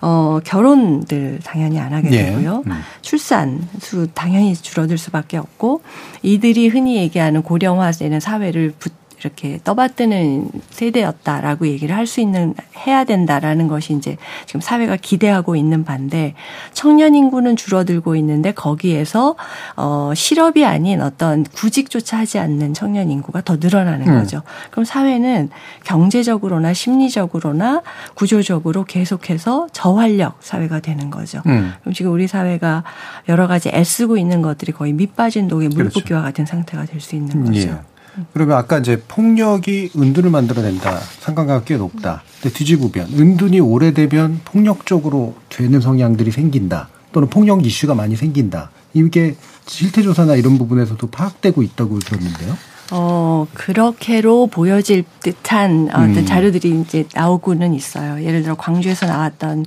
어, 0.00 0.38
결혼들 0.44 1.40
당연히 1.44 1.78
안 1.78 1.94
하게 1.94 2.10
예. 2.12 2.24
되고요. 2.26 2.62
예. 2.66 2.70
음. 2.70 2.80
출산 3.00 3.66
수 3.80 4.06
당연히 4.12 4.54
줄어들 4.54 4.98
수밖에 4.98 5.38
없고 5.38 5.80
이들이 6.22 6.68
흔히 6.68 6.96
얘기하는 6.96 7.42
고령화되는 7.42 8.20
사회를 8.20 8.74
붙 8.78 9.03
이렇게 9.24 9.58
떠받드는 9.64 10.48
세대였다라고 10.70 11.66
얘기를 11.68 11.96
할 11.96 12.04
수 12.04 12.20
있는 12.20 12.54
해야 12.86 13.04
된다라는 13.04 13.66
것이 13.66 13.94
이제 13.94 14.18
지금 14.44 14.60
사회가 14.60 14.96
기대하고 14.96 15.56
있는 15.56 15.84
반대 15.84 16.34
청년 16.74 17.14
인구는 17.14 17.56
줄어들고 17.56 18.14
있는데 18.16 18.52
거기에서 18.52 19.36
어 19.76 20.12
실업이 20.14 20.66
아닌 20.66 21.00
어떤 21.00 21.44
구직조차 21.44 22.18
하지 22.18 22.38
않는 22.38 22.74
청년 22.74 23.10
인구가 23.10 23.40
더 23.40 23.56
늘어나는 23.56 24.06
음. 24.06 24.18
거죠. 24.18 24.42
그럼 24.70 24.84
사회는 24.84 25.48
경제적으로나 25.84 26.74
심리적으로나 26.74 27.80
구조적으로 28.14 28.84
계속해서 28.84 29.68
저활력 29.72 30.36
사회가 30.40 30.80
되는 30.80 31.08
거죠. 31.08 31.40
음. 31.46 31.72
그럼 31.80 31.94
지금 31.94 32.12
우리 32.12 32.26
사회가 32.26 32.84
여러 33.30 33.46
가지 33.46 33.70
애쓰고 33.70 34.18
있는 34.18 34.42
것들이 34.42 34.72
거의 34.72 34.92
밑빠진 34.92 35.48
독에 35.48 35.68
물붓기와 35.68 36.20
그렇죠. 36.20 36.22
같은 36.22 36.44
상태가 36.44 36.84
될 36.84 37.00
수 37.00 37.16
있는 37.16 37.44
거죠. 37.46 37.60
예. 37.60 37.93
그러면 38.32 38.56
아까 38.56 38.78
이제 38.78 39.02
폭력이 39.08 39.90
은둔을 39.96 40.30
만들어낸다. 40.30 40.98
상관관계가 41.20 41.64
꽤 41.64 41.76
높다. 41.76 42.22
근데 42.40 42.56
뒤집으면 42.56 43.08
은둔이 43.12 43.60
오래되면 43.60 44.42
폭력적으로 44.44 45.34
되는 45.48 45.80
성향들이 45.80 46.30
생긴다. 46.30 46.88
또는 47.12 47.28
폭력 47.28 47.64
이슈가 47.64 47.94
많이 47.94 48.16
생긴다. 48.16 48.70
이게 48.92 49.36
실태조사나 49.66 50.36
이런 50.36 50.58
부분에서도 50.58 51.06
파악되고 51.06 51.62
있다고 51.62 51.98
들었는데요. 52.00 52.56
어, 52.92 53.46
그렇게로 53.54 54.48
보여질 54.48 55.04
듯한 55.20 55.88
어떤 55.90 56.18
음. 56.18 56.26
자료들이 56.26 56.80
이제 56.80 57.06
나오고는 57.14 57.72
있어요. 57.74 58.22
예를 58.22 58.42
들어 58.42 58.54
광주에서 58.54 59.06
나왔던 59.06 59.64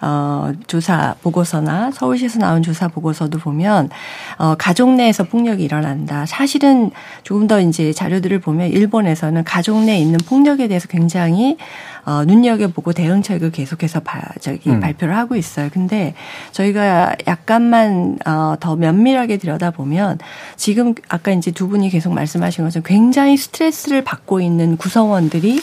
어, 0.00 0.52
조사 0.66 1.14
보고서나 1.22 1.90
서울시에서 1.92 2.38
나온 2.38 2.62
조사 2.62 2.88
보고서도 2.88 3.38
보면 3.38 3.90
어, 4.38 4.54
가족 4.58 4.90
내에서 4.90 5.24
폭력이 5.24 5.62
일어난다. 5.62 6.26
사실은 6.26 6.90
조금 7.22 7.46
더 7.46 7.60
이제 7.60 7.92
자료들을 7.92 8.40
보면 8.40 8.68
일본에서는 8.68 9.44
가족 9.44 9.82
내에 9.84 9.98
있는 9.98 10.18
폭력에 10.18 10.68
대해서 10.68 10.88
굉장히 10.88 11.56
어, 12.04 12.24
눈여겨보고 12.24 12.92
대응책을 12.92 13.50
계속해서 13.50 14.00
바, 14.00 14.20
저기 14.40 14.70
음. 14.70 14.80
발표를 14.80 15.16
하고 15.16 15.36
있어요. 15.36 15.70
근데 15.72 16.14
저희가 16.52 17.16
약간만 17.26 18.18
어, 18.26 18.56
더 18.60 18.76
면밀하게 18.76 19.38
들여다보면 19.38 20.18
지금 20.56 20.94
아까 21.08 21.32
이제 21.32 21.50
두 21.50 21.68
분이 21.68 21.88
계속 21.88 22.12
말씀하신 22.12 22.64
것처럼 22.64 22.84
굉장히 22.84 23.36
스트레스를 23.36 24.04
받고 24.04 24.40
있는 24.40 24.76
구성원들이 24.76 25.60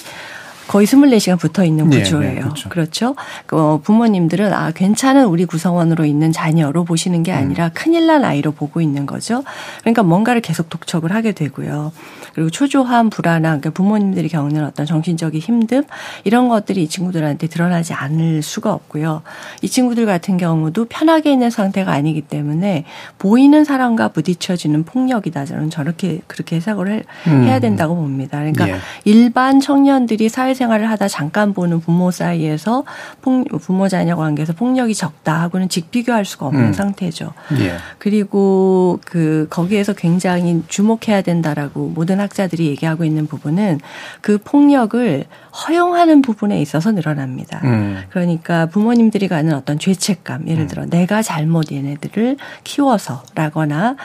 거의 0.67 0.87
24시간 0.87 1.39
붙어 1.39 1.63
있는 1.63 1.89
구조예요. 1.89 2.21
네, 2.21 2.35
네, 2.35 2.41
그렇죠. 2.41 2.69
그렇죠. 2.69 3.15
어, 3.51 3.79
부모님들은 3.83 4.53
아, 4.53 4.71
괜찮은 4.71 5.25
우리 5.25 5.45
구성원으로 5.45 6.05
있는 6.05 6.31
자녀로 6.31 6.85
보시는 6.85 7.23
게 7.23 7.31
아니라 7.31 7.65
음. 7.65 7.69
큰일 7.73 8.07
난 8.07 8.23
아이로 8.23 8.51
보고 8.51 8.81
있는 8.81 9.05
거죠. 9.05 9.43
그러니까 9.81 10.03
뭔가를 10.03 10.41
계속 10.41 10.69
독촉을 10.69 11.11
하게 11.13 11.33
되고요. 11.33 11.91
그리고 12.33 12.49
초조함, 12.49 13.09
불안함, 13.09 13.59
그러니까 13.59 13.71
부모님들이 13.71 14.29
겪는 14.29 14.63
어떤 14.63 14.85
정신적인 14.85 15.41
힘듦 15.41 15.85
이런 16.23 16.47
것들이 16.47 16.83
이 16.83 16.87
친구들한테 16.87 17.47
드러나지 17.47 17.93
않을 17.93 18.41
수가 18.41 18.73
없고요. 18.73 19.21
이 19.61 19.67
친구들 19.67 20.05
같은 20.05 20.37
경우도 20.37 20.85
편하게 20.85 21.33
있는 21.33 21.49
상태가 21.49 21.91
아니기 21.91 22.21
때문에 22.21 22.85
보이는 23.17 23.63
사람과 23.63 24.09
부딪혀지는 24.09 24.83
폭력이다. 24.83 25.45
저는 25.45 25.69
저렇게 25.69 26.21
그렇게 26.27 26.55
해석을 26.55 27.03
음. 27.27 27.43
해야 27.43 27.59
된다고 27.59 27.95
봅니다. 27.95 28.39
그러니까 28.39 28.69
예. 28.69 28.75
일반 29.03 29.59
청년들이 29.59 30.29
사회 30.29 30.53
사회생활을 30.61 30.89
하다 30.91 31.07
잠깐 31.07 31.53
보는 31.53 31.79
부모 31.81 32.11
사이에서 32.11 32.83
폭, 33.21 33.45
부모 33.61 33.87
자녀 33.87 34.15
관계에서 34.15 34.53
폭력이 34.53 34.93
적다 34.93 35.41
하고는 35.41 35.69
직비교할 35.69 36.25
수가 36.25 36.45
없는 36.47 36.65
음. 36.65 36.73
상태죠. 36.73 37.33
예. 37.59 37.75
그리고 37.97 38.99
그 39.05 39.47
거기에서 39.49 39.93
굉장히 39.93 40.63
주목해야 40.67 41.21
된다라고 41.23 41.87
모든 41.87 42.19
학자들이 42.19 42.67
얘기하고 42.67 43.03
있는 43.03 43.27
부분은 43.27 43.79
그 44.21 44.37
폭력을 44.37 45.25
허용하는 45.67 46.21
부분에 46.21 46.61
있어서 46.61 46.91
늘어납니다. 46.91 47.59
음. 47.63 48.01
그러니까 48.09 48.67
부모님들이 48.67 49.27
가는 49.27 49.53
어떤 49.53 49.79
죄책감, 49.79 50.47
예를 50.47 50.63
음. 50.63 50.67
들어 50.67 50.83
음. 50.83 50.89
내가 50.89 51.21
잘못 51.21 51.71
얘네들을 51.71 52.37
키워서라거나 52.63 53.95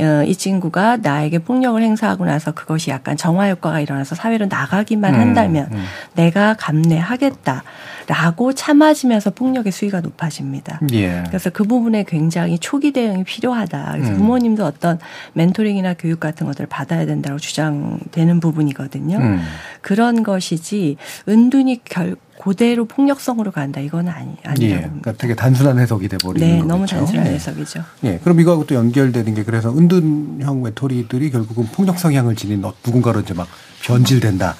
어, 0.00 0.22
이 0.26 0.34
친구가 0.34 0.98
나에게 0.98 1.38
폭력을 1.38 1.80
행사하고 1.80 2.24
나서 2.24 2.52
그것이 2.52 2.90
약간 2.90 3.16
정화 3.16 3.48
효과가 3.50 3.80
일어나서 3.80 4.14
사회로 4.14 4.46
나가기만 4.46 5.14
음. 5.14 5.20
한다면 5.20 5.68
음. 5.72 5.84
내가 6.14 6.54
감내하겠다라고 6.54 8.52
참아지면서 8.54 9.30
폭력의 9.30 9.72
수위가 9.72 10.00
높아집니다. 10.00 10.80
예. 10.92 11.24
그래서 11.28 11.50
그 11.50 11.64
부분에 11.64 12.04
굉장히 12.04 12.58
초기 12.58 12.92
대응이 12.92 13.24
필요하다. 13.24 13.92
그래서 13.92 14.10
음. 14.12 14.16
부모님도 14.18 14.64
어떤 14.64 14.98
멘토링이나 15.34 15.94
교육 15.94 16.20
같은 16.20 16.46
것들을 16.46 16.66
받아야 16.68 17.06
된다고 17.06 17.38
주장되는 17.38 18.40
부분이거든요. 18.40 19.40
그런 19.80 20.22
것이지 20.22 20.96
은둔이 21.28 21.82
결 21.84 22.16
그대로 22.38 22.84
폭력성으로 22.84 23.50
간다 23.50 23.80
이건 23.80 24.08
아니 24.08 24.36
아니라고 24.44 24.62
예, 24.62 24.80
그러니까 24.82 25.12
되게 25.12 25.34
단순한 25.34 25.78
해석이 25.78 26.08
돼 26.08 26.18
버리는 26.18 26.46
네, 26.46 26.56
거죠. 26.58 26.68
너무 26.68 26.86
단순한 26.86 27.24
네. 27.24 27.34
해석이죠. 27.34 27.82
예, 28.04 28.18
그럼 28.22 28.40
이거하고 28.40 28.66
또 28.66 28.74
연결되는 28.74 29.34
게 29.34 29.42
그래서 29.42 29.70
은둔형 29.76 30.62
외톨이들이 30.62 31.30
결국은 31.30 31.66
폭력 31.72 31.98
성향을 31.98 32.36
지닌 32.36 32.62
누군가로 32.84 33.20
이제 33.20 33.32
막 33.32 33.48
변질된다. 33.82 34.54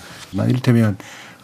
이를테면 0.49 0.97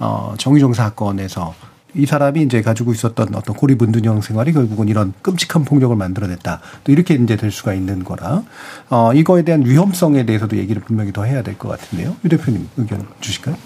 어 0.02 0.34
정의정 0.36 0.72
사건에서 0.72 1.54
이 1.94 2.06
사람이 2.06 2.42
이제 2.42 2.60
가지고 2.62 2.92
있었던 2.92 3.34
어떤 3.34 3.54
고립은둔형 3.54 4.22
생활이 4.22 4.52
결국은 4.52 4.88
이런 4.88 5.12
끔찍한 5.22 5.64
폭력을 5.64 5.94
만들어냈다. 5.94 6.60
또 6.84 6.92
이렇게 6.92 7.14
이제 7.14 7.36
될 7.36 7.50
수가 7.50 7.74
있는 7.74 8.02
거라. 8.02 8.42
어, 8.88 9.12
이거에 9.12 9.42
대한 9.42 9.64
위험성에 9.64 10.24
대해서도 10.24 10.56
얘기를 10.56 10.80
분명히 10.82 11.12
더 11.12 11.24
해야 11.24 11.42
될 11.42 11.56
것 11.58 11.68
같은데요. 11.68 12.16
유 12.24 12.28
대표님 12.30 12.66
의견 12.78 13.06
주실까요? 13.20 13.56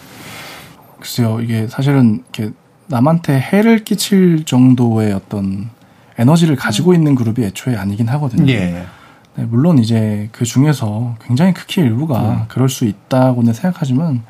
글쎄요, 0.98 1.40
이게 1.40 1.68
사실은 1.68 2.24
이렇게 2.34 2.52
남한테 2.88 3.38
해를 3.38 3.84
끼칠 3.84 4.44
정도의 4.44 5.12
어떤 5.12 5.70
에너지를 6.18 6.56
가지고 6.56 6.94
있는 6.94 7.14
그룹이 7.14 7.44
애초에 7.46 7.76
아니긴 7.76 8.08
하거든요. 8.08 8.50
예. 8.52 8.86
네, 9.36 9.44
물론 9.44 9.78
이제 9.78 10.28
그 10.32 10.44
중에서 10.44 11.14
굉장히 11.24 11.52
크게 11.54 11.82
일부가 11.82 12.20
음. 12.32 12.44
그럴 12.48 12.68
수 12.68 12.84
있다고는 12.86 13.52
생각하지만 13.52 14.22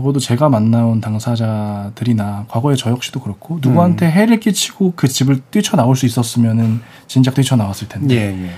적어도 0.00 0.18
제가 0.18 0.48
만나온 0.48 1.00
당사자들이나 1.00 2.46
과거에 2.48 2.74
저 2.74 2.90
역시도 2.90 3.20
그렇고 3.20 3.58
누구한테 3.60 4.06
음. 4.06 4.10
해를 4.10 4.40
끼치고 4.40 4.94
그 4.96 5.08
집을 5.08 5.40
뛰쳐나올 5.50 5.94
수 5.94 6.06
있었으면은 6.06 6.80
진작 7.06 7.34
뛰쳐나왔을 7.34 7.88
텐데 7.88 8.14
예, 8.14 8.46
예. 8.46 8.50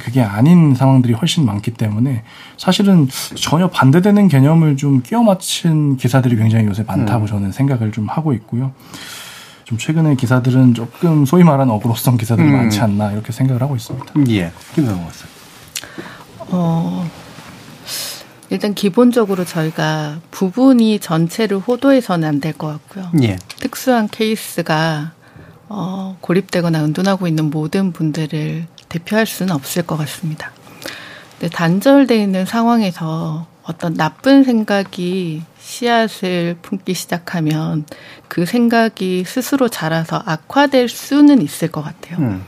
그게 0.00 0.22
아닌 0.22 0.74
상황들이 0.74 1.14
훨씬 1.14 1.46
많기 1.46 1.72
때문에 1.72 2.24
사실은 2.56 3.08
전혀 3.36 3.68
반대되는 3.68 4.28
개념을 4.28 4.76
좀 4.76 5.02
끼워 5.02 5.22
맞춘 5.22 5.96
기사들이 5.96 6.36
굉장히 6.36 6.66
요새 6.66 6.82
많다고 6.82 7.24
음. 7.24 7.26
저는 7.26 7.52
생각을 7.52 7.92
좀 7.92 8.08
하고 8.08 8.32
있고요. 8.32 8.72
좀 9.64 9.78
최근의 9.78 10.16
기사들은 10.16 10.74
조금 10.74 11.24
소위 11.26 11.44
말하는 11.44 11.72
어그로성 11.74 12.16
기사들이 12.16 12.48
음. 12.48 12.52
많지 12.52 12.80
않나 12.80 13.12
이렇게 13.12 13.32
생각을 13.32 13.62
하고 13.62 13.76
있습니다. 13.76 14.14
예. 14.30 14.50
김성호 14.74 15.06
어, 16.50 17.08
일단 18.50 18.74
기본적으로 18.74 19.44
저희가 19.44 20.20
부분이 20.30 21.00
전체를 21.00 21.58
호도해서는 21.58 22.26
안 22.26 22.40
될 22.40 22.52
것 22.56 22.68
같고요. 22.68 23.10
예. 23.22 23.36
특수한 23.60 24.08
케이스가 24.08 25.12
어, 25.68 26.16
고립되거나 26.22 26.82
은둔하고 26.84 27.26
있는 27.26 27.50
모든 27.50 27.92
분들을 27.92 28.66
대표할 28.88 29.26
수는 29.26 29.54
없을 29.54 29.82
것 29.82 29.96
같습니다. 29.98 30.50
근데 31.38 31.54
단절되어 31.54 32.16
있는 32.16 32.46
상황에서 32.46 33.46
어떤 33.64 33.92
나쁜 33.94 34.44
생각이 34.44 35.42
씨앗을 35.60 36.56
품기 36.62 36.94
시작하면 36.94 37.84
그 38.28 38.46
생각이 38.46 39.24
스스로 39.26 39.68
자라서 39.68 40.22
악화될 40.24 40.88
수는 40.88 41.42
있을 41.42 41.70
것 41.70 41.82
같아요. 41.82 42.16
음. 42.18 42.44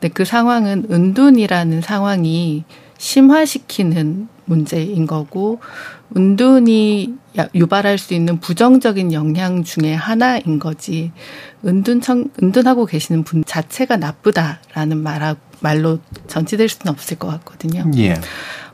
근데 0.00 0.08
그 0.08 0.24
상황은 0.24 0.86
은둔이라는 0.90 1.82
상황이 1.82 2.64
심화시키는 2.96 4.28
문제인 4.44 5.06
거고 5.06 5.60
은둔이 6.16 7.14
유발할 7.54 7.98
수 7.98 8.14
있는 8.14 8.38
부정적인 8.40 9.12
영향 9.12 9.64
중에 9.64 9.94
하나인 9.94 10.58
거지 10.58 11.12
은둔 11.64 12.00
청 12.00 12.26
은둔하고 12.42 12.86
계시는 12.86 13.24
분 13.24 13.44
자체가 13.44 13.96
나쁘다라는 13.96 14.98
말 14.98 15.36
말로 15.60 15.98
전치될 16.26 16.68
수는 16.68 16.92
없을 16.92 17.18
것 17.18 17.28
같거든요. 17.28 17.90
예. 17.96 18.14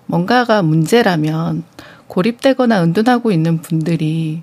뭔가가 0.07 0.63
문제라면 0.63 1.65
고립되거나 2.07 2.83
은둔하고 2.83 3.31
있는 3.31 3.61
분들이 3.61 4.43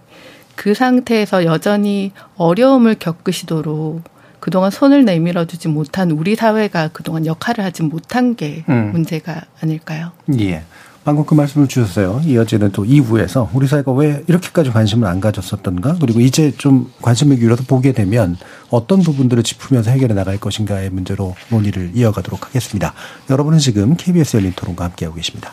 그 0.55 0.73
상태에서 0.73 1.43
여전히 1.45 2.11
어려움을 2.37 2.95
겪으시도록 2.95 4.03
그동안 4.39 4.69
손을 4.69 5.05
내밀어 5.05 5.45
주지 5.45 5.67
못한 5.67 6.11
우리 6.11 6.35
사회가 6.35 6.89
그동안 6.89 7.25
역할을 7.25 7.63
하지 7.63 7.81
못한 7.81 8.35
게 8.35 8.63
음. 8.69 8.91
문제가 8.91 9.41
아닐까요? 9.59 10.11
예. 10.39 10.63
방금 11.05 11.23
그 11.23 11.35
말씀을 11.35 11.67
주셨어요. 11.67 12.19
이어지는 12.25 12.71
또 12.71 12.83
2부에서 12.83 13.47
우리 13.53 13.67
사회가 13.67 13.91
왜 13.91 14.23
이렇게까지 14.27 14.71
관심을 14.71 15.07
안 15.07 15.21
가졌었던가 15.21 15.97
그리고 16.01 16.19
이제 16.19 16.51
좀 16.57 16.91
관심을 16.99 17.37
기울여서 17.37 17.65
보게 17.67 17.91
되면 17.91 18.35
어떤 18.71 19.01
부분들을 19.01 19.43
짚으면서 19.43 19.91
해결해 19.91 20.15
나갈 20.15 20.39
것인가의 20.39 20.89
문제로 20.89 21.35
논의를 21.49 21.91
이어가도록 21.93 22.47
하겠습니다. 22.47 22.95
여러분은 23.29 23.59
지금 23.59 23.95
KBS 23.95 24.37
열린 24.37 24.53
토론과 24.55 24.85
함께하고 24.85 25.15
계십니다. 25.15 25.51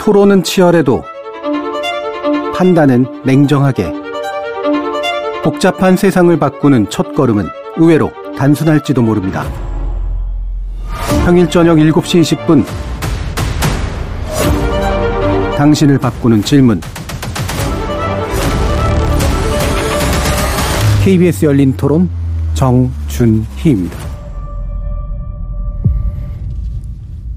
토론은 0.00 0.42
치열해도 0.42 1.04
판단은 2.56 3.22
냉정하게 3.24 3.92
복잡한 5.44 5.96
세상을 5.96 6.36
바꾸는 6.40 6.90
첫 6.90 7.14
걸음은 7.14 7.46
의외로 7.76 8.10
단순할지도 8.36 9.00
모릅니다. 9.00 9.44
평일 11.24 11.48
저녁 11.50 11.76
7시 11.76 12.22
20분 12.22 12.64
당신을 15.56 15.98
바꾸는 15.98 16.42
질문 16.42 16.82
KBS 21.02 21.46
열린 21.46 21.72
토론 21.74 22.10
정준희입니다. 22.52 23.96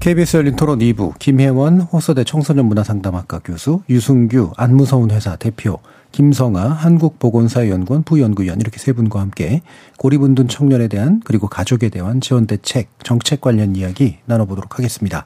KBS 0.00 0.36
열린 0.36 0.56
토론 0.56 0.80
2부 0.80 1.18
김혜원 1.18 1.80
호서대 1.80 2.24
청소년문화상담학과 2.24 3.40
교수 3.42 3.82
유승규 3.88 4.52
안무서운 4.56 5.10
회사 5.12 5.36
대표 5.36 5.78
김성아 6.12 6.68
한국보건사연구원 6.68 8.02
부연구위원 8.02 8.60
이렇게 8.60 8.78
세 8.78 8.92
분과 8.92 9.20
함께 9.20 9.62
고립운둔 9.96 10.48
청년에 10.48 10.88
대한 10.88 11.22
그리고 11.24 11.48
가족에 11.48 11.88
대한 11.88 12.20
지원 12.20 12.46
대책 12.46 12.90
정책 13.02 13.40
관련 13.40 13.76
이야기 13.76 14.18
나눠보도록 14.26 14.78
하겠습니다. 14.78 15.24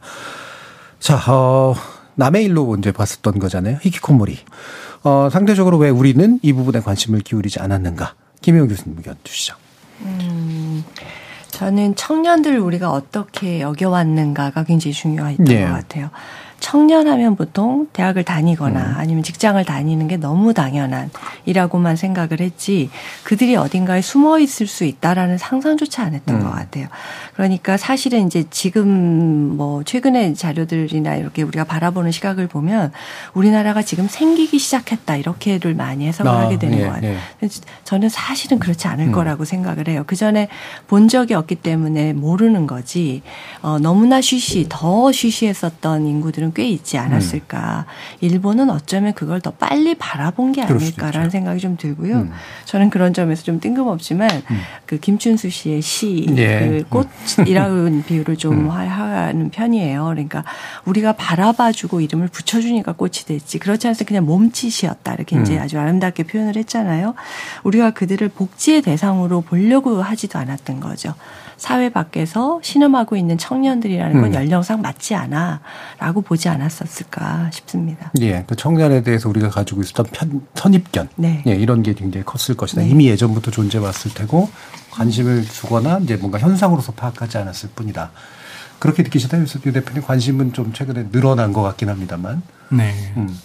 자, 1.01 1.17
어, 1.33 1.75
남의 2.17 2.45
일로 2.45 2.77
이제 2.77 2.93
봤었던 2.93 3.39
거잖아요. 3.39 3.79
히키코모리. 3.83 4.39
어, 5.05 5.29
상대적으로 5.31 5.79
왜 5.79 5.91
우리는 5.91 6.39
이 6.43 6.53
부분에 6.53 6.81
관심을 6.81 7.21
기울이지 7.21 7.61
않았는가? 7.61 8.15
김혜영 8.41 8.69
교수님 8.69 8.97
의견 8.99 9.17
주시죠. 9.25 9.57
음, 10.03 10.85
저는 11.49 11.95
청년들을 11.95 12.59
우리가 12.59 12.91
어떻게 12.91 13.61
여겨왔는가가 13.61 14.65
굉장히 14.65 14.93
중요했던 14.93 15.45
네. 15.45 15.65
것 15.65 15.73
같아요. 15.73 16.11
청년하면 16.65 17.37
보통 17.37 17.89
대학을 17.93 18.25
다니거나 18.25 18.81
음. 18.81 18.95
아니면 18.97 19.23
직장을 19.23 19.63
다니는 19.67 20.09
게 20.09 20.17
너무 20.17 20.55
당연한 20.55 21.11
이라고만 21.45 21.95
생각을 21.95 22.41
했지 22.41 22.89
그들이 23.23 23.55
어딘가에 23.55 24.01
숨어 24.01 24.39
있을 24.39 24.67
수 24.67 24.85
있다라는 24.85 25.37
상상조차 25.37 26.05
안 26.05 26.15
했던 26.15 26.37
음. 26.37 26.45
것 26.45 26.51
같아요. 26.51 26.87
그러니까 27.35 27.77
사실은 27.77 28.27
이제 28.27 28.45
지금 28.49 28.89
뭐 29.59 29.85
최근의 29.85 30.37
자료들이나 30.37 31.17
이렇게 31.17 31.43
우리가 31.43 31.65
바라보는 31.65 32.13
시각을 32.13 32.47
보면 32.47 32.93
우리나라가 33.35 33.83
지금 33.83 34.09
생기기 34.09 34.59
시작했다 34.59 35.17
이렇게를 35.17 35.75
많이 35.75 36.07
해석을 36.07 36.31
아, 36.31 36.47
하게 36.47 36.59
되는 36.59 36.79
예, 36.79 36.85
것 36.85 36.95
같아요. 36.95 37.19
예. 37.43 37.49
저는 37.85 38.09
사실은 38.09 38.59
그렇지 38.59 38.89
않을 38.89 39.09
음. 39.09 39.13
거라고 39.13 39.45
생각을 39.45 39.89
해요. 39.89 40.05
그 40.07 40.17
전에 40.17 40.49
본 40.87 41.09
적이 41.09 41.35
없기 41.35 41.57
때문에 41.57 42.15
모르는 42.15 42.67
거지. 42.67 43.21
어, 43.61 43.79
너무나 43.79 44.23
쉬쉬 44.23 44.65
더 44.71 45.13
쉬쉬했었던 45.13 46.07
인구들은 46.07 46.54
꽤 46.55 46.67
있지 46.69 46.99
않았을까. 46.99 47.87
음. 47.87 48.27
일본은 48.27 48.71
어쩌면 48.71 49.13
그걸 49.13 49.41
더 49.41 49.51
빨리 49.51 49.95
바라본 49.95 50.53
게 50.53 50.63
아닐까라는 50.63 51.31
생각이 51.31 51.61
좀 51.61 51.77
들고요. 51.77 52.17
음. 52.17 52.33
저는 52.65 52.91
그런 52.91 53.13
점에서 53.13 53.43
좀 53.43 53.61
뜬금없지만 53.61 54.31
음. 54.31 54.61
그 54.87 54.99
김춘수 54.99 55.51
씨의 55.51 55.83
시, 55.83 56.27
예. 56.37 56.85
그 56.89 57.05
꽃이라는 57.37 58.05
비유를 58.07 58.37
좀 58.37 58.67
음. 58.67 58.71
하는 58.71 59.51
편이에요. 59.51 60.05
그러니까 60.05 60.45
우리가 60.85 61.13
바라봐주고 61.13 62.01
이름을 62.01 62.29
붙여주니까 62.29 62.93
꽃이 62.93 63.25
됐지. 63.27 63.59
그렇지 63.59 63.87
않아서 63.89 64.05
그냥 64.05 64.25
몸짓이었다. 64.25 65.15
이렇게 65.15 65.41
이제 65.41 65.57
음. 65.57 65.63
아주 65.63 65.79
아름답게 65.79 66.25
표현을 66.25 66.57
했잖아요. 66.57 67.15
우리가 67.65 67.91
그들을 67.91 68.29
복지의 68.29 68.83
대상으로 68.83 69.43
보려고 69.43 70.01
하지도 70.03 70.39
않았던 70.39 70.81
거죠. 70.81 71.15
사회 71.57 71.89
밖에서 71.91 72.61
신음하고 72.63 73.17
있는 73.17 73.39
청년들이라는 73.39 74.21
건 74.21 74.31
음. 74.31 74.35
연령상 74.35 74.81
맞지 74.81 75.15
않아라고 75.15 76.23
보지 76.23 76.49
않았었을까 76.49 77.51
싶습니다. 77.53 78.11
예, 78.21 78.45
그 78.47 78.57
청년에 78.57 79.03
대해서 79.03 79.29
우리가 79.29 79.51
가지고 79.51 79.83
있었던 79.83 80.07
편, 80.13 80.47
선입견, 80.55 81.09
네. 81.17 81.43
예, 81.47 81.55
이런 81.55 81.83
게 81.83 81.95
굉장히 81.95 82.25
컸을 82.25 82.57
것이다. 82.57 82.83
네. 82.83 82.89
이미 82.89 83.07
예전부터 83.09 83.51
존재해 83.51 83.85
왔을 83.85 84.13
테고 84.13 84.49
관심을 84.91 85.45
주거나 85.45 85.99
이제 85.99 86.17
뭔가 86.17 86.39
현상으로서 86.39 86.93
파악하지 86.93 87.39
않았을 87.39 87.71
뿐이다. 87.75 88.11
그렇게 88.79 89.03
느끼시다, 89.03 89.39
유 89.39 89.73
대표님 89.73 90.03
관심은 90.03 90.53
좀 90.53 90.73
최근에 90.73 91.11
늘어난 91.11 91.53
것 91.53 91.63
같긴 91.63 91.89
합니다만. 91.89 92.43
네. 92.71 92.93
음. 93.17 93.39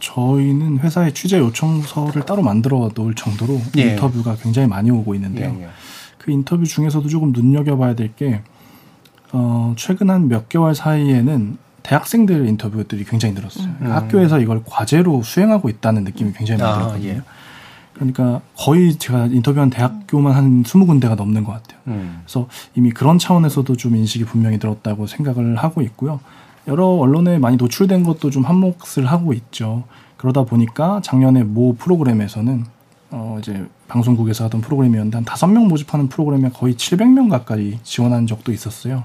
저희는 0.00 0.80
회사에 0.80 1.12
취재 1.14 1.38
요청서를 1.38 2.26
따로 2.26 2.42
만들어 2.42 2.90
놓을 2.94 3.14
정도로 3.14 3.60
예. 3.78 3.92
인터뷰가 3.92 4.36
굉장히 4.36 4.68
많이 4.68 4.90
오고 4.90 5.14
있는데요. 5.14 5.56
예, 5.58 5.64
예. 5.64 5.68
그 6.24 6.30
인터뷰 6.30 6.64
중에서도 6.64 7.06
조금 7.08 7.32
눈여겨봐야 7.32 7.94
될 7.94 8.14
게, 8.16 8.40
어, 9.32 9.74
최근 9.76 10.08
한 10.08 10.28
몇 10.28 10.48
개월 10.48 10.74
사이에는 10.74 11.58
대학생들 11.82 12.48
인터뷰들이 12.48 13.04
굉장히 13.04 13.34
늘었어요. 13.34 13.66
음. 13.82 13.92
학교에서 13.92 14.40
이걸 14.40 14.62
과제로 14.64 15.22
수행하고 15.22 15.68
있다는 15.68 16.04
느낌이 16.04 16.32
굉장히 16.32 16.62
많이 16.62 16.72
아, 16.72 16.78
들었거든요. 16.78 17.08
예. 17.08 17.22
그러니까 17.92 18.40
거의 18.56 18.96
제가 18.96 19.26
인터뷰한 19.26 19.68
대학교만 19.68 20.32
한 20.34 20.62
20군데가 20.62 21.14
넘는 21.14 21.44
것 21.44 21.52
같아요. 21.52 21.78
음. 21.88 22.22
그래서 22.24 22.48
이미 22.74 22.90
그런 22.90 23.18
차원에서도 23.18 23.76
좀 23.76 23.94
인식이 23.94 24.24
분명히 24.24 24.58
들었다고 24.58 25.06
생각을 25.06 25.56
하고 25.56 25.82
있고요. 25.82 26.20
여러 26.68 26.86
언론에 26.86 27.38
많이 27.38 27.58
노출된 27.58 28.02
것도 28.02 28.30
좀 28.30 28.44
한몫을 28.44 29.04
하고 29.04 29.34
있죠. 29.34 29.84
그러다 30.16 30.44
보니까 30.44 31.02
작년에 31.04 31.42
모 31.44 31.74
프로그램에서는 31.74 32.64
어 33.10 33.36
이제 33.40 33.66
방송국에서 33.88 34.44
하던 34.44 34.60
프로그램이었는데 34.60 35.16
한 35.16 35.24
다섯 35.24 35.46
명 35.46 35.68
모집하는 35.68 36.08
프로그램에 36.08 36.50
거의 36.50 36.74
700명 36.74 37.30
가까이 37.30 37.78
지원한 37.82 38.26
적도 38.26 38.52
있었어요. 38.52 39.04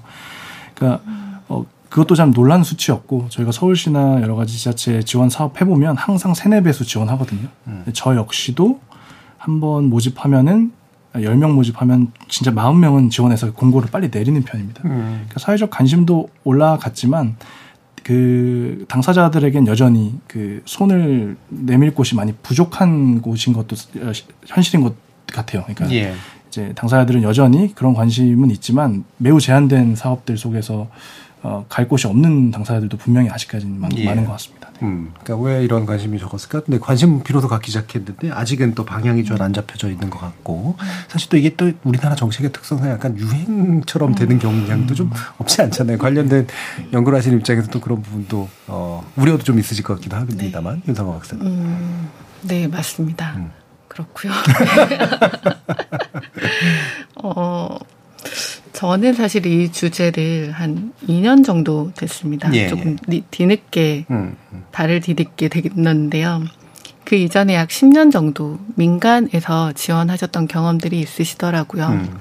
그러니까 0.75 1.01
어 1.47 1.65
그것도 1.89 2.15
참 2.15 2.31
놀란 2.33 2.63
수치였고 2.63 3.27
저희가 3.29 3.51
서울시나 3.51 4.21
여러 4.21 4.35
가지 4.35 4.57
지자체 4.57 5.01
지원 5.03 5.29
사업 5.29 5.59
해보면 5.59 5.97
항상 5.97 6.33
세네 6.33 6.61
배수 6.63 6.85
지원하거든요. 6.85 7.47
음. 7.67 7.85
저 7.93 8.15
역시도 8.15 8.79
한 9.37 9.59
번 9.59 9.89
모집하면은 9.89 10.71
10명 11.15 11.53
모집하면 11.53 12.11
진짜 12.27 12.51
40명은 12.51 13.09
지원해서 13.09 13.51
공고를 13.53 13.89
빨리 13.89 14.09
내리는 14.11 14.41
편입니다. 14.43 14.83
음. 14.85 14.89
그러니까 15.25 15.39
사회적 15.39 15.69
관심도 15.71 16.29
올라갔지만 16.43 17.35
그 18.09 18.85
당사자들에겐 18.87 19.67
여전히 19.67 20.15
그 20.25 20.63
손을 20.65 21.37
내밀 21.47 21.93
곳이 21.93 22.15
많이 22.15 22.33
부족한 22.41 23.21
곳인 23.21 23.53
것도 23.53 23.75
현실인 24.47 24.81
것 24.81 24.95
같아요. 25.27 25.61
그러니까 25.61 25.91
예. 25.91 26.15
이제 26.47 26.73
당사자들은 26.73 27.21
여전히 27.21 27.71
그런 27.75 27.93
관심은 27.93 28.49
있지만 28.49 29.03
매우 29.17 29.39
제한된 29.39 29.95
사업들 29.95 30.39
속에서 30.39 30.87
어, 31.41 31.65
갈 31.69 31.87
곳이 31.87 32.05
없는 32.07 32.51
당사자들도 32.51 32.97
분명히 32.97 33.29
아직까지는 33.29 33.79
많, 33.79 33.91
예. 33.97 34.05
많은 34.05 34.25
것 34.25 34.31
같습니다. 34.33 34.69
네. 34.73 34.79
음, 34.87 35.13
그러니까 35.23 35.47
왜 35.47 35.63
이런 35.63 35.85
관심이 35.85 36.19
적었을까? 36.19 36.61
근데 36.61 36.79
관심 36.79 37.23
비로소 37.23 37.47
갖기 37.47 37.71
시작했는데 37.71 38.31
아직은 38.31 38.75
또 38.75 38.83
방향이 38.83 39.23
잘안 39.23 39.53
잡혀져 39.53 39.89
있는 39.89 40.09
것 40.09 40.19
같고 40.19 40.75
사실 41.07 41.29
또 41.29 41.37
이게 41.37 41.55
또 41.55 41.71
우리나라 41.83 42.15
정책의 42.15 42.51
특성상 42.51 42.89
약간 42.89 43.17
유행처럼 43.17 44.15
되는 44.15 44.35
음. 44.35 44.39
경향도 44.39 44.95
좀 44.95 45.11
없지 45.37 45.61
않잖아요. 45.61 45.97
관련된 45.97 46.47
연구를 46.91 47.17
하시는 47.17 47.37
입장에서 47.37 47.69
또 47.69 47.79
그런 47.79 48.01
부분도 48.01 48.49
어, 48.67 49.09
우려도 49.15 49.43
좀 49.43 49.59
있으실 49.59 49.83
것 49.83 49.95
같기도 49.95 50.17
합니다만 50.17 50.75
네. 50.75 50.83
윤상호 50.89 51.13
박사님. 51.13 51.45
음, 51.45 52.09
네 52.41 52.67
맞습니다. 52.67 53.33
음. 53.37 53.51
그렇고요. 53.87 54.31
어. 57.23 57.77
저는 58.73 59.13
사실 59.13 59.45
이 59.45 59.71
주제를 59.71 60.51
한 60.51 60.93
2년 61.07 61.43
정도 61.43 61.91
됐습니다. 61.95 62.53
예, 62.53 62.67
조금 62.67 62.97
예. 63.11 63.21
뒤늦게 63.31 64.05
음, 64.11 64.35
음. 64.53 64.63
발을 64.71 65.01
디딛게 65.01 65.49
됐는데요. 65.49 66.43
그 67.03 67.15
이전에 67.15 67.55
약 67.55 67.69
10년 67.69 68.11
정도 68.11 68.59
민간에서 68.75 69.71
지원하셨던 69.73 70.47
경험들이 70.47 70.99
있으시더라고요. 70.99 71.87
음. 71.87 72.19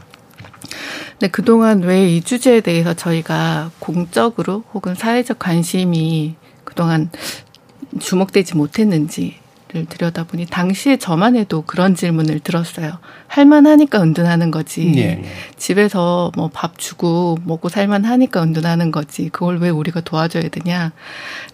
네, 1.21 1.29
그동안 1.29 1.83
왜 1.83 2.09
이 2.09 2.23
주제에 2.23 2.61
대해서 2.61 2.95
저희가 2.95 3.71
공적으로 3.79 4.65
혹은 4.73 4.95
사회적 4.95 5.39
관심이 5.39 6.37
그동안 6.65 7.11
주목되지 7.99 8.57
못했는지 8.57 9.37
를 9.71 9.85
들여다보니 9.85 10.47
당시에 10.47 10.97
저만 10.97 11.37
해도 11.37 11.63
그런 11.67 11.95
질문을 11.95 12.41
들었어요. 12.41 12.99
할만하니까 13.27 14.03
은둔하는 14.03 14.51
거지. 14.51 14.95
예. 14.97 15.23
집에서 15.59 16.33
뭐 16.37 16.49
밥 16.51 16.79
주고 16.79 17.37
먹고 17.45 17.69
살만하니까 17.69 18.43
은둔하는 18.43 18.91
거지. 18.91 19.29
그걸 19.29 19.59
왜 19.59 19.69
우리가 19.69 20.01
도와줘야 20.01 20.49
되냐? 20.49 20.93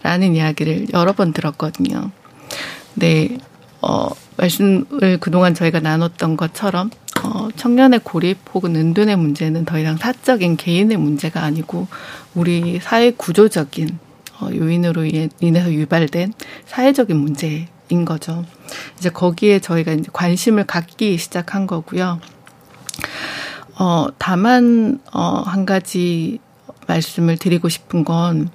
라는 0.01 0.33
이야기를 0.33 0.87
여러 0.93 1.11
번 1.11 1.33
들었거든요. 1.33 2.11
네, 2.93 3.37
어, 3.81 4.07
말씀을 4.37 5.17
그동안 5.19 5.53
저희가 5.53 5.81
나눴던 5.81 6.37
것처럼 6.37 6.91
어, 7.21 7.49
청년의 7.55 7.99
고립 8.05 8.37
혹은 8.53 8.77
은둔의 8.77 9.17
문제는 9.17 9.65
더 9.65 9.77
이상 9.77 9.97
사적인 9.97 10.55
개인의 10.55 10.95
문제가 10.95 11.43
아니고 11.43 11.87
우리 12.33 12.79
사회 12.81 13.11
구조적인 13.11 13.99
어, 14.39 14.49
요인으로 14.53 15.03
인해서 15.41 15.71
유발된 15.73 16.33
사회적인 16.65 17.17
문제 17.17 17.67
인 17.89 18.05
거죠. 18.05 18.45
이제 18.97 19.09
거기에 19.09 19.59
저희가 19.59 19.93
이제 19.93 20.09
관심을 20.11 20.65
갖기 20.65 21.17
시작한 21.17 21.67
거고요. 21.67 22.19
어, 23.77 24.07
다만, 24.17 24.99
어, 25.13 25.43
한 25.45 25.65
가지 25.65 26.39
말씀을 26.87 27.37
드리고 27.37 27.69
싶은 27.69 28.03
건, 28.05 28.49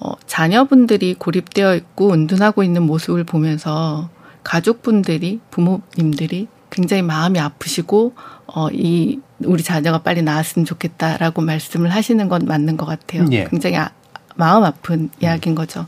어, 0.00 0.12
자녀분들이 0.26 1.14
고립되어 1.14 1.74
있고 1.74 2.12
은둔하고 2.12 2.62
있는 2.62 2.82
모습을 2.82 3.24
보면서 3.24 4.08
가족분들이, 4.44 5.40
부모님들이 5.50 6.48
굉장히 6.70 7.02
마음이 7.02 7.40
아프시고, 7.40 8.14
어, 8.46 8.68
이, 8.70 9.20
우리 9.40 9.62
자녀가 9.62 9.98
빨리 9.98 10.22
나았으면 10.22 10.64
좋겠다라고 10.64 11.42
말씀을 11.42 11.90
하시는 11.90 12.28
건 12.28 12.44
맞는 12.46 12.76
것 12.76 12.86
같아요. 12.86 13.26
예. 13.32 13.44
굉장히 13.50 13.76
아, 13.76 13.90
마음 14.36 14.64
아픈 14.64 15.10
이야기인 15.20 15.54
거죠. 15.54 15.86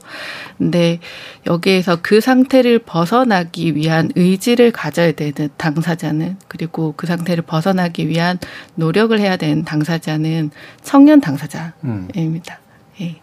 근데 0.56 0.98
여기에서 1.46 1.98
그 2.02 2.20
상태를 2.20 2.80
벗어나기 2.80 3.74
위한 3.76 4.10
의지를 4.16 4.72
가져야 4.72 5.12
되는 5.12 5.48
당사자는 5.56 6.36
그리고 6.48 6.94
그 6.96 7.06
상태를 7.06 7.44
벗어나기 7.44 8.08
위한 8.08 8.38
노력을 8.74 9.18
해야 9.18 9.36
되는 9.36 9.64
당사자는 9.64 10.50
청년 10.82 11.20
당사자입니다. 11.20 11.74
음. 12.14 13.00
예. 13.00 13.16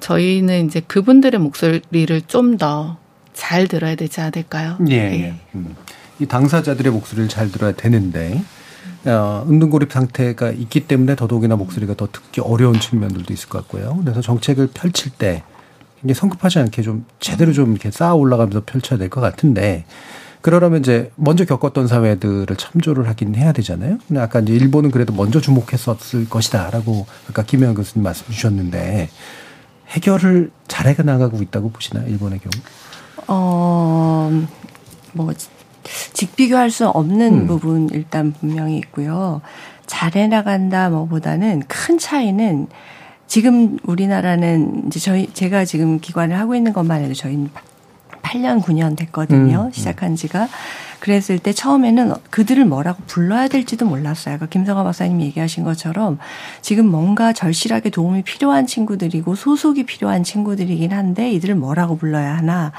저희는 0.00 0.66
이제 0.66 0.80
그분들의 0.80 1.38
목소리를 1.40 2.22
좀 2.26 2.56
더 2.56 3.02
잘 3.34 3.66
들어야 3.66 3.94
되지 3.94 4.20
않을까요? 4.20 4.78
예. 4.88 4.94
예. 4.94 5.34
음. 5.54 5.74
이 6.20 6.26
당사자들의 6.26 6.92
목소리를 6.92 7.28
잘 7.28 7.50
들어야 7.50 7.72
되는데 7.72 8.42
어, 9.04 9.44
은둔고립 9.48 9.92
상태가 9.92 10.50
있기 10.50 10.86
때문에 10.86 11.16
더더욱이나 11.16 11.56
목소리가 11.56 11.94
더 11.94 12.06
듣기 12.10 12.40
어려운 12.40 12.78
측면들도 12.78 13.32
있을 13.32 13.48
것 13.48 13.58
같고요. 13.62 13.98
그래서 14.02 14.20
정책을 14.20 14.68
펼칠 14.72 15.10
때 15.12 15.42
굉장히 16.00 16.14
성급하지 16.18 16.58
않게 16.60 16.82
좀 16.82 17.04
제대로 17.20 17.52
좀 17.52 17.72
이렇게 17.72 17.90
쌓아 17.90 18.14
올라가면서 18.14 18.62
펼쳐야 18.64 18.98
될 18.98 19.08
것 19.08 19.20
같은데 19.20 19.84
그러려면 20.40 20.80
이제 20.80 21.12
먼저 21.14 21.44
겪었던 21.44 21.86
사회들을 21.86 22.56
참조를 22.56 23.08
하긴 23.08 23.36
해야 23.36 23.52
되잖아요. 23.52 23.98
근데 24.08 24.20
아까 24.20 24.40
이제 24.40 24.52
일본은 24.52 24.90
그래도 24.90 25.12
먼저 25.12 25.40
주목했었을 25.40 26.28
것이다라고 26.28 27.06
아까 27.30 27.44
김영 27.44 27.74
교수님 27.74 28.02
말씀 28.02 28.26
주셨는데 28.26 29.08
해결을 29.88 30.50
잘해 30.66 30.96
나가고 31.02 31.42
있다고 31.42 31.70
보시나요? 31.70 32.08
일본의 32.08 32.40
경우? 32.40 32.50
어, 33.28 34.30
뭐 35.12 35.32
직비교할 36.12 36.70
수 36.70 36.88
없는 36.88 37.42
음. 37.42 37.46
부분 37.46 37.88
일단 37.92 38.32
분명히 38.32 38.76
있고요. 38.78 39.40
잘해 39.86 40.28
나간다 40.28 40.88
뭐보다는 40.90 41.62
큰 41.68 41.98
차이는 41.98 42.68
지금 43.26 43.78
우리나라는 43.84 44.84
이제 44.86 45.00
저희 45.00 45.32
제가 45.32 45.64
지금 45.64 46.00
기관을 46.00 46.38
하고 46.38 46.54
있는 46.54 46.72
것만 46.72 47.02
해도 47.02 47.14
저희는 47.14 47.50
8년 48.22 48.62
9년 48.62 48.96
됐거든요. 48.96 49.64
음. 49.66 49.72
시작한 49.72 50.16
지가 50.16 50.48
그랬을 51.02 51.40
때 51.40 51.52
처음에는 51.52 52.14
그들을 52.30 52.64
뭐라고 52.64 53.02
불러야 53.08 53.48
될지도 53.48 53.86
몰랐어요. 53.86 54.36
아까 54.36 54.46
김성화 54.46 54.84
박사님 54.84 55.20
얘기하신 55.20 55.64
것처럼 55.64 56.20
지금 56.60 56.86
뭔가 56.86 57.32
절실하게 57.32 57.90
도움이 57.90 58.22
필요한 58.22 58.68
친구들이고 58.68 59.34
소속이 59.34 59.82
필요한 59.82 60.22
친구들이긴 60.22 60.92
한데 60.92 61.32
이들을 61.32 61.56
뭐라고 61.56 61.96
불러야 61.96 62.36
하나. 62.36 62.70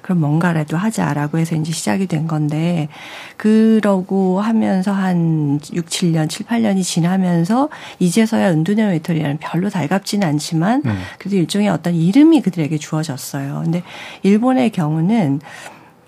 그럼 0.00 0.20
뭔가라도 0.20 0.76
하자라고 0.76 1.38
해서 1.38 1.56
이제 1.56 1.72
시작이 1.72 2.06
된 2.06 2.28
건데 2.28 2.88
그러고 3.36 4.40
하면서 4.40 4.92
한 4.92 5.58
6, 5.72 5.86
7년, 5.86 6.28
7, 6.28 6.46
8년이 6.46 6.84
지나면서 6.84 7.68
이제서야 7.98 8.52
은둔의 8.52 8.86
외톨이라는 8.90 9.38
별로 9.40 9.70
달갑지는 9.70 10.28
않지만 10.28 10.82
음. 10.86 11.02
그래도 11.18 11.36
일종의 11.36 11.68
어떤 11.68 11.96
이름이 11.96 12.42
그들에게 12.42 12.78
주어졌어요. 12.78 13.62
근데 13.64 13.82
일본의 14.22 14.70
경우는 14.70 15.40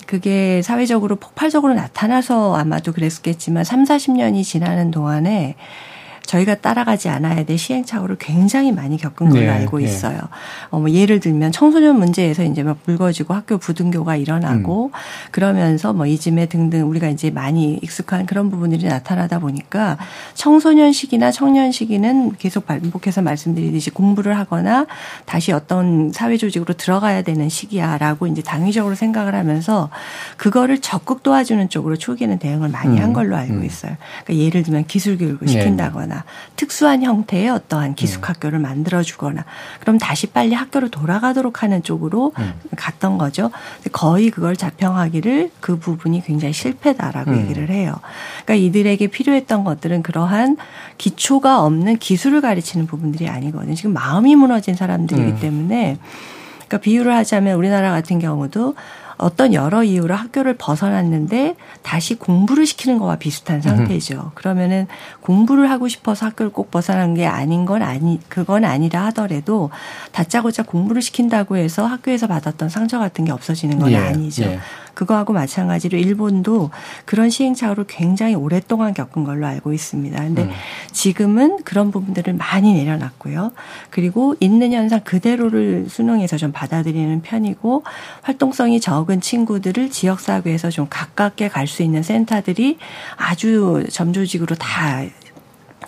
그게 0.06 0.62
사회적으로 0.62 1.16
폭발적으로 1.16 1.74
나타나서 1.74 2.54
아마도 2.56 2.92
그랬겠지만 2.92 3.64
3, 3.64 3.84
40년이 3.84 4.44
지나는 4.44 4.90
동안에 4.90 5.56
저희가 6.26 6.56
따라가지 6.56 7.08
않아야 7.08 7.44
될 7.44 7.58
시행착오를 7.58 8.16
굉장히 8.18 8.72
많이 8.72 8.96
겪은 8.96 9.28
걸로 9.28 9.40
네, 9.40 9.48
알고 9.48 9.78
네. 9.78 9.84
있어요. 9.84 10.16
네. 10.16 10.28
어, 10.70 10.78
뭐 10.78 10.90
예를 10.90 11.20
들면 11.20 11.52
청소년 11.52 11.98
문제에서 11.98 12.44
이제 12.44 12.62
막 12.62 12.82
불거지고 12.84 13.34
학교 13.34 13.58
부등교가 13.58 14.16
일어나고 14.16 14.86
음. 14.86 14.90
그러면서 15.30 15.92
뭐 15.92 16.06
이즘에 16.06 16.46
등등 16.46 16.88
우리가 16.88 17.08
이제 17.08 17.30
많이 17.30 17.78
익숙한 17.82 18.26
그런 18.26 18.50
부분들이 18.50 18.86
나타나다 18.86 19.38
보니까 19.38 19.98
청소년 20.34 20.92
시기나 20.92 21.30
청년 21.30 21.72
시기는 21.72 22.32
계속 22.36 22.66
반복해서 22.66 23.22
말씀드리듯이 23.22 23.90
공부를 23.90 24.36
하거나 24.38 24.86
다시 25.26 25.52
어떤 25.52 26.12
사회 26.12 26.36
조직으로 26.36 26.74
들어가야 26.74 27.22
되는 27.22 27.48
시기야라고 27.48 28.26
이제 28.26 28.42
당위적으로 28.42 28.94
생각을 28.94 29.34
하면서 29.34 29.90
그거를 30.36 30.80
적극 30.80 31.22
도와주는 31.22 31.68
쪽으로 31.68 31.96
초기에는 31.96 32.38
대응을 32.38 32.68
많이 32.68 32.98
한 32.98 33.10
음. 33.10 33.12
걸로 33.12 33.36
알고 33.36 33.54
음. 33.54 33.64
있어요. 33.64 33.96
그러니까 34.24 34.44
예를 34.46 34.62
들면 34.62 34.86
기술 34.86 35.18
교육을 35.18 35.46
네. 35.46 35.52
시킨다거나 35.52 36.13
주거나 36.14 36.24
특수한 36.54 37.02
형태의 37.02 37.48
어떠한 37.48 37.96
기숙학교를 37.96 38.60
음. 38.60 38.62
만들어 38.62 39.02
주거나 39.02 39.44
그럼 39.80 39.98
다시 39.98 40.28
빨리 40.28 40.54
학교로 40.54 40.88
돌아가도록 40.88 41.62
하는 41.62 41.82
쪽으로 41.82 42.32
음. 42.38 42.52
갔던 42.76 43.18
거죠. 43.18 43.50
거의 43.90 44.30
그걸 44.30 44.56
자평하기를 44.56 45.50
그 45.60 45.78
부분이 45.78 46.22
굉장히 46.24 46.54
실패다라고 46.54 47.32
음. 47.32 47.40
얘기를 47.42 47.70
해요. 47.70 47.94
그러니까 48.44 48.54
이들에게 48.66 49.08
필요했던 49.08 49.64
것들은 49.64 50.02
그러한 50.04 50.56
기초가 50.98 51.62
없는 51.62 51.98
기술을 51.98 52.40
가르치는 52.40 52.86
부분들이 52.86 53.28
아니거든요. 53.28 53.74
지금 53.74 53.92
마음이 53.92 54.36
무너진 54.36 54.76
사람들이기 54.76 55.32
음. 55.32 55.40
때문에 55.40 55.98
그러니까 56.54 56.78
비유를 56.78 57.14
하자면 57.14 57.56
우리나라 57.56 57.90
같은 57.90 58.18
경우도 58.18 58.74
어떤 59.16 59.54
여러 59.54 59.82
이유로 59.84 60.14
학교를 60.14 60.54
벗어났는데 60.56 61.56
다시 61.82 62.14
공부를 62.14 62.66
시키는 62.66 62.98
거와 62.98 63.16
비슷한 63.16 63.60
상태죠. 63.60 64.14
음. 64.14 64.30
그러면은 64.34 64.86
공부를 65.20 65.70
하고 65.70 65.88
싶어서 65.88 66.26
학교를 66.26 66.52
꼭 66.52 66.70
벗어난 66.70 67.14
게 67.14 67.26
아닌 67.26 67.64
건 67.64 67.82
아니 67.82 68.20
그건 68.28 68.64
아니라 68.64 69.04
하더라도 69.06 69.70
다짜고짜 70.12 70.64
공부를 70.64 71.02
시킨다고 71.02 71.56
해서 71.56 71.86
학교에서 71.86 72.26
받았던 72.26 72.68
상처 72.68 72.98
같은 72.98 73.24
게 73.24 73.32
없어지는 73.32 73.78
건 73.78 73.92
예. 73.92 73.96
아니죠. 73.96 74.44
예. 74.44 74.58
그거하고 74.94 75.32
마찬가지로 75.32 75.98
일본도 75.98 76.70
그런 77.04 77.28
시행착오를 77.28 77.84
굉장히 77.88 78.34
오랫동안 78.34 78.94
겪은 78.94 79.24
걸로 79.24 79.46
알고 79.46 79.72
있습니다. 79.72 80.22
근데 80.22 80.42
음. 80.44 80.50
지금은 80.92 81.58
그런 81.64 81.90
부분들을 81.90 82.32
많이 82.34 82.72
내려놨고요. 82.74 83.52
그리고 83.90 84.34
있는 84.40 84.72
현상 84.72 85.00
그대로를 85.02 85.86
수능에서 85.88 86.36
좀 86.36 86.52
받아들이는 86.52 87.22
편이고 87.22 87.82
활동성이 88.22 88.80
적은 88.80 89.20
친구들을 89.20 89.90
지역 89.90 90.20
사회에서 90.20 90.70
좀 90.70 90.86
가깝게 90.88 91.48
갈 91.48 91.64
수 91.64 91.82
있는 91.82 92.02
센터들이 92.02 92.78
아주 93.16 93.84
점조직으로 93.90 94.54
다 94.56 95.02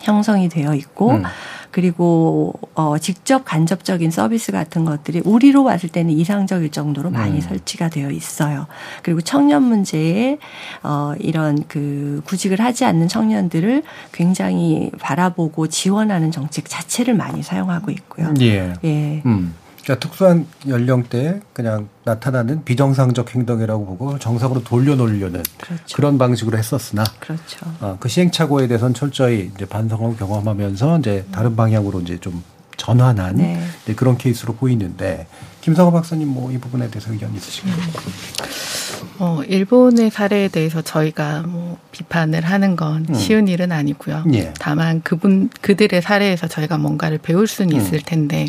형성이 0.01 0.49
되어 0.49 0.75
있고 0.75 1.13
음. 1.13 1.23
그리고 1.71 2.55
어 2.75 2.97
직접 2.99 3.45
간접적인 3.45 4.11
서비스 4.11 4.51
같은 4.51 4.85
것들이 4.85 5.21
우리로 5.25 5.65
봤을 5.65 5.91
때는 5.91 6.13
이상적일 6.13 6.71
정도로 6.71 7.11
많이 7.11 7.37
음. 7.37 7.41
설치가 7.41 7.91
되어 7.91 8.11
있어요. 8.11 8.67
그리고 9.03 9.21
청년 9.21 9.63
문제에 9.63 10.39
어 10.83 11.13
이런 11.19 11.65
그 11.69 12.23
구직을 12.25 12.61
하지 12.61 12.85
않는 12.87 13.09
청년들을 13.09 13.83
굉장히 14.13 14.91
바라보고 15.01 15.67
지원하는 15.67 16.31
정책 16.31 16.67
자체를 16.69 17.15
많이 17.15 17.43
사용하고 17.43 17.91
있고요. 17.91 18.33
예. 18.41 18.73
예. 18.85 19.23
음. 19.27 19.55
그러니까 19.87 20.09
특수한 20.09 20.47
연령대에 20.67 21.41
그냥 21.53 21.89
나타나는 22.03 22.65
비정상적 22.65 23.33
행동이라고 23.37 23.87
보고 23.87 24.19
정상으로 24.19 24.65
돌려놓으려는 24.65 25.45
그렇죠. 25.61 25.95
그런 25.95 26.19
방식으로 26.19 26.59
했었으나 26.59 27.05
그렇죠. 27.21 27.61
어, 27.81 27.97
그 28.01 28.09
시행착오에 28.09 28.67
대해서는 28.67 28.95
철저히 28.95 29.53
이제 29.55 29.65
반성하고 29.65 30.17
경험하면서 30.17 30.99
이제 30.99 31.25
다른 31.31 31.55
방향으로 31.55 32.01
이제 32.01 32.19
좀 32.19 32.43
전환한 32.77 33.37
네. 33.37 33.65
그런 33.95 34.19
케이스로 34.19 34.55
보이는데 34.55 35.29
김성호 35.61 35.93
박사님 35.93 36.29
뭐 36.29 36.51
이 36.51 36.59
부분에 36.59 36.91
대해서 36.91 37.13
의견 37.13 37.33
있으신가요? 37.35 37.77
음. 37.77 39.07
어, 39.19 39.43
일본의 39.47 40.11
사례에 40.11 40.49
대해서 40.49 40.83
저희가 40.83 41.43
뭐 41.43 41.79
비판을 41.93 42.43
하는 42.43 42.75
건 42.75 43.07
음. 43.09 43.15
쉬운 43.15 43.47
일은 43.47 43.71
아니고요. 43.71 44.25
예. 44.35 44.53
다만 44.59 45.01
그분 45.03 45.49
그들의 45.61 46.03
사례에서 46.03 46.49
저희가 46.49 46.77
뭔가를 46.77 47.19
배울 47.19 47.47
수는 47.47 47.75
음. 47.75 47.81
있을 47.81 48.01
텐데 48.01 48.47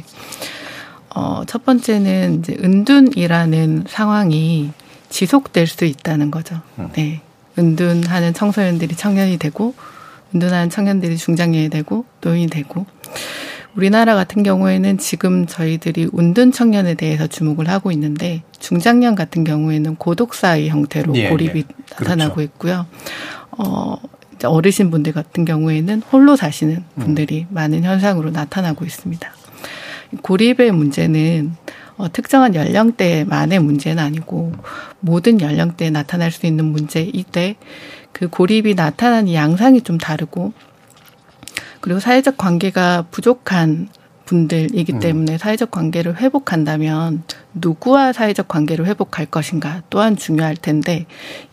어, 1.17 1.41
첫 1.47 1.65
번째는 1.65 2.39
이제 2.39 2.55
은둔이라는 2.63 3.85
상황이 3.87 4.69
지속될 5.09 5.65
수 5.65 5.85
있다는 5.85 6.29
거죠. 6.29 6.61
음. 6.77 6.89
네. 6.93 7.21
은둔하는 7.57 8.35
청소년들이 8.35 8.95
청년이 8.95 9.39
되고 9.39 9.73
은둔하는 10.35 10.69
청년들이 10.69 11.17
중장년이 11.17 11.69
되고 11.69 12.05
노인이 12.21 12.45
되고 12.51 12.85
우리나라 13.73 14.13
같은 14.13 14.43
경우에는 14.43 14.99
지금 14.99 15.47
저희들이 15.47 16.09
운둔 16.11 16.51
청년에 16.51 16.93
대해서 16.93 17.25
주목을 17.25 17.67
하고 17.67 17.91
있는데 17.91 18.43
중장년 18.59 19.15
같은 19.15 19.43
경우에는 19.43 19.95
고독사의 19.95 20.69
형태로 20.69 21.15
예, 21.15 21.29
고립이 21.29 21.59
예. 21.61 21.63
나타나고 21.99 22.35
그렇죠. 22.35 22.41
있고요. 22.41 22.85
어, 23.57 23.97
어르신 24.43 24.91
분들 24.91 25.13
같은 25.13 25.45
경우에는 25.45 26.03
홀로 26.11 26.35
사시는 26.35 26.75
음. 26.75 27.01
분들이 27.01 27.47
음. 27.49 27.55
많은 27.55 27.83
현상으로 27.83 28.29
나타나고 28.29 28.85
있습니다. 28.85 29.31
고립의 30.21 30.71
문제는 30.71 31.55
어, 31.97 32.11
특정한 32.11 32.53
연령대만의 32.53 33.59
문제는 33.59 34.01
아니고 34.01 34.53
모든 34.99 35.41
연령대에 35.41 35.89
나타날 35.89 36.31
수 36.31 36.45
있는 36.45 36.65
문제이때 36.65 37.55
그 38.11 38.27
고립이 38.27 38.75
나타나는 38.75 39.33
양상이 39.33 39.81
좀 39.81 39.97
다르고 39.97 40.53
그리고 41.81 41.99
사회적 41.99 42.37
관계가 42.37 43.05
부족한 43.11 43.89
분들이기 44.25 44.93
음. 44.93 44.99
때문에 44.99 45.37
사회적 45.37 45.71
관계를 45.71 46.17
회복한다면 46.17 47.23
누구와 47.53 48.13
사회적 48.13 48.47
관계를 48.47 48.85
회복할 48.85 49.25
것인가 49.25 49.81
또한 49.89 50.15
중요할 50.15 50.55
텐데 50.55 51.05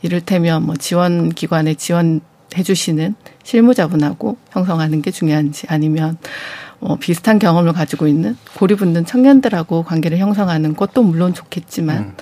이를테면 0.03 0.67
뭐 0.67 0.75
지원 0.77 1.31
기관에 1.31 1.75
지원해 1.75 2.21
주시는 2.63 3.15
실무자분하고 3.45 4.37
형성하는 4.51 5.01
게 5.03 5.11
중요한지 5.11 5.67
아니면 5.69 6.19
어, 6.85 6.97
비슷한 6.97 7.39
경험을 7.39 7.73
가지고 7.73 8.07
있는 8.07 8.37
고립운둔 8.59 9.07
청년들하고 9.07 9.85
관계를 9.85 10.19
형성하는 10.19 10.77
것도 10.77 11.03
물론 11.03 11.33
좋겠지만 11.33 11.99
음. 11.99 12.17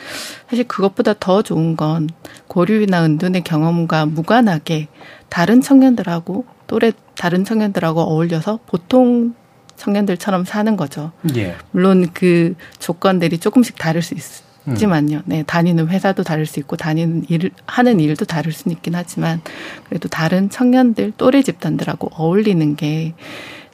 사실 0.49 0.69
그것보다 0.69 1.15
더 1.19 1.43
좋은 1.43 1.77
건 1.77 2.09
고립이나 2.47 3.05
은둔의 3.05 3.43
경험과 3.43 4.07
무관하게 4.07 4.87
다른 5.29 5.61
청년들하고 5.61 6.45
또래 6.69 6.93
다른 7.17 7.45
청년들하고 7.45 8.03
어울려서 8.03 8.61
보통 8.67 9.35
청년들처럼 9.77 10.45
사는 10.45 10.77
거죠. 10.77 11.11
예. 11.35 11.57
물론 11.73 12.09
그 12.15 12.55
조건들이 12.79 13.39
조금씩 13.39 13.77
다를 13.79 14.01
수 14.01 14.15
있지만요. 14.15 15.17
음. 15.17 15.23
네, 15.25 15.43
다니는 15.43 15.89
회사도 15.89 16.23
다를 16.23 16.47
수 16.47 16.61
있고 16.61 16.77
다니는 16.77 17.25
일 17.29 17.51
하는 17.67 17.99
일도 17.99 18.27
다를 18.27 18.53
수는 18.53 18.77
있긴 18.77 18.95
하지만 18.95 19.41
그래도 19.89 20.09
다른 20.09 20.51
청년들 20.51 21.15
또래 21.17 21.43
집단들하고 21.43 22.11
어울리는 22.15 22.77
게 22.77 23.15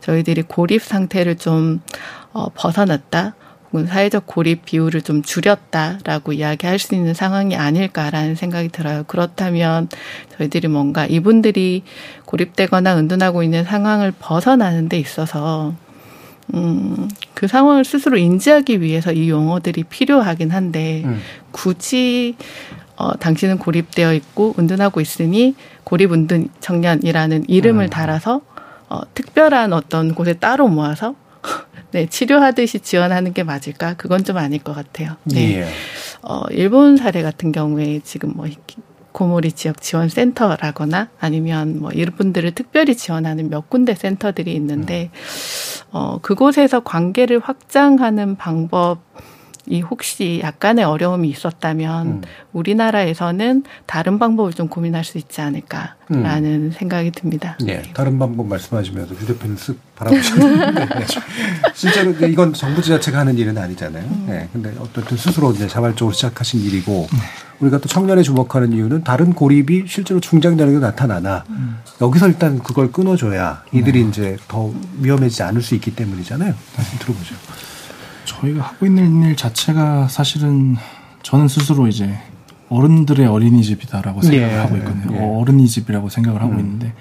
저희들이 0.08 0.42
고립 0.42 0.82
상태를 0.82 1.36
좀 1.36 1.82
어, 2.32 2.48
벗어났다. 2.54 3.34
혹은 3.66 3.86
사회적 3.86 4.26
고립 4.26 4.64
비율을 4.64 5.02
좀 5.02 5.20
줄였다라고 5.20 6.32
이야기할 6.32 6.78
수 6.78 6.94
있는 6.94 7.12
상황이 7.12 7.54
아닐까라는 7.54 8.34
생각이 8.34 8.70
들어요. 8.70 9.04
그렇다면 9.06 9.90
저희들이 10.38 10.68
뭔가 10.68 11.04
이분들이 11.04 11.82
고립되거나 12.24 12.96
은둔하고 12.96 13.42
있는 13.42 13.64
상황을 13.64 14.14
벗어나는 14.18 14.88
데 14.88 14.98
있어서 14.98 15.74
음, 16.54 17.10
그 17.34 17.46
상황을 17.46 17.84
스스로 17.84 18.16
인지하기 18.16 18.80
위해서 18.80 19.12
이 19.12 19.28
용어들이 19.28 19.84
필요하긴 19.84 20.50
한데 20.50 21.02
음. 21.04 21.20
굳이 21.50 22.36
어, 22.96 23.12
당신은 23.18 23.58
고립되어 23.58 24.14
있고 24.14 24.54
은둔하고 24.58 25.02
있으니 25.02 25.54
고립 25.84 26.14
은둔 26.14 26.48
청년이라는 26.60 27.44
이름을 27.48 27.84
음. 27.84 27.90
달아서 27.90 28.40
어, 28.88 29.00
특별한 29.14 29.72
어떤 29.72 30.14
곳에 30.14 30.34
따로 30.34 30.68
모아서 30.68 31.14
네, 31.92 32.06
치료하듯이 32.06 32.80
지원하는 32.80 33.32
게 33.32 33.42
맞을까? 33.42 33.94
그건 33.94 34.24
좀 34.24 34.36
아닐 34.36 34.62
것 34.62 34.74
같아요. 34.74 35.16
네. 35.24 35.60
예. 35.60 35.68
어, 36.22 36.42
일본 36.50 36.96
사례 36.96 37.22
같은 37.22 37.52
경우에 37.52 38.00
지금 38.04 38.32
뭐 38.34 38.46
고모리 39.12 39.52
지역 39.52 39.80
지원 39.80 40.08
센터라거나 40.08 41.08
아니면 41.18 41.80
뭐 41.80 41.90
이분들을 41.90 42.52
특별히 42.52 42.94
지원하는 42.94 43.48
몇 43.48 43.70
군데 43.70 43.94
센터들이 43.94 44.54
있는데 44.54 45.10
음. 45.12 45.88
어, 45.90 46.18
그곳에서 46.20 46.80
관계를 46.80 47.40
확장하는 47.40 48.36
방법 48.36 49.00
이 49.70 49.80
혹시 49.80 50.40
약간의 50.42 50.84
어려움이 50.84 51.28
있었다면 51.28 52.06
음. 52.06 52.22
우리나라에서는 52.52 53.64
다른 53.86 54.18
방법을 54.18 54.52
좀 54.52 54.68
고민할 54.68 55.04
수 55.04 55.18
있지 55.18 55.40
않을까라는 55.40 56.46
음. 56.54 56.72
생각이 56.74 57.10
듭니다. 57.10 57.56
네, 57.62 57.82
다른 57.94 58.18
방법 58.18 58.46
말씀하시면서 58.46 59.14
휴대폰 59.14 59.56
쓱 59.56 59.76
바라보시는데 59.96 60.84
네. 60.98 61.06
실제로 61.74 62.10
이건 62.26 62.52
정부 62.52 62.80
지자체가 62.80 63.18
하는 63.18 63.36
일은 63.36 63.58
아니잖아요. 63.58 64.04
음. 64.04 64.26
네, 64.28 64.48
근데 64.52 64.74
어떻든 64.78 65.16
스스로 65.16 65.52
이제 65.52 65.68
자발적으로 65.68 66.12
시작하신 66.14 66.60
일이고 66.60 67.08
네. 67.12 67.18
우리가 67.60 67.78
또 67.78 67.88
청년에 67.88 68.22
주목하는 68.22 68.72
이유는 68.72 69.04
다른 69.04 69.32
고립이 69.32 69.84
실제로 69.88 70.20
중장년에도 70.20 70.78
나타나나 70.78 71.44
음. 71.50 71.78
여기서 72.00 72.28
일단 72.28 72.58
그걸 72.60 72.92
끊어줘야 72.92 73.64
이들이 73.72 74.04
네. 74.04 74.08
이제 74.08 74.36
더 74.48 74.72
위험해지지 75.00 75.42
않을 75.42 75.60
수 75.60 75.74
있기 75.74 75.94
때문이잖아요. 75.94 76.54
다시 76.74 76.98
들어보죠. 76.98 77.34
저희가 78.28 78.62
하고 78.62 78.86
있는 78.86 79.22
일 79.22 79.36
자체가 79.36 80.08
사실은 80.08 80.76
저는 81.22 81.48
스스로 81.48 81.86
이제 81.88 82.18
어른들의 82.68 83.26
어린이집이다라고 83.26 84.22
생각을 84.22 84.52
예, 84.52 84.56
하고 84.56 84.76
있거든요. 84.76 85.16
예. 85.16 85.20
어른이집이라고 85.20 86.08
생각을 86.10 86.42
하고 86.42 86.52
음. 86.52 86.60
있는데, 86.60 86.92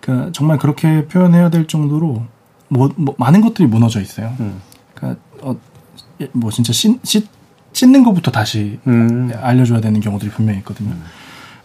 그러니까 0.00 0.32
정말 0.32 0.58
그렇게 0.58 1.06
표현해야 1.06 1.50
될 1.50 1.66
정도로 1.66 2.22
뭐, 2.68 2.90
뭐 2.96 3.14
많은 3.18 3.40
것들이 3.40 3.66
무너져 3.66 4.00
있어요. 4.00 4.34
음. 4.40 4.60
그러니까 4.94 5.20
어, 5.42 5.56
예, 6.20 6.28
뭐 6.32 6.50
진짜 6.50 6.72
씻, 6.72 6.98
씻, 7.04 7.28
씻 7.72 7.86
는 7.86 8.04
것부터 8.04 8.30
다시 8.30 8.78
음. 8.86 9.32
알려줘야 9.40 9.80
되는 9.80 10.00
경우들이 10.00 10.30
분명히 10.30 10.60
있거든요. 10.60 10.90
음. 10.90 11.02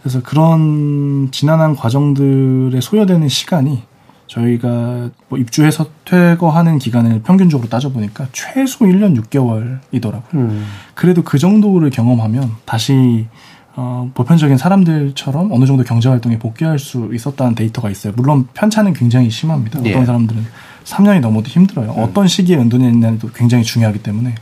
그래서 0.02 0.22
그런 0.22 1.28
지난한 1.30 1.76
과정들에 1.76 2.80
소요되는 2.80 3.28
시간이 3.28 3.82
저희가 4.28 5.10
뭐 5.28 5.38
입주해서 5.38 5.86
퇴거하는 6.04 6.78
기간을 6.78 7.22
평균적으로 7.22 7.68
따져보니까 7.68 8.28
최소 8.32 8.84
1년 8.84 9.18
6개월이더라고요. 9.20 10.34
음. 10.34 10.66
그래도 10.94 11.22
그 11.22 11.38
정도를 11.38 11.90
경험하면 11.90 12.52
다시 12.64 13.26
어, 13.74 14.10
보편적인 14.12 14.56
사람들처럼 14.56 15.52
어느 15.52 15.64
정도 15.64 15.84
경제활동에 15.84 16.38
복귀할 16.38 16.78
수 16.78 17.10
있었다는 17.12 17.54
데이터가 17.54 17.90
있어요. 17.90 18.12
물론 18.16 18.48
편차는 18.52 18.92
굉장히 18.92 19.30
심합니다. 19.30 19.78
어떤 19.78 19.92
예. 19.92 20.04
사람들은 20.04 20.44
3년이 20.84 21.20
넘어도 21.20 21.48
힘들어요. 21.48 21.92
음. 21.92 22.02
어떤 22.02 22.26
시기에 22.26 22.56
있냐도 22.56 23.30
굉장히 23.32 23.64
중요하기 23.64 24.02
때문에. 24.02 24.34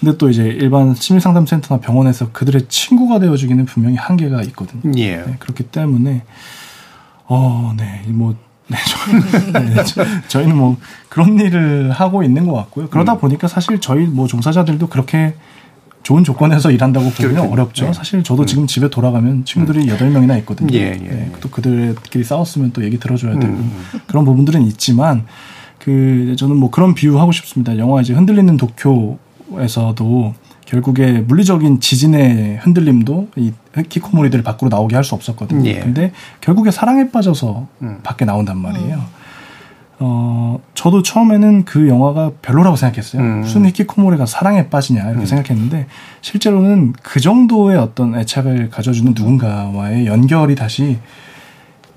근데 0.00 0.18
또 0.18 0.28
이제 0.28 0.42
일반 0.42 0.94
심리상담센터나 0.94 1.80
병원에서 1.80 2.30
그들의 2.32 2.66
친구가 2.68 3.20
되어주기는 3.20 3.64
분명히 3.64 3.96
한계가 3.96 4.42
있거든요. 4.42 4.92
예. 4.98 5.16
네, 5.18 5.36
그렇기 5.38 5.64
때문에 5.64 6.24
어, 7.26 7.72
네, 7.76 8.02
뭐, 8.08 8.34
네, 8.68 8.76
저희는, 8.88 9.74
네, 9.74 9.84
저 10.28 10.42
희는 10.42 10.56
뭐 10.56 10.76
그런 11.08 11.38
일을 11.38 11.90
하고 11.90 12.22
있는 12.22 12.46
것 12.46 12.54
같고요. 12.54 12.88
그러다 12.88 13.14
음. 13.14 13.18
보니까 13.18 13.48
사실 13.48 13.80
저희 13.80 14.04
뭐 14.06 14.26
종사자들도 14.26 14.88
그렇게 14.88 15.34
좋은 16.02 16.22
조건에서 16.22 16.70
일한다고 16.70 17.10
보기는. 17.10 17.50
어렵죠. 17.50 17.86
네. 17.86 17.92
사실 17.92 18.22
저도 18.22 18.42
음. 18.42 18.46
지금 18.46 18.66
집에 18.66 18.88
돌아가면 18.88 19.44
친구들이 19.46 19.84
음. 19.84 19.88
여덟 19.88 20.08
음. 20.08 20.12
명이나 20.14 20.36
있거든요. 20.38 20.76
예, 20.76 20.90
예, 20.90 20.94
네, 20.94 21.32
또 21.40 21.48
그들끼리 21.48 22.24
싸웠으면 22.24 22.72
또 22.72 22.84
얘기 22.84 22.98
들어줘야 22.98 23.38
되고 23.38 23.52
음. 23.52 23.72
그런 24.06 24.24
부분들은 24.24 24.62
있지만 24.62 25.26
그 25.78 26.34
저는 26.38 26.56
뭐 26.56 26.70
그런 26.70 26.94
비유 26.94 27.18
하고 27.18 27.32
싶습니다. 27.32 27.76
영화 27.78 28.02
이제 28.02 28.12
흔들리는 28.12 28.56
도쿄에서도 28.58 30.34
결국에 30.64 31.20
물리적인 31.20 31.80
지진의 31.80 32.58
흔들림도 32.62 33.28
이 33.36 33.52
키코모리들을 33.88 34.42
밖으로 34.44 34.68
나오게 34.70 34.94
할 34.96 35.04
수 35.04 35.14
없었거든요. 35.14 35.68
예. 35.68 35.80
근데 35.80 36.12
결국에 36.40 36.70
사랑에 36.70 37.10
빠져서 37.10 37.66
음. 37.82 38.00
밖에 38.02 38.24
나온단 38.24 38.56
말이에요. 38.58 38.96
음. 38.96 39.24
어, 40.00 40.58
저도 40.74 41.02
처음에는 41.02 41.64
그 41.64 41.88
영화가 41.88 42.32
별로라고 42.42 42.76
생각했어요. 42.76 43.22
음. 43.22 43.40
무슨 43.40 43.66
히키코모리가 43.66 44.26
사랑에 44.26 44.68
빠지냐 44.68 45.02
이렇게 45.02 45.20
음. 45.20 45.26
생각했는데 45.26 45.86
실제로는 46.22 46.94
그 47.02 47.20
정도의 47.20 47.76
어떤 47.76 48.14
애착을 48.18 48.70
가져주는 48.70 49.12
누군가와의 49.14 50.06
연결이 50.06 50.54
다시 50.54 50.98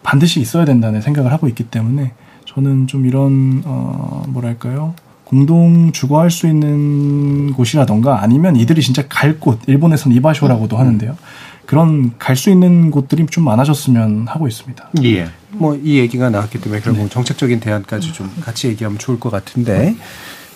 반드시 0.03 0.39
있어야 0.41 0.65
된다는 0.65 1.01
생각을 1.01 1.31
하고 1.31 1.47
있기 1.47 1.63
때문에 1.65 2.11
저는 2.45 2.87
좀 2.87 3.05
이런 3.05 3.63
어 3.65 4.23
뭐랄까요 4.27 4.93
공동 5.27 5.91
주거할 5.91 6.31
수 6.31 6.47
있는 6.47 7.51
곳이라던가 7.51 8.21
아니면 8.21 8.55
이들이 8.55 8.81
진짜 8.81 9.03
갈 9.09 9.41
곳, 9.41 9.59
일본에서는 9.67 10.15
이바쇼라고도 10.15 10.77
음. 10.77 10.79
하는데요. 10.79 11.17
그런 11.65 12.13
갈 12.17 12.37
수 12.37 12.49
있는 12.49 12.91
곳들이 12.91 13.25
좀 13.25 13.43
많아졌으면 13.43 14.27
하고 14.29 14.47
있습니다. 14.47 14.89
예. 15.03 15.27
뭐 15.51 15.75
이 15.83 15.97
얘기가 15.97 16.29
나왔기 16.29 16.61
때문에 16.61 16.79
결국 16.81 17.03
네. 17.03 17.09
정책적인 17.09 17.59
대안까지 17.59 18.13
좀 18.13 18.31
같이 18.41 18.67
얘기하면 18.69 18.99
좋을 18.99 19.19
것 19.19 19.29
같은데 19.29 19.95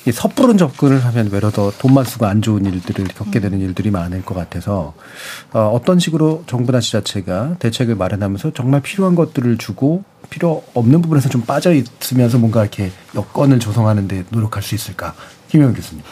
이 0.08 0.12
섣부른 0.12 0.58
접근을 0.58 1.06
하면 1.06 1.30
외려 1.32 1.52
더 1.52 1.72
돈만 1.72 2.06
쓰고 2.06 2.26
안 2.26 2.42
좋은 2.42 2.66
일들을 2.66 3.06
겪게 3.10 3.40
되는 3.40 3.60
일들이 3.60 3.92
많을 3.92 4.24
것 4.24 4.34
같아서 4.34 4.94
어, 5.54 5.60
어떤 5.74 6.00
식으로 6.00 6.44
정부나 6.48 6.80
지자체가 6.80 7.58
대책을 7.60 7.96
마련하면서 7.96 8.54
정말 8.54 8.82
필요한 8.82 9.14
것들을 9.14 9.58
주고 9.58 10.04
필요 10.30 10.64
없는 10.74 11.02
부분에서 11.02 11.30
좀 11.30 11.42
빠져 11.42 11.74
있으면서 11.74 12.40
뭔가 12.40 12.62
이렇게 12.62 12.92
여건을 13.16 13.60
조성하는데 13.60 14.26
노력할 14.30 14.64
수 14.64 14.74
있을까? 14.74 15.14
김영 15.50 15.74
교수님. 15.74 16.04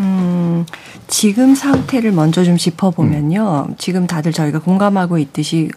음, 0.00 0.66
지금 1.06 1.54
상태를 1.54 2.10
먼저 2.10 2.42
좀 2.42 2.56
짚어보면요. 2.56 3.66
음. 3.68 3.74
지금 3.78 4.06
다들 4.06 4.32
저희가 4.32 4.60
공감하고 4.60 5.18
있듯이 5.18 5.70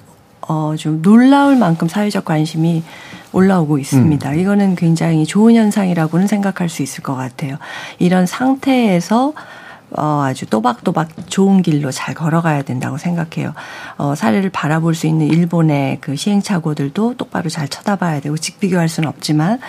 어, 0.48 0.76
좀 0.78 1.02
놀라울 1.02 1.58
만큼 1.58 1.88
사회적 1.88 2.26
관심이 2.26 2.84
올라오고 3.34 3.80
있습니다. 3.80 4.30
음. 4.30 4.40
이거는 4.40 4.76
굉장히 4.76 5.26
좋은 5.26 5.56
현상이라고는 5.56 6.28
생각할 6.28 6.70
수 6.70 6.82
있을 6.84 7.04
것 7.04 7.16
같아요. 7.16 7.58
이런 8.00 8.26
상태에서 8.26 9.34
어, 9.98 10.24
아주 10.26 10.46
또박또박 10.46 11.30
좋은 11.30 11.62
길로 11.62 11.92
잘 11.92 12.14
걸어가야 12.14 12.64
된다고 12.64 12.98
생각해요. 12.98 13.54
어, 13.98 14.16
사례를 14.16 14.50
바라볼 14.50 14.96
수 14.96 15.08
있는 15.08 15.28
일본의 15.28 16.00
그 16.02 16.16
시행착오들도 16.16 17.16
똑바로 17.16 17.50
잘 17.50 17.68
쳐다봐야 17.68 18.20
되고 18.20 18.38
직비교할 18.38 18.90
수는 18.90 19.10
없지만 19.10 19.60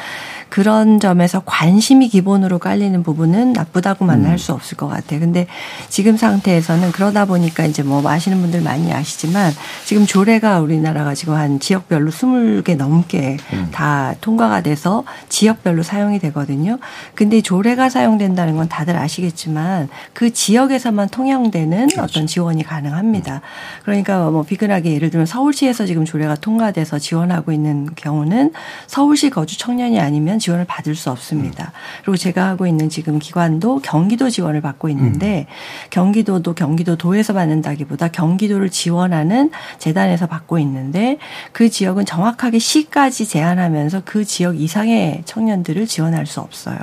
그런 0.49 1.01
점에서 1.01 1.43
관심이 1.45 2.09
기본으로 2.09 2.59
깔리는 2.61 3.03
부분은 3.03 3.55
나쁘다고만 3.55 4.20
음. 4.20 4.31
할수 4.31 4.53
없을 4.53 4.77
것 4.77 4.87
같아요. 4.87 5.18
근데 5.18 5.49
지금 5.89 6.16
상태에서는 6.16 6.93
그러다 6.93 7.25
보니까 7.25 7.64
이제 7.64 7.83
뭐 7.83 8.09
아시는 8.09 8.41
분들 8.41 8.61
많이 8.61 8.93
아시지만 8.93 9.53
지금 9.85 10.07
조례가 10.07 10.61
우리나라가 10.61 11.14
지금 11.14 11.35
한 11.35 11.59
지역별로 11.59 12.12
20개 12.12 12.77
넘게 12.77 13.39
음. 13.53 13.68
다 13.72 14.14
통과가 14.20 14.61
돼서 14.61 15.03
지역별로 15.29 15.83
사용이 15.83 16.20
되거든요. 16.20 16.79
근데 17.16 17.41
조례가 17.41 17.89
사용된다는 17.89 18.57
건 18.57 18.68
다들 18.68 18.97
아시겠지만 18.97 19.89
그 20.15 20.33
지역에서만 20.33 21.09
통용되는 21.09 21.89
그렇죠. 21.89 22.03
어떤 22.03 22.27
지원이 22.27 22.62
가능합니다. 22.62 23.43
그러니까 23.83 24.31
뭐 24.31 24.43
비근하게 24.43 24.95
예를 24.95 25.11
들면 25.11 25.27
서울시에서 25.27 25.87
지금 25.87 26.05
조례가 26.05 26.37
통과돼서 26.37 26.99
지원하고 26.99 27.53
있는 27.53 27.89
경우는 27.97 28.53
서울시 28.87 29.29
거주 29.29 29.59
청년이 29.59 30.01
아니면 30.01 30.39
지원을 30.39 30.65
받을 30.65 30.95
수 30.95 31.11
없습니다. 31.11 31.73
그리고 32.03 32.17
제가 32.17 32.47
하고 32.47 32.67
있는 32.67 32.89
지금 32.89 33.19
기관도 33.19 33.81
경기도 33.81 34.31
지원을 34.31 34.61
받고 34.61 34.89
있는데 34.91 35.47
경기도도 35.91 36.55
경기도 36.55 36.97
도에서 36.97 37.33
받는다기보다 37.33 38.09
경기도를 38.09 38.71
지원하는 38.71 39.51
재단에서 39.79 40.27
받고 40.27 40.59
있는데 40.61 41.19
그 41.53 41.69
지역은 41.69 42.07
정확하게 42.07 42.61
시까지 42.61 43.27
제한하면서 43.27 44.03
그 44.05 44.25
지역 44.25 44.61
이상의 44.61 45.23
청년들을 45.25 45.87
지원할 45.87 46.27
수 46.27 46.41
없어요. 46.41 46.77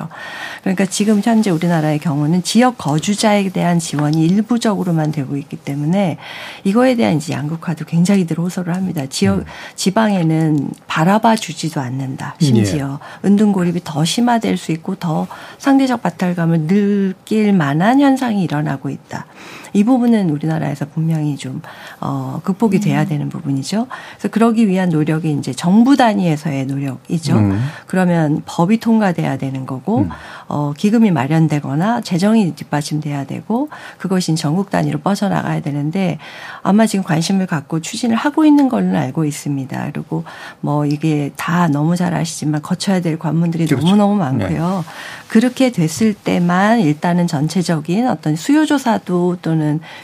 그러니까 0.61 0.86
지금 0.86 1.21
현재 1.23 1.49
우리나라의 1.49 1.99
경우는 1.99 2.43
지역 2.43 2.77
거주 2.77 3.15
자에 3.22 3.49
대한 3.49 3.78
지원이 3.78 4.26
일부적으로만 4.26 5.11
되고 5.11 5.38
있기 5.38 5.55
때문에 5.55 6.17
이거에 6.63 6.95
대한 6.95 7.17
이제 7.17 7.34
양극화도 7.34 7.86
굉장히 7.86 8.26
늘 8.26 8.39
호소를 8.39 8.76
합니다. 8.76 9.05
지역 9.05 9.39
음. 9.39 9.45
지방에는 9.76 10.72
바라봐 10.88 11.36
주지도 11.36 11.80
않는다. 11.82 12.36
심지어 12.41 12.99
예. 13.24 13.28
은둔 13.28 13.51
고립이 13.51 13.82
더 13.84 14.03
심화될 14.03 14.57
수 14.57 14.72
있고 14.72 14.95
더 14.95 15.28
상대적 15.59 16.01
박탈감을 16.01 16.65
느낄 16.65 17.53
만한 17.53 18.01
현상이 18.01 18.43
일어나고 18.43 18.89
있다. 18.89 19.28
이 19.74 19.84
부분은 19.84 20.30
우리나라에서 20.30 20.86
분명히 20.86 21.38
좀 21.38 21.61
어, 21.99 22.41
극복이 22.43 22.80
돼야 22.80 23.03
음. 23.03 23.07
되는 23.07 23.30
부분이죠. 23.30 23.88
그래서 24.11 24.28
그러기 24.30 24.67
위한 24.67 24.89
노력이 24.89 25.32
이제 25.34 25.53
정부 25.53 25.95
단위에서의 25.95 26.65
노력이죠. 26.65 27.38
음. 27.38 27.59
그러면 27.88 28.41
법이 28.45 28.80
통과돼야 28.80 29.38
되는 29.38 29.65
거고 29.65 29.99
음. 29.99 30.09
어, 30.47 30.74
기금이 30.76 31.11
마련되거나 31.11 32.01
재정이 32.01 32.55
뒷받침돼야 32.55 33.26
되고 33.26 33.69
그것이 33.97 34.36
전국 34.36 34.69
단위로 34.69 34.99
뻗어나가야 34.99 35.61
되는데 35.61 36.17
아마 36.61 36.86
지금 36.86 37.03
관심을 37.03 37.47
갖고 37.47 37.80
추진을 37.80 38.15
하고 38.15 38.45
있는 38.45 38.67
걸로 38.67 38.97
알고 38.97 39.26
있습니다. 39.26 39.91
그리고 39.91 40.24
뭐 40.59 40.86
이게 40.86 41.32
다 41.38 41.67
너무 41.67 41.95
잘 41.95 42.13
아시지만 42.13 42.61
거쳐야 42.61 42.99
될 42.99 43.17
관문들이 43.17 43.65
그렇죠. 43.65 43.86
너무너무 43.86 44.15
많고요. 44.15 44.84
네. 44.86 44.91
그렇게 45.28 45.72
됐을 45.72 46.13
때만 46.13 46.82
일단은 46.82 47.28
전체적인 47.28 48.07
어떤 48.07 48.36
수요 48.36 48.65
조사도 48.65 49.38
또는 49.41 49.61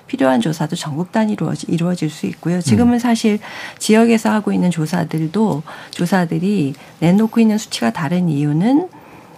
필요한 0.08 0.42
조사도 0.42 0.76
전국 0.76 1.12
단위로 1.12 1.54
이루어질 1.68 2.10
수 2.10 2.26
있고요. 2.28 2.62
지금은 2.62 2.94
음. 2.94 3.00
사실 3.00 3.40
지역에서 3.80 4.32
하고 4.32 4.52
있는 4.52 4.72
조사들도 4.72 5.64
조사들이 5.92 6.74
내놓고 7.00 7.40
있는 7.40 7.58
수치가 7.58 7.92
다른 7.92 8.30
이유는 8.30 8.90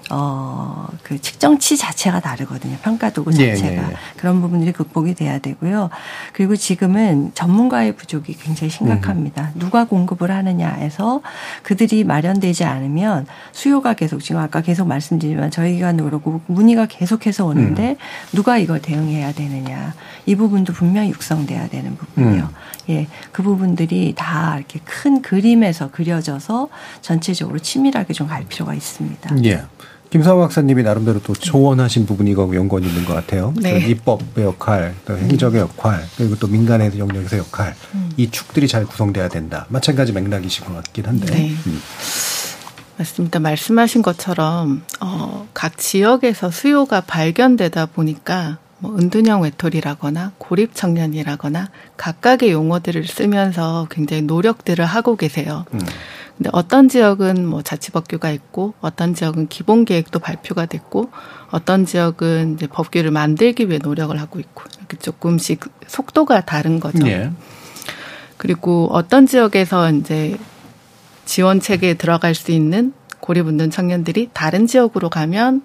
어, 0.10 0.88
그 1.04 1.20
측정치 1.20 1.78
자체가 1.78 2.20
다르거든요. 2.22 2.78
평가 2.82 3.10
도구 3.10 3.32
예, 3.40 3.54
자체가. 3.56 3.74
예, 3.74 3.78
예, 3.88 3.92
예. 3.92 3.96
그런 4.18 4.42
부분들이 4.42 4.72
극복이 4.72 5.16
돼야 5.16 5.40
되고요. 5.40 5.90
그리고 6.34 6.56
지금은 6.56 7.32
전문가의 7.34 7.96
부족이 7.96 8.34
굉장히 8.38 8.70
심각합니다. 8.72 9.52
음. 9.56 9.60
누가 9.60 9.86
공급을 9.86 10.32
하느냐에서 10.32 11.22
그들이 11.64 12.04
마련되지 12.06 12.64
않으면 12.64 13.28
수요가 13.52 13.94
계속 13.94 14.22
지금 14.22 14.40
아까 14.40 14.62
계속 14.62 14.88
말씀드리지만 14.88 15.52
저희가 15.52 15.92
그러고 15.94 16.42
문의가 16.48 16.86
계속해서 16.86 17.46
오는데 17.46 17.92
음. 17.92 17.96
누가 18.32 18.58
이걸 18.58 18.82
대응해야 18.82 19.34
되느냐. 19.34 19.94
이 20.26 20.36
부분도 20.36 20.72
분명히 20.74 21.10
육성돼야 21.10 21.68
되는 21.68 21.98
부분이요. 21.98 22.44
음. 22.44 22.90
예. 22.90 23.08
그 23.32 23.44
부분들이 23.44 24.14
다 24.16 24.56
이렇게 24.58 24.80
큰 24.86 25.22
그림에서 25.22 25.92
그려져서 25.92 26.70
전체적으로 27.02 27.60
치밀하게 27.60 28.14
좀 28.14 28.30
갈 28.30 28.46
필요가 28.46 28.74
있습니다. 28.76 29.44
예. 29.46 29.64
김사호 30.10 30.40
박사님이 30.40 30.84
나름대로 30.84 31.22
또 31.22 31.34
조언하신 31.34 32.06
부분이 32.08 32.32
이거 32.32 32.50
연관이 32.56 32.88
있는 32.88 33.06
것 33.06 33.14
같아요. 33.14 33.54
네. 33.56 33.78
입법의 33.80 34.44
역할, 34.44 34.96
또 35.06 35.16
행정의 35.16 35.62
역할, 35.62 36.04
그리고 36.18 36.36
또 36.36 36.48
민간의 36.48 36.98
영역에서 36.98 37.38
역할, 37.38 37.76
음. 37.94 38.12
이 38.18 38.30
축들이 38.32 38.68
잘 38.68 38.86
구성돼야 38.86 39.30
된다. 39.30 39.68
마찬가지 39.70 40.12
맥락이신 40.12 40.66
것 40.66 40.74
같긴 40.76 41.06
한데. 41.06 41.32
네. 41.32 41.52
음. 41.68 41.82
맞습니다. 42.98 43.40
말씀하신 43.40 44.02
것처럼 44.02 44.82
어, 45.00 45.48
각 45.54 45.78
지역에서 45.78 46.52
수요가 46.52 47.02
발견되다 47.02 47.86
보니까 47.86 48.58
뭐 48.80 48.96
은둔형 48.98 49.42
외톨이라거나 49.42 50.34
고립 50.38 50.74
청년이라거나 50.74 51.70
각각의 51.98 52.52
용어들을 52.52 53.06
쓰면서 53.06 53.88
굉장히 53.92 54.24
노력들을 54.24 54.84
하고 54.84 55.16
계세요. 55.16 55.66
음. 55.74 55.80
근데 56.38 56.50
어떤 56.54 56.88
지역은 56.88 57.46
뭐 57.46 57.62
자치법규가 57.62 58.32
있고 58.32 58.74
어떤 58.80 59.14
지역은 59.14 59.50
기본 59.50 59.84
계획도 59.84 60.20
발표가 60.20 60.66
됐고 60.66 61.12
어떤 61.52 61.86
지역은 61.86 62.54
이제 62.54 62.68
법규를 62.68 63.12
만들기 63.12 63.68
위해 63.68 63.80
노력을 63.84 64.18
하고 64.18 64.40
있고 64.40 64.64
이렇게 64.78 64.98
조금씩 64.98 65.66
속도가 65.88 66.46
다른 66.46 66.80
거죠. 66.80 67.06
예. 67.08 67.32
그리고 68.38 68.88
어떤 68.94 69.28
지역에서 69.28 69.92
이제 69.92 70.38
지원 71.26 71.60
체계에 71.60 71.96
들어갈 71.96 72.34
수 72.34 72.52
있는 72.52 72.94
고립운둔 73.20 73.70
청년들이 73.70 74.30
다른 74.32 74.66
지역으로 74.66 75.10
가면 75.10 75.62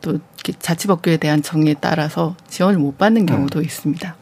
또 0.00 0.18
자치법규에 0.58 1.18
대한 1.18 1.42
정의에 1.42 1.74
따라서 1.80 2.34
지원을 2.48 2.78
못 2.78 2.96
받는 2.98 3.26
경우도 3.26 3.58
음. 3.58 3.64
있습니다. 3.64 4.16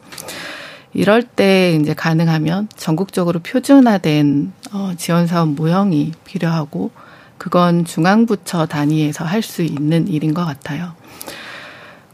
이럴 0.94 1.22
때 1.22 1.78
이제 1.80 1.92
가능하면 1.94 2.68
전국적으로 2.74 3.40
표준화된 3.40 4.52
어, 4.72 4.92
지원 4.96 5.26
사업 5.26 5.50
모형이 5.50 6.12
필요하고 6.24 6.90
그건 7.36 7.84
중앙부처 7.84 8.66
단위에서 8.66 9.24
할 9.24 9.42
수 9.42 9.62
있는 9.62 10.08
일인 10.08 10.32
것 10.32 10.44
같아요. 10.46 10.94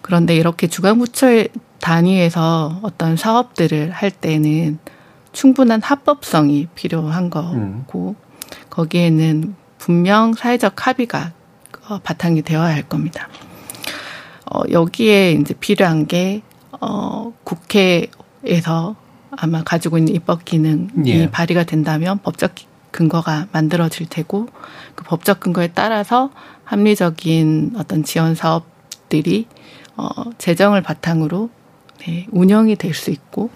그런데 0.01 0.35
이렇게 0.35 0.67
중앙부처 0.67 1.45
단위에서 1.81 2.81
어떤 2.83 3.17
사업들을 3.17 3.93
할 3.93 4.11
때는 4.11 4.79
충분한 5.33 5.81
합법성이 5.81 6.67
필요한 6.75 7.31
거고 7.31 7.53
음. 7.53 7.85
거기에는 8.69 9.55
분명 9.79 10.35
사회적 10.35 10.87
합의가 10.87 11.33
어, 11.89 11.99
바탕이 12.03 12.43
되어야 12.43 12.75
할 12.75 12.83
겁니다. 12.83 13.29
어, 14.53 14.63
여기에 14.71 15.33
이제 15.33 15.55
필요한 15.55 16.07
게 16.07 16.43
어, 16.81 17.33
국회 17.45 18.09
에서 18.45 18.97
아마 19.31 19.63
가지고 19.63 19.99
있는 19.99 20.15
입법 20.15 20.45
기능이 20.45 21.07
예. 21.07 21.31
발휘가 21.31 21.63
된다면 21.63 22.19
법적 22.25 22.55
근거가 22.91 23.47
만들어질 23.53 24.09
테고 24.09 24.49
그 24.97 25.05
법적 25.05 25.39
근거에 25.39 25.69
따라서 25.69 26.31
합리적인 26.65 27.75
어떤 27.77 28.03
지원 28.03 28.35
사업들이 28.35 29.47
어 29.97 30.09
재정을 30.39 30.83
바탕으로 30.83 31.51
네, 32.01 32.27
운영이 32.33 32.75
될 32.77 32.95
수 32.95 33.11
있고 33.13 33.51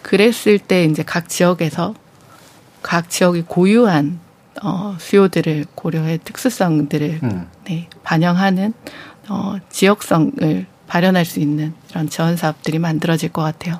그랬을 0.00 0.58
때 0.58 0.84
이제 0.84 1.02
각 1.02 1.28
지역에서 1.28 1.94
각 2.82 3.10
지역이 3.10 3.42
고유한 3.46 4.20
어 4.62 4.96
수요들을 4.98 5.66
고려해 5.74 6.18
특수성들을 6.24 7.20
음. 7.22 7.46
네, 7.66 7.88
반영하는 8.02 8.72
어 9.28 9.56
지역성을 9.70 10.66
발현할 10.86 11.24
수 11.24 11.40
있는 11.40 11.74
이런 11.90 12.08
지원 12.08 12.36
사업들이 12.36 12.78
만들어질 12.78 13.30
것 13.30 13.42
같아요. 13.42 13.78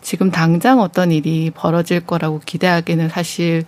지금 0.00 0.30
당장 0.30 0.80
어떤 0.80 1.12
일이 1.12 1.50
벌어질 1.54 2.00
거라고 2.00 2.40
기대하기는 2.44 3.08
사실 3.08 3.64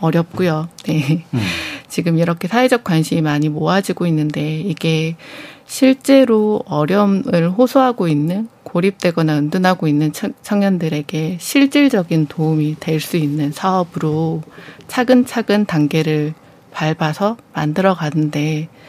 어렵고요. 0.00 0.68
네. 0.84 1.24
음. 1.34 1.40
지금 1.88 2.18
이렇게 2.18 2.48
사회적 2.48 2.84
관심이 2.84 3.20
많이 3.20 3.50
모아지고 3.50 4.06
있는데 4.06 4.60
이게 4.60 5.16
실제로 5.66 6.62
어려움을 6.66 7.50
호소하고 7.50 8.08
있는 8.08 8.48
고립되거나 8.64 9.36
은둔하고 9.36 9.86
있는 9.88 10.10
청년들에게 10.42 11.36
실질적인 11.38 12.26
도움이 12.28 12.76
될 12.80 13.00
수 13.00 13.18
있는 13.18 13.52
사업으로 13.52 14.42
차근차근 14.88 15.66
단계를 15.66 16.32
밟아서 16.72 17.36
만들어 17.52 17.94
가는데 17.94 18.68
어, 18.68 18.81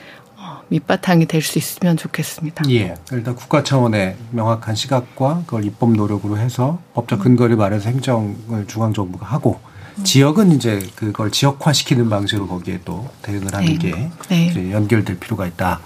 밑바탕이 0.70 1.26
될 1.28 1.42
수 1.42 1.58
있으면 1.58 1.98
좋겠습니다. 1.98 2.64
예. 2.72 2.96
일단 3.12 3.36
국가 3.36 3.64
차원의 3.64 4.16
명확한 4.32 4.76
시각과 4.76 5.44
그걸 5.46 5.66
입법 5.66 5.92
노력으로 5.92 6.38
해서 6.38 6.80
법적 6.94 7.20
근거를 7.20 7.56
말해서 7.58 7.90
행정을 7.90 8.66
중앙 8.68 8.94
정부가 8.94 9.26
하고 9.26 9.60
지역은 10.04 10.52
이제 10.54 10.88
그걸 10.96 11.30
지역화시키는 11.32 12.10
방식으로 12.10 12.48
거기에 12.48 12.80
또 12.86 13.10
대응을 13.22 13.54
하는 13.54 13.78
네. 13.78 13.78
게 13.78 14.10
네. 14.30 14.72
연결될 14.72 15.20
필요가 15.20 15.46
있다. 15.46 15.80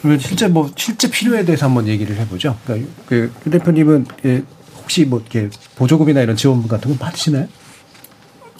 그러면 0.00 0.18
실제 0.18 0.48
뭐 0.48 0.70
실제 0.76 1.08
필요에 1.10 1.44
대해서 1.44 1.66
한번 1.66 1.86
얘기를 1.86 2.16
해보죠. 2.16 2.56
그러니까 2.64 2.90
그 3.06 3.32
대표님은 3.50 4.06
예, 4.24 4.42
혹시 4.82 5.04
뭐 5.04 5.20
이렇게 5.20 5.50
보조금이나 5.76 6.22
이런 6.22 6.36
지원금 6.36 6.68
같은 6.68 6.90
거 6.90 6.98
받으시나요? 6.98 7.46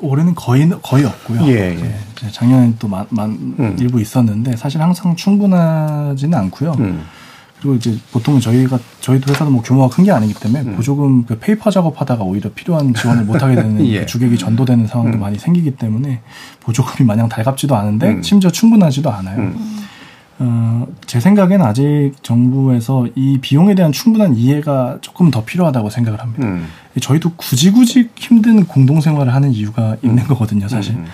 올해는 0.03 0.35
거의 0.35 0.69
거의 0.83 1.05
없고요. 1.05 1.43
예, 1.47 1.77
예. 1.79 2.31
작년엔 2.31 2.77
또 2.79 2.89
만, 2.89 3.07
만 3.11 3.31
음. 3.59 3.77
일부 3.79 4.01
있었는데 4.01 4.57
사실 4.57 4.81
항상 4.81 5.15
충분하지는 5.17 6.37
않고요. 6.39 6.73
음. 6.79 7.05
그리고 7.59 7.75
이제 7.75 7.95
보통 8.11 8.41
저희가 8.41 8.79
저희도 9.03 9.31
회사도 9.31 9.51
뭐 9.51 9.61
규모가 9.63 9.95
큰 9.95 10.05
게 10.05 10.11
아니기 10.11 10.33
때문에 10.33 10.63
음. 10.63 10.77
보조금 10.77 11.25
그 11.27 11.39
paper 11.39 11.71
작업하다가 11.71 12.25
오히려 12.25 12.51
필요한 12.55 12.95
지원을 12.95 13.25
못 13.25 13.43
하게 13.43 13.55
되는 13.55 13.85
예. 13.87 14.01
그 14.01 14.07
주객이 14.07 14.39
전도되는 14.39 14.87
상황도 14.87 15.19
음. 15.19 15.21
많이 15.21 15.39
생기기 15.39 15.73
때문에 15.73 16.21
보조금이 16.61 17.07
마냥 17.07 17.29
달갑지도 17.29 17.77
않은데 17.77 18.09
음. 18.09 18.23
심지어 18.23 18.51
충분하지도 18.51 19.11
않아요. 19.11 19.53
음. 20.41 20.47
어, 20.47 20.87
제 21.07 21.21
생각엔 21.21 21.61
아직 21.61 22.13
정부에서 22.23 23.07
이 23.15 23.39
비용에 23.41 23.75
대한 23.75 23.93
충분한 23.93 24.35
이해가 24.37 24.99
조금 25.03 25.31
더 25.31 25.45
필요하다고 25.45 25.91
생각을 25.91 26.21
합니다. 26.21 26.47
음. 26.47 26.67
저희도 27.01 27.33
굳이 27.37 27.71
굳이 27.71 28.09
힘든 28.17 28.65
공동생활을 28.67 29.35
하는 29.35 29.53
이유가 29.53 29.97
있는 30.03 30.25
음. 30.25 30.29
거거든요, 30.29 30.67
사실. 30.67 30.95
음. 30.95 31.07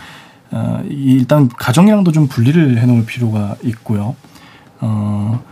어, 0.53 0.83
일단 0.89 1.49
가정이랑도 1.49 2.13
좀 2.13 2.29
분리를 2.29 2.79
해놓을 2.79 3.05
필요가 3.05 3.57
있고요. 3.65 4.15
어, 4.81 5.43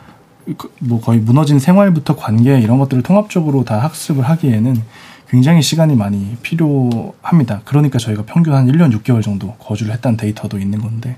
그, 0.57 0.72
뭐 0.79 1.01
거의 1.01 1.18
무너진 1.18 1.59
생활부터 1.59 2.16
관계 2.16 2.61
이런 2.61 2.79
것들을 2.79 3.03
통합적으로 3.03 3.64
다 3.64 3.79
학습을 3.79 4.22
하기에는 4.25 4.83
굉장히 5.29 5.62
시간이 5.62 5.97
많이 5.97 6.37
필요합니다. 6.43 7.62
그러니까 7.64 7.99
저희가 7.99 8.22
평균 8.25 8.55
한 8.55 8.66
1년 8.68 8.97
6개월 8.97 9.22
정도 9.22 9.55
거주를 9.55 9.93
했다는 9.95 10.16
데이터도 10.16 10.59
있는 10.59 10.81
건데, 10.81 11.16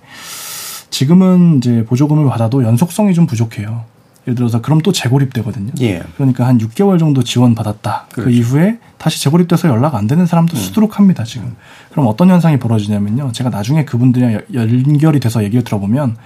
지금은 0.96 1.58
이제 1.58 1.84
보조금을 1.84 2.26
받아도 2.26 2.64
연속성이 2.64 3.12
좀 3.12 3.26
부족해요. 3.26 3.84
예를 4.26 4.34
들어서 4.34 4.62
그럼 4.62 4.80
또 4.80 4.92
재고립되거든요. 4.92 5.72
예. 5.82 6.02
그러니까 6.16 6.46
한 6.46 6.56
6개월 6.56 6.98
정도 6.98 7.22
지원 7.22 7.54
받았다. 7.54 8.06
그 8.08 8.22
그렇죠. 8.22 8.30
그 8.30 8.34
이후에 8.34 8.78
다시 8.96 9.22
재고립돼서 9.22 9.68
연락 9.68 9.94
안 9.94 10.06
되는 10.06 10.24
사람도 10.24 10.56
음. 10.56 10.58
수두룩합니다 10.58 11.24
지금. 11.24 11.48
음. 11.48 11.56
그럼 11.90 12.06
어떤 12.06 12.30
현상이 12.30 12.58
벌어지냐면요. 12.58 13.32
제가 13.32 13.50
나중에 13.50 13.84
그분들이랑 13.84 14.40
연결이 14.54 15.20
돼서 15.20 15.44
얘기를 15.44 15.62
들어보면 15.62 16.16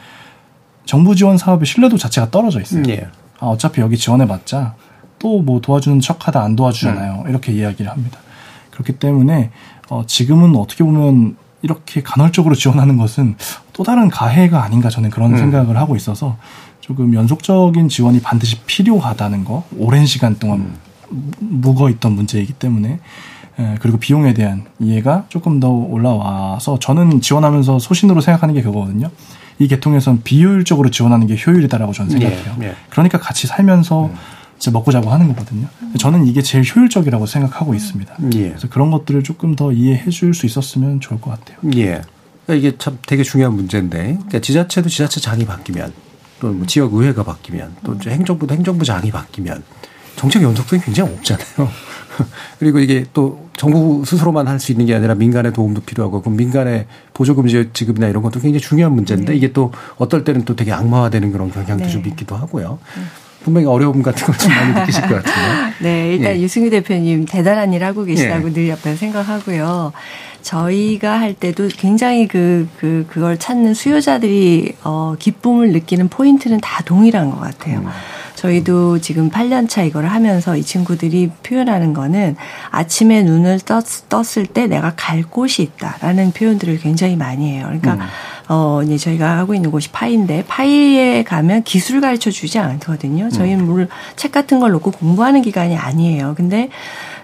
정부 0.84 1.16
지원 1.16 1.36
사업의 1.36 1.66
신뢰도 1.66 1.98
자체가 1.98 2.30
떨어져 2.30 2.60
있어요. 2.60 2.84
예. 2.90 3.08
아, 3.40 3.46
어차피 3.46 3.80
여기 3.80 3.96
지원해봤자 3.96 4.76
또 5.18 5.42
뭐 5.42 5.60
도와주는 5.60 5.98
척하다 5.98 6.40
안 6.44 6.54
도와주잖아요. 6.54 7.24
음. 7.26 7.28
이렇게 7.28 7.50
이야기를 7.52 7.90
합니다. 7.90 8.20
그렇기 8.70 9.00
때문에 9.00 9.50
어, 9.88 10.04
지금은 10.06 10.54
어떻게 10.54 10.84
보면 10.84 11.36
이렇게 11.62 12.02
간헐적으로 12.02 12.54
지원하는 12.54 12.96
것은 12.96 13.36
또 13.72 13.82
다른 13.82 14.08
가해가 14.08 14.62
아닌가 14.62 14.88
저는 14.88 15.10
그런 15.10 15.32
음. 15.32 15.38
생각을 15.38 15.76
하고 15.76 15.96
있어서 15.96 16.36
조금 16.80 17.14
연속적인 17.14 17.88
지원이 17.88 18.20
반드시 18.20 18.60
필요하다는 18.62 19.44
거 19.44 19.64
오랜 19.76 20.06
시간 20.06 20.38
동안 20.38 20.78
음. 21.12 21.32
묵어 21.38 21.90
있던 21.90 22.12
문제이기 22.12 22.54
때문에 22.54 23.00
에, 23.58 23.74
그리고 23.80 23.98
비용에 23.98 24.32
대한 24.34 24.64
이해가 24.78 25.24
조금 25.28 25.60
더 25.60 25.70
올라와서 25.70 26.78
저는 26.78 27.20
지원하면서 27.20 27.78
소신으로 27.78 28.20
생각하는 28.20 28.54
게 28.54 28.62
그거거든요. 28.62 29.10
이 29.58 29.68
계통에선 29.68 30.22
비효율적으로 30.22 30.90
지원하는 30.90 31.26
게 31.26 31.36
효율이다라고 31.36 31.92
저는 31.92 32.10
생각해요. 32.10 32.56
예, 32.62 32.68
예. 32.68 32.74
그러니까 32.88 33.18
같이 33.18 33.46
살면서 33.46 34.06
음. 34.06 34.14
이제 34.60 34.70
먹고 34.70 34.92
자고 34.92 35.08
하는 35.10 35.28
거거든요. 35.28 35.68
저는 35.98 36.26
이게 36.26 36.42
제일 36.42 36.64
효율적이라고 36.64 37.24
생각하고 37.24 37.74
있습니다. 37.74 38.14
예. 38.34 38.48
그래서 38.50 38.68
그런 38.68 38.90
것들을 38.90 39.22
조금 39.22 39.56
더 39.56 39.72
이해해 39.72 40.10
줄 40.10 40.34
수 40.34 40.44
있었으면 40.44 41.00
좋을 41.00 41.18
것 41.18 41.30
같아요. 41.30 41.56
예. 41.76 42.02
그러니까 42.46 42.54
이게 42.68 42.76
참 42.78 42.98
되게 43.06 43.22
중요한 43.22 43.54
문제인데 43.54 43.98
그러니까 44.12 44.38
지자체도 44.40 44.90
지자체장이 44.90 45.46
바뀌면 45.46 45.92
또뭐 46.40 46.54
음. 46.54 46.66
지역 46.66 46.92
의회가 46.92 47.22
바뀌면 47.24 47.76
또 47.84 47.96
행정부도 48.06 48.54
행정부장이 48.54 49.10
바뀌면 49.10 49.62
정책 50.16 50.42
연속성이 50.42 50.82
굉장히 50.82 51.12
없잖아요. 51.14 51.68
그리고 52.58 52.78
이게 52.80 53.06
또 53.14 53.48
정부 53.56 54.04
스스로만 54.04 54.46
할 54.46 54.58
수 54.60 54.72
있는 54.72 54.84
게 54.84 54.94
아니라 54.94 55.14
민간의 55.14 55.54
도움도 55.54 55.82
필요하고 55.82 56.20
그럼 56.20 56.36
민간의 56.36 56.86
보조금 57.14 57.46
지급이나 57.72 58.08
이런 58.08 58.22
것도 58.22 58.40
굉장히 58.40 58.60
중요한 58.60 58.94
문제인데 58.94 59.32
네. 59.32 59.36
이게 59.36 59.52
또 59.52 59.72
어떨 59.96 60.24
때는 60.24 60.44
또 60.44 60.54
되게 60.54 60.70
악마화되는 60.72 61.32
그런 61.32 61.50
경향도 61.50 61.84
네. 61.84 61.90
좀 61.90 62.04
있기도 62.06 62.36
하고요. 62.36 62.78
네. 62.96 63.02
분명히 63.42 63.66
어려움 63.66 64.02
같은 64.02 64.26
걸 64.26 64.36
좀 64.36 64.50
많이 64.52 64.72
느끼실 64.74 65.02
것 65.02 65.22
같은데. 65.22 65.74
네, 65.80 66.12
일단 66.14 66.36
예. 66.36 66.40
유승규 66.42 66.70
대표님 66.70 67.24
대단한 67.26 67.72
일 67.72 67.82
하고 67.84 68.04
계시다고 68.04 68.48
예. 68.48 68.52
늘 68.52 68.68
옆에 68.68 68.94
생각하고요. 68.96 69.92
저희가 70.42 71.20
할 71.20 71.34
때도 71.34 71.68
굉장히 71.76 72.26
그, 72.26 72.68
그, 72.78 73.06
그걸 73.08 73.38
찾는 73.38 73.74
수요자들이, 73.74 74.74
어, 74.84 75.14
기쁨을 75.18 75.72
느끼는 75.72 76.08
포인트는 76.08 76.60
다 76.60 76.82
동일한 76.84 77.30
것 77.30 77.40
같아요. 77.40 77.80
음. 77.80 77.86
저희도 78.40 79.00
지금 79.00 79.28
8년 79.28 79.68
차 79.68 79.82
이걸 79.82 80.06
하면서 80.06 80.56
이 80.56 80.62
친구들이 80.62 81.30
표현하는 81.42 81.92
거는 81.92 82.36
아침에 82.70 83.22
눈을 83.22 83.60
떴, 83.60 83.82
떴을 84.08 84.46
때 84.46 84.66
내가 84.66 84.94
갈 84.96 85.22
곳이 85.22 85.62
있다라는 85.62 86.32
표현들을 86.32 86.78
굉장히 86.78 87.16
많이 87.16 87.52
해요. 87.52 87.64
그러니까 87.66 87.94
음. 87.94 88.00
어, 88.48 88.80
이제 88.82 88.96
저희가 88.96 89.36
하고 89.36 89.54
있는 89.54 89.70
곳이 89.70 89.90
파이인데 89.90 90.46
파이에 90.48 91.22
가면 91.22 91.64
기술 91.64 92.00
가르쳐 92.00 92.30
주지 92.30 92.58
않거든요. 92.58 93.28
저희는 93.28 93.68
음. 93.68 93.86
책 94.16 94.32
같은 94.32 94.58
걸 94.58 94.70
놓고 94.70 94.92
공부하는 94.92 95.42
기간이 95.42 95.76
아니에요. 95.76 96.32
근데 96.34 96.70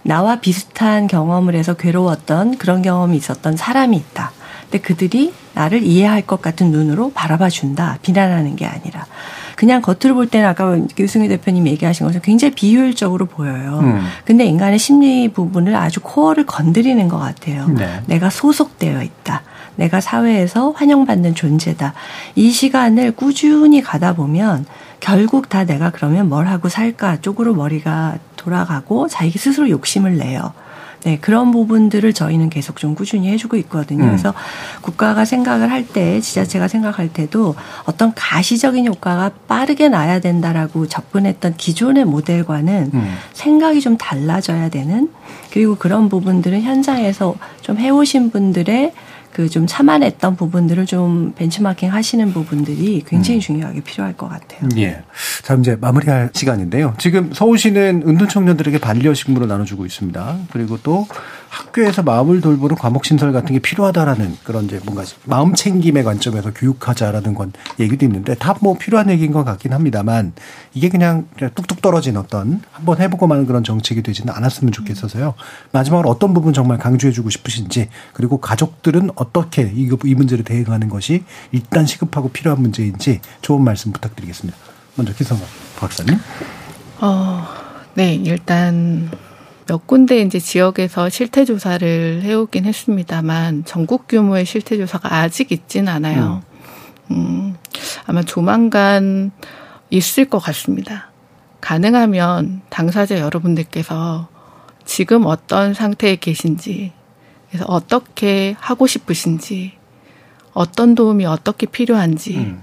나와 0.02 0.40
비슷한 0.40 1.06
경험을 1.06 1.54
해서 1.54 1.72
괴로웠던 1.72 2.58
그런 2.58 2.82
경험이 2.82 3.16
있었던 3.16 3.56
사람이 3.56 3.96
있다. 3.96 4.32
근데 4.64 4.80
그들이 4.80 5.32
나를 5.54 5.82
이해할 5.82 6.22
것 6.22 6.42
같은 6.42 6.70
눈으로 6.72 7.10
바라봐 7.14 7.48
준다. 7.48 7.98
비난하는 8.02 8.54
게 8.54 8.66
아니라. 8.66 9.06
그냥 9.56 9.82
겉으로 9.82 10.14
볼 10.14 10.28
때는 10.28 10.46
아까 10.46 10.78
유승희 10.98 11.28
대표님 11.28 11.66
얘기하신 11.66 12.06
것처럼 12.06 12.22
굉장히 12.22 12.54
비효율적으로 12.54 13.26
보여요. 13.26 13.80
음. 13.82 14.06
근데 14.24 14.44
인간의 14.44 14.78
심리 14.78 15.28
부분을 15.28 15.74
아주 15.74 16.00
코어를 16.00 16.46
건드리는 16.46 17.08
것 17.08 17.18
같아요. 17.18 17.66
네. 17.68 18.00
내가 18.06 18.30
소속되어 18.30 19.02
있다. 19.02 19.42
내가 19.76 20.00
사회에서 20.00 20.70
환영받는 20.70 21.34
존재다. 21.34 21.94
이 22.34 22.50
시간을 22.50 23.12
꾸준히 23.12 23.82
가다 23.82 24.14
보면 24.14 24.66
결국 25.00 25.48
다 25.48 25.64
내가 25.64 25.90
그러면 25.90 26.28
뭘 26.28 26.46
하고 26.46 26.68
살까 26.68 27.20
쪽으로 27.20 27.54
머리가 27.54 28.18
돌아가고 28.36 29.08
자기 29.08 29.38
스스로 29.38 29.68
욕심을 29.70 30.18
내요. 30.18 30.52
네, 31.06 31.18
그런 31.20 31.52
부분들을 31.52 32.12
저희는 32.12 32.50
계속 32.50 32.78
좀 32.78 32.96
꾸준히 32.96 33.28
해주고 33.30 33.56
있거든요. 33.58 34.02
음. 34.02 34.08
그래서 34.08 34.34
국가가 34.80 35.24
생각을 35.24 35.70
할 35.70 35.86
때, 35.86 36.20
지자체가 36.20 36.66
생각할 36.66 37.12
때도 37.12 37.54
어떤 37.84 38.12
가시적인 38.12 38.88
효과가 38.88 39.30
빠르게 39.46 39.88
나야 39.88 40.18
된다라고 40.18 40.88
접근했던 40.88 41.58
기존의 41.58 42.06
모델과는 42.06 42.90
음. 42.92 43.16
생각이 43.34 43.80
좀 43.82 43.96
달라져야 43.96 44.68
되는 44.68 45.08
그리고 45.52 45.76
그런 45.76 46.08
부분들은 46.08 46.62
현장에서 46.62 47.36
좀 47.60 47.78
해오신 47.78 48.32
분들의 48.32 48.92
그 49.36 49.46
좀 49.56 49.66
참아냈던 49.66 50.36
부분들을 50.36 50.86
좀 50.86 51.32
벤치마킹 51.34 51.92
하시는 51.92 52.32
부분들이 52.32 53.02
굉장히 53.06 53.38
음. 53.38 53.40
중요하게 53.40 53.80
필요할 53.80 54.14
것 54.14 54.28
같아요. 54.28 54.68
예. 54.76 55.02
자, 55.42 55.54
이제 55.54 55.76
마무리할 55.80 56.30
시간인데요. 56.34 56.94
지금 56.98 57.32
서울시는 57.32 58.02
은둔 58.06 58.28
청년들에게 58.28 58.78
반려 58.78 59.14
식물을 59.14 59.46
나눠주고 59.48 59.86
있습니다. 59.86 60.38
그리고 60.52 60.78
또 60.82 61.06
학교에서 61.56 62.02
마음을 62.02 62.40
돌보는 62.40 62.76
과목 62.76 63.04
신설 63.04 63.32
같은 63.32 63.54
게 63.54 63.58
필요하다라는 63.58 64.36
그런 64.44 64.64
이제 64.66 64.80
뭔가 64.84 65.04
마음 65.24 65.54
챙김의 65.54 66.04
관점에서 66.04 66.52
교육하자라는 66.52 67.34
건 67.34 67.52
얘기도 67.80 68.04
있는데 68.06 68.34
다 68.34 68.56
뭐 68.60 68.76
필요한 68.78 69.10
얘기인 69.10 69.32
것 69.32 69.44
같긴 69.44 69.72
합니다만 69.74 70.32
이게 70.72 70.88
그냥 70.88 71.28
뚝뚝 71.36 71.82
떨어진 71.82 72.16
어떤 72.16 72.62
한번 72.72 73.00
해보고 73.00 73.26
마는 73.26 73.46
그런 73.46 73.62
정책이 73.62 74.02
되지는 74.02 74.32
않았으면 74.32 74.72
좋겠어서요. 74.72 75.34
마지막으로 75.72 76.08
어떤 76.08 76.32
부분 76.32 76.52
정말 76.52 76.78
강조해주고 76.78 77.28
싶으신지 77.30 77.88
그리고 78.14 78.38
가족들은 78.38 79.10
어떻게 79.14 79.70
이, 79.74 79.90
이 80.04 80.14
문제를 80.14 80.44
대응하는 80.44 80.88
것이 80.88 81.24
일단 81.52 81.86
시급하고 81.86 82.30
필요한 82.30 82.62
문제인지 82.62 83.20
좋은 83.42 83.62
말씀 83.62 83.92
부탁드리겠습니다. 83.92 84.58
먼저 84.96 85.12
기성박 85.12 85.46
박사님. 85.78 86.18
어, 87.00 87.46
네, 87.94 88.14
일단 88.14 89.10
몇 89.66 89.86
군데 89.86 90.20
이제 90.20 90.38
지역에서 90.38 91.08
실태 91.08 91.44
조사를 91.44 92.22
해오긴 92.22 92.64
했습니다만 92.64 93.64
전국 93.64 94.06
규모의 94.06 94.46
실태 94.46 94.76
조사가 94.76 95.12
아직 95.12 95.50
있진 95.50 95.88
않아요. 95.88 96.42
음, 97.10 97.16
음 97.16 97.56
아마 98.06 98.22
조만간 98.22 99.32
있을 99.90 100.26
것 100.26 100.38
같습니다. 100.38 101.10
가능하면 101.60 102.62
당사자 102.68 103.18
여러분들께서 103.18 104.28
지금 104.84 105.26
어떤 105.26 105.74
상태에 105.74 106.14
계신지, 106.14 106.92
그래서 107.48 107.64
어떻게 107.66 108.54
하고 108.60 108.86
싶으신지, 108.86 109.72
어떤 110.52 110.94
도움이 110.94 111.26
어떻게 111.26 111.66
필요한지, 111.66 112.36
음. 112.36 112.62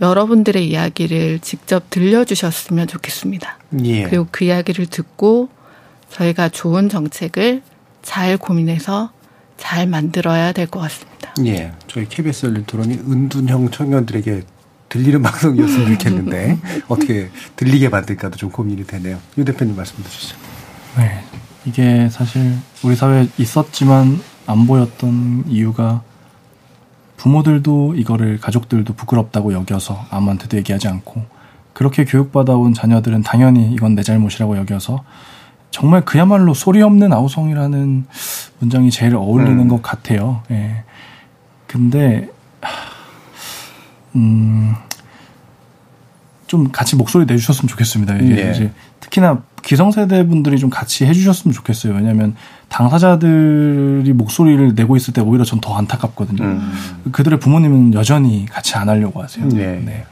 여러분들의 0.00 0.66
이야기를 0.66 1.40
직접 1.40 1.90
들려주셨으면 1.90 2.86
좋겠습니다. 2.86 3.58
예. 3.84 4.04
그리고 4.04 4.26
그 4.30 4.44
이야기를 4.44 4.86
듣고 4.86 5.50
저희가 6.10 6.48
좋은 6.48 6.88
정책을 6.88 7.62
잘 8.02 8.36
고민해서 8.38 9.10
잘 9.56 9.86
만들어야 9.86 10.52
될 10.52 10.66
것 10.66 10.80
같습니다. 10.80 11.34
예. 11.46 11.72
저희 11.88 12.08
KBS 12.08 12.46
열린 12.46 12.64
토론이 12.64 12.94
은둔형 12.94 13.70
청년들에게 13.70 14.42
들리는 14.88 15.20
방송이었으면 15.22 15.92
좋겠는데 15.98 16.58
어떻게 16.88 17.28
들리게 17.56 17.88
만들까도 17.88 18.36
좀 18.36 18.50
고민이 18.50 18.86
되네요. 18.86 19.18
유 19.36 19.44
대표님 19.44 19.76
말씀 19.76 20.02
주시죠. 20.02 20.36
네. 20.96 21.22
이게 21.66 22.08
사실 22.08 22.54
우리 22.82 22.96
사회에 22.96 23.28
있었지만 23.36 24.20
안 24.46 24.66
보였던 24.66 25.44
이유가 25.48 26.02
부모들도 27.18 27.94
이거를 27.96 28.38
가족들도 28.40 28.94
부끄럽다고 28.94 29.52
여겨서 29.52 30.06
아무한테도 30.10 30.56
얘기하지 30.58 30.88
않고 30.88 31.24
그렇게 31.72 32.04
교육받아온 32.04 32.74
자녀들은 32.74 33.22
당연히 33.22 33.72
이건 33.72 33.94
내 33.94 34.02
잘못이라고 34.02 34.56
여겨서 34.56 35.04
정말 35.70 36.04
그야말로 36.04 36.54
소리 36.54 36.82
없는 36.82 37.12
아우성이라는 37.12 38.06
문장이 38.60 38.90
제일 38.90 39.14
어울리는 39.16 39.58
음. 39.60 39.68
것 39.68 39.82
같아요. 39.82 40.42
예. 40.50 40.82
근데 41.66 42.28
음, 44.16 44.74
좀 46.46 46.70
같이 46.72 46.96
목소리 46.96 47.26
내주셨으면 47.26 47.68
좋겠습니다. 47.68 48.16
이게 48.16 48.46
예. 48.46 48.50
이제 48.50 48.72
특히나 49.00 49.42
기성세대 49.62 50.26
분들이 50.26 50.58
좀 50.58 50.70
같이 50.70 51.04
해주셨으면 51.04 51.52
좋겠어요. 51.52 51.94
왜냐하면 51.94 52.34
당사자들이 52.68 54.12
목소리를 54.12 54.74
내고 54.74 54.96
있을 54.96 55.12
때 55.12 55.20
오히려 55.20 55.44
전 55.44 55.60
더 55.60 55.76
안타깝거든요. 55.76 56.42
음. 56.42 56.72
그들의 57.12 57.38
부모님은 57.40 57.92
여전히 57.94 58.46
같이 58.46 58.76
안 58.76 58.88
하려고 58.88 59.22
하세요. 59.22 59.46
네. 59.48 59.82
네. 59.84 60.06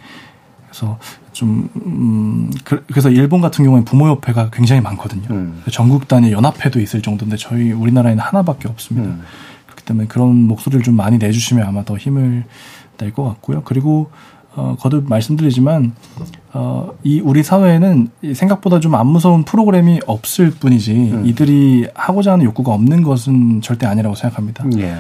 그래서 0.77 0.99
좀, 1.33 1.71
음, 1.87 2.51
그, 2.65 2.85
래서 2.95 3.09
일본 3.09 3.41
같은 3.41 3.65
경우에 3.65 3.83
부모협회가 3.83 4.51
굉장히 4.51 4.83
많거든요. 4.83 5.27
음. 5.31 5.63
전국 5.73 6.07
단위 6.07 6.33
연합회도 6.33 6.81
있을 6.81 7.01
정도인데 7.01 7.37
저희 7.39 7.73
우리나라에는 7.73 8.23
하나밖에 8.23 8.69
없습니다. 8.69 9.09
음. 9.09 9.23
그렇기 9.65 9.85
때문에 9.85 10.07
그런 10.09 10.37
목소리를 10.47 10.83
좀 10.85 10.95
많이 10.95 11.17
내주시면 11.17 11.67
아마 11.67 11.85
더 11.85 11.97
힘을 11.97 12.45
낼 12.99 13.13
것 13.13 13.25
같고요. 13.25 13.63
그리고 13.65 14.11
어, 14.55 14.75
거듭 14.79 15.07
말씀드리지만 15.09 15.93
어, 16.55 16.91
이 17.05 17.21
우리 17.21 17.43
사회에는 17.43 18.09
생각보다 18.35 18.81
좀 18.81 18.95
안 18.95 19.07
무서운 19.07 19.45
프로그램이 19.45 20.01
없을 20.07 20.51
뿐이지 20.51 20.93
음. 21.13 21.27
이들이 21.27 21.89
하고자 21.95 22.33
하는 22.33 22.45
욕구가 22.47 22.73
없는 22.73 23.03
것은 23.03 23.61
절대 23.63 23.87
아니라고 23.87 24.15
생각합니다. 24.15 24.65
예. 24.79 24.97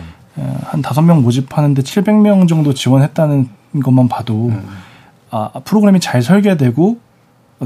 한 0.64 0.83
다섯 0.83 1.01
명 1.01 1.22
모집하는데 1.22 1.81
700명 1.81 2.47
정도 2.47 2.74
지원했다는 2.74 3.49
것만 3.83 4.09
봐도 4.09 4.49
음. 4.49 4.66
아, 5.31 5.51
프로그램이 5.64 6.01
잘 6.01 6.22
설계되고 6.22 6.99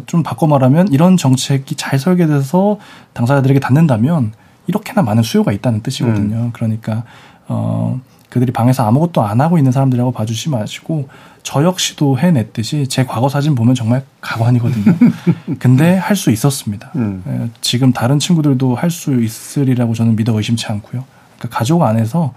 좀 0.06 0.22
바꿔 0.22 0.46
말하면 0.46 0.88
이런 0.92 1.16
정책이 1.16 1.74
잘 1.74 1.98
설계돼서 1.98 2.78
당사자들에게 3.12 3.58
닿는다면 3.60 4.32
이렇게나 4.66 5.02
많은 5.02 5.22
수요가 5.22 5.52
있다는 5.52 5.82
뜻이거든요. 5.82 6.36
음. 6.36 6.50
그러니까 6.52 7.02
어 7.48 8.00
그들이 8.28 8.52
방에서 8.52 8.86
아무것도 8.86 9.22
안 9.22 9.40
하고 9.40 9.58
있는 9.58 9.72
사람들이라고 9.72 10.12
봐주지 10.12 10.50
마시고 10.50 11.08
저 11.42 11.64
역시도 11.64 12.18
해냈듯이 12.20 12.86
제 12.86 13.04
과거 13.04 13.28
사진 13.28 13.56
보면 13.56 13.74
정말 13.74 14.04
가관이거든요. 14.20 14.94
근데 15.58 15.96
할 15.96 16.14
수 16.14 16.30
있었습니다. 16.30 16.92
음. 16.94 17.24
예, 17.26 17.50
지금 17.60 17.92
다른 17.92 18.20
친구들도 18.20 18.76
할 18.76 18.90
수 18.90 19.20
있으리라고 19.20 19.94
저는 19.94 20.14
믿어 20.14 20.32
의심치 20.36 20.66
않고요. 20.66 21.02
그러니까 21.38 21.58
가족 21.58 21.82
안에서 21.82 22.20
어, 22.22 22.34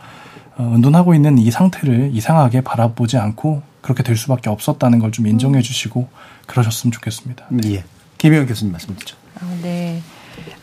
은둔하고 0.60 1.14
있는 1.16 1.38
이 1.38 1.50
상태를 1.52 2.12
이상하게 2.14 2.62
바라보지 2.62 3.18
않고 3.18 3.62
그렇게 3.82 4.04
될 4.04 4.16
수밖에 4.18 4.50
없었다는 4.50 5.00
걸 5.00 5.12
좀 5.12 5.28
인정해 5.28 5.62
주시고 5.62 6.08
그러셨으면 6.48 6.92
좋겠습니다. 6.92 7.46
네. 7.50 7.74
예. 7.76 7.84
김혜영 8.18 8.46
교수님 8.46 8.72
말씀 8.72 8.96
드죠. 8.96 9.16
아, 9.40 9.58
네. 9.62 10.02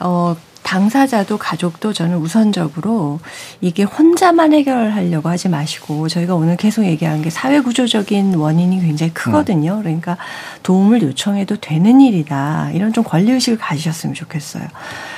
어, 0.01 0.35
당사자도 0.71 1.37
가족도 1.37 1.93
저는 1.93 2.19
우선적으로 2.19 3.19
이게 3.61 3.83
혼자만 3.83 4.53
해결하려고 4.53 5.29
하지 5.29 5.49
마시고 5.49 6.07
저희가 6.07 6.37
오늘 6.37 6.57
계속 6.57 6.85
얘기한 6.85 7.23
게 7.23 7.29
사회 7.29 7.59
구조적인 7.59 8.37
원인이 8.37 8.81
굉장히 8.81 9.13
크거든요. 9.13 9.79
음. 9.79 9.83
그러니까 9.83 10.17
도움을 10.63 11.03
요청해도 11.03 11.57
되는 11.57 12.01
일이다. 12.01 12.71
이런 12.73 12.93
좀 12.93 13.03
권리 13.03 13.33
의식을 13.33 13.59
가지셨으면 13.59 14.15
좋겠어요. 14.15 14.63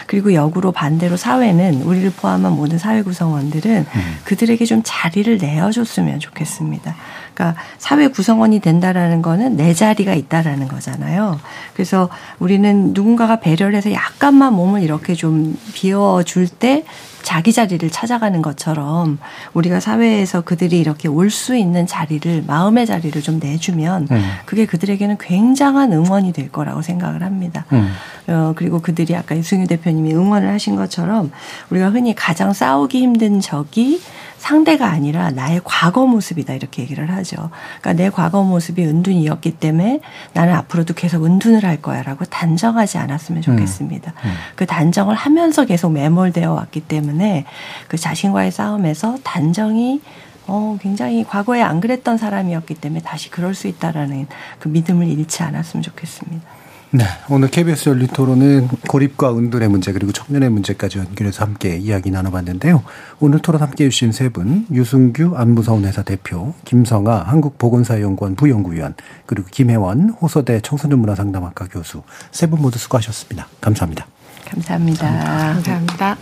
그리고 0.06 0.32
역으로 0.32 0.72
반대로 0.72 1.18
사회는 1.18 1.82
우리를 1.82 2.10
포함한 2.12 2.52
모든 2.52 2.78
사회 2.78 3.02
구성원들은 3.02 3.86
음. 3.94 4.16
그들에게 4.24 4.64
좀 4.64 4.80
자리를 4.82 5.36
내어줬으면 5.36 6.18
좋겠습니다. 6.18 6.96
그러니까 7.42 7.60
사회 7.78 8.06
구성원이 8.06 8.60
된다라는 8.60 9.20
거는 9.20 9.56
내 9.56 9.74
자리가 9.74 10.14
있다라는 10.14 10.68
거잖아요. 10.68 11.40
그래서 11.74 12.08
우리는 12.38 12.92
누군가가 12.94 13.40
배려를 13.40 13.74
해서 13.74 13.92
약간만 13.92 14.54
몸을 14.54 14.82
이렇게 14.82 15.14
좀 15.14 15.58
비워줄 15.74 16.46
때 16.46 16.84
자기 17.22 17.52
자리를 17.52 17.88
찾아가는 17.90 18.42
것처럼 18.42 19.18
우리가 19.54 19.78
사회에서 19.78 20.40
그들이 20.40 20.78
이렇게 20.80 21.08
올 21.08 21.32
수 21.32 21.56
있는 21.56 21.86
자리를 21.86 22.44
마음의 22.46 22.84
자리를 22.84 23.22
좀 23.22 23.40
내주면 23.42 24.06
음. 24.10 24.22
그게 24.44 24.66
그들에게는 24.66 25.16
굉장한 25.18 25.92
응원이 25.92 26.34
될 26.34 26.52
거라고 26.52 26.82
생각을 26.82 27.22
합니다. 27.22 27.64
음. 27.72 27.90
어, 28.26 28.52
그리고 28.54 28.80
그들이 28.80 29.16
아까 29.16 29.34
유승유 29.34 29.66
대표님이 29.66 30.12
응원을 30.14 30.48
하신 30.52 30.76
것처럼 30.76 31.30
우리가 31.70 31.88
흔히 31.90 32.14
가장 32.14 32.52
싸우기 32.52 33.00
힘든 33.00 33.40
적이 33.40 34.00
상대가 34.42 34.88
아니라 34.88 35.30
나의 35.30 35.60
과거 35.62 36.04
모습이다 36.04 36.52
이렇게 36.54 36.82
얘기를 36.82 37.08
하죠. 37.12 37.50
그러니까 37.80 37.92
내 37.92 38.10
과거 38.10 38.42
모습이 38.42 38.84
은둔이었기 38.84 39.52
때문에 39.52 40.00
나는 40.32 40.54
앞으로도 40.54 40.94
계속 40.94 41.24
은둔을 41.24 41.64
할 41.64 41.80
거야라고 41.80 42.24
단정하지 42.24 42.98
않았으면 42.98 43.42
좋겠습니다. 43.42 44.10
음. 44.10 44.28
음. 44.28 44.34
그 44.56 44.66
단정을 44.66 45.14
하면서 45.14 45.64
계속 45.64 45.92
매몰되어 45.92 46.52
왔기 46.54 46.80
때문에 46.80 47.44
그 47.86 47.96
자신과의 47.96 48.50
싸움에서 48.50 49.16
단정이 49.22 50.00
어, 50.48 50.76
굉장히 50.82 51.22
과거에 51.22 51.62
안 51.62 51.80
그랬던 51.80 52.18
사람이었기 52.18 52.74
때문에 52.74 53.00
다시 53.00 53.30
그럴 53.30 53.54
수 53.54 53.68
있다라는 53.68 54.26
그 54.58 54.66
믿음을 54.66 55.06
잃지 55.06 55.44
않았으면 55.44 55.84
좋겠습니다. 55.84 56.61
네, 56.94 57.04
오늘 57.30 57.48
KBS 57.48 57.88
열린 57.88 58.06
토론은 58.08 58.68
고립과 58.86 59.34
은둔의 59.34 59.68
문제 59.70 59.92
그리고 59.92 60.12
청년의 60.12 60.50
문제까지 60.50 60.98
연결해서 60.98 61.42
함께 61.42 61.74
이야기 61.78 62.10
나눠봤는데요. 62.10 62.82
오늘 63.18 63.38
토론 63.38 63.62
함께 63.62 63.86
해주신 63.86 64.12
세 64.12 64.28
분, 64.28 64.66
유승규 64.70 65.32
안무서운 65.34 65.86
회사 65.86 66.02
대표, 66.02 66.52
김성아 66.66 67.22
한국보건사연구원 67.28 68.36
부연구위원, 68.36 68.94
그리고 69.24 69.48
김혜원 69.50 70.10
호서대 70.10 70.60
청소년문화상담학과 70.60 71.68
교수 71.68 72.02
세 72.30 72.46
분 72.46 72.60
모두 72.60 72.78
수고하셨습니다. 72.78 73.46
감사합니다. 73.62 74.06
감사합니다. 74.44 75.54
감사합니다. 75.62 76.18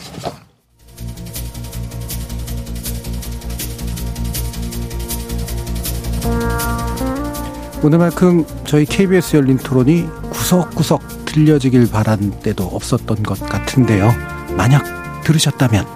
오늘만큼 7.83 8.45
저희 8.67 8.85
KBS 8.85 9.37
열린 9.37 9.57
토론이 9.57 10.07
구석구석 10.31 11.25
들려지길 11.25 11.91
바란 11.91 12.31
때도 12.41 12.65
없었던 12.65 13.23
것 13.23 13.41
같은데요. 13.41 14.13
만약 14.55 15.23
들으셨다면 15.25 15.87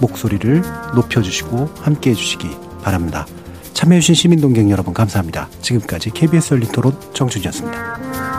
목소리를 0.00 0.62
높여주시고 0.94 1.70
함께 1.80 2.10
해주시기 2.10 2.48
바랍니다. 2.82 3.26
참여해주신 3.72 4.14
시민동객 4.14 4.70
여러분 4.70 4.94
감사합니다. 4.94 5.48
지금까지 5.60 6.10
KBS 6.10 6.54
열린 6.54 6.70
토론 6.70 6.96
정준이었습니다. 7.14 8.33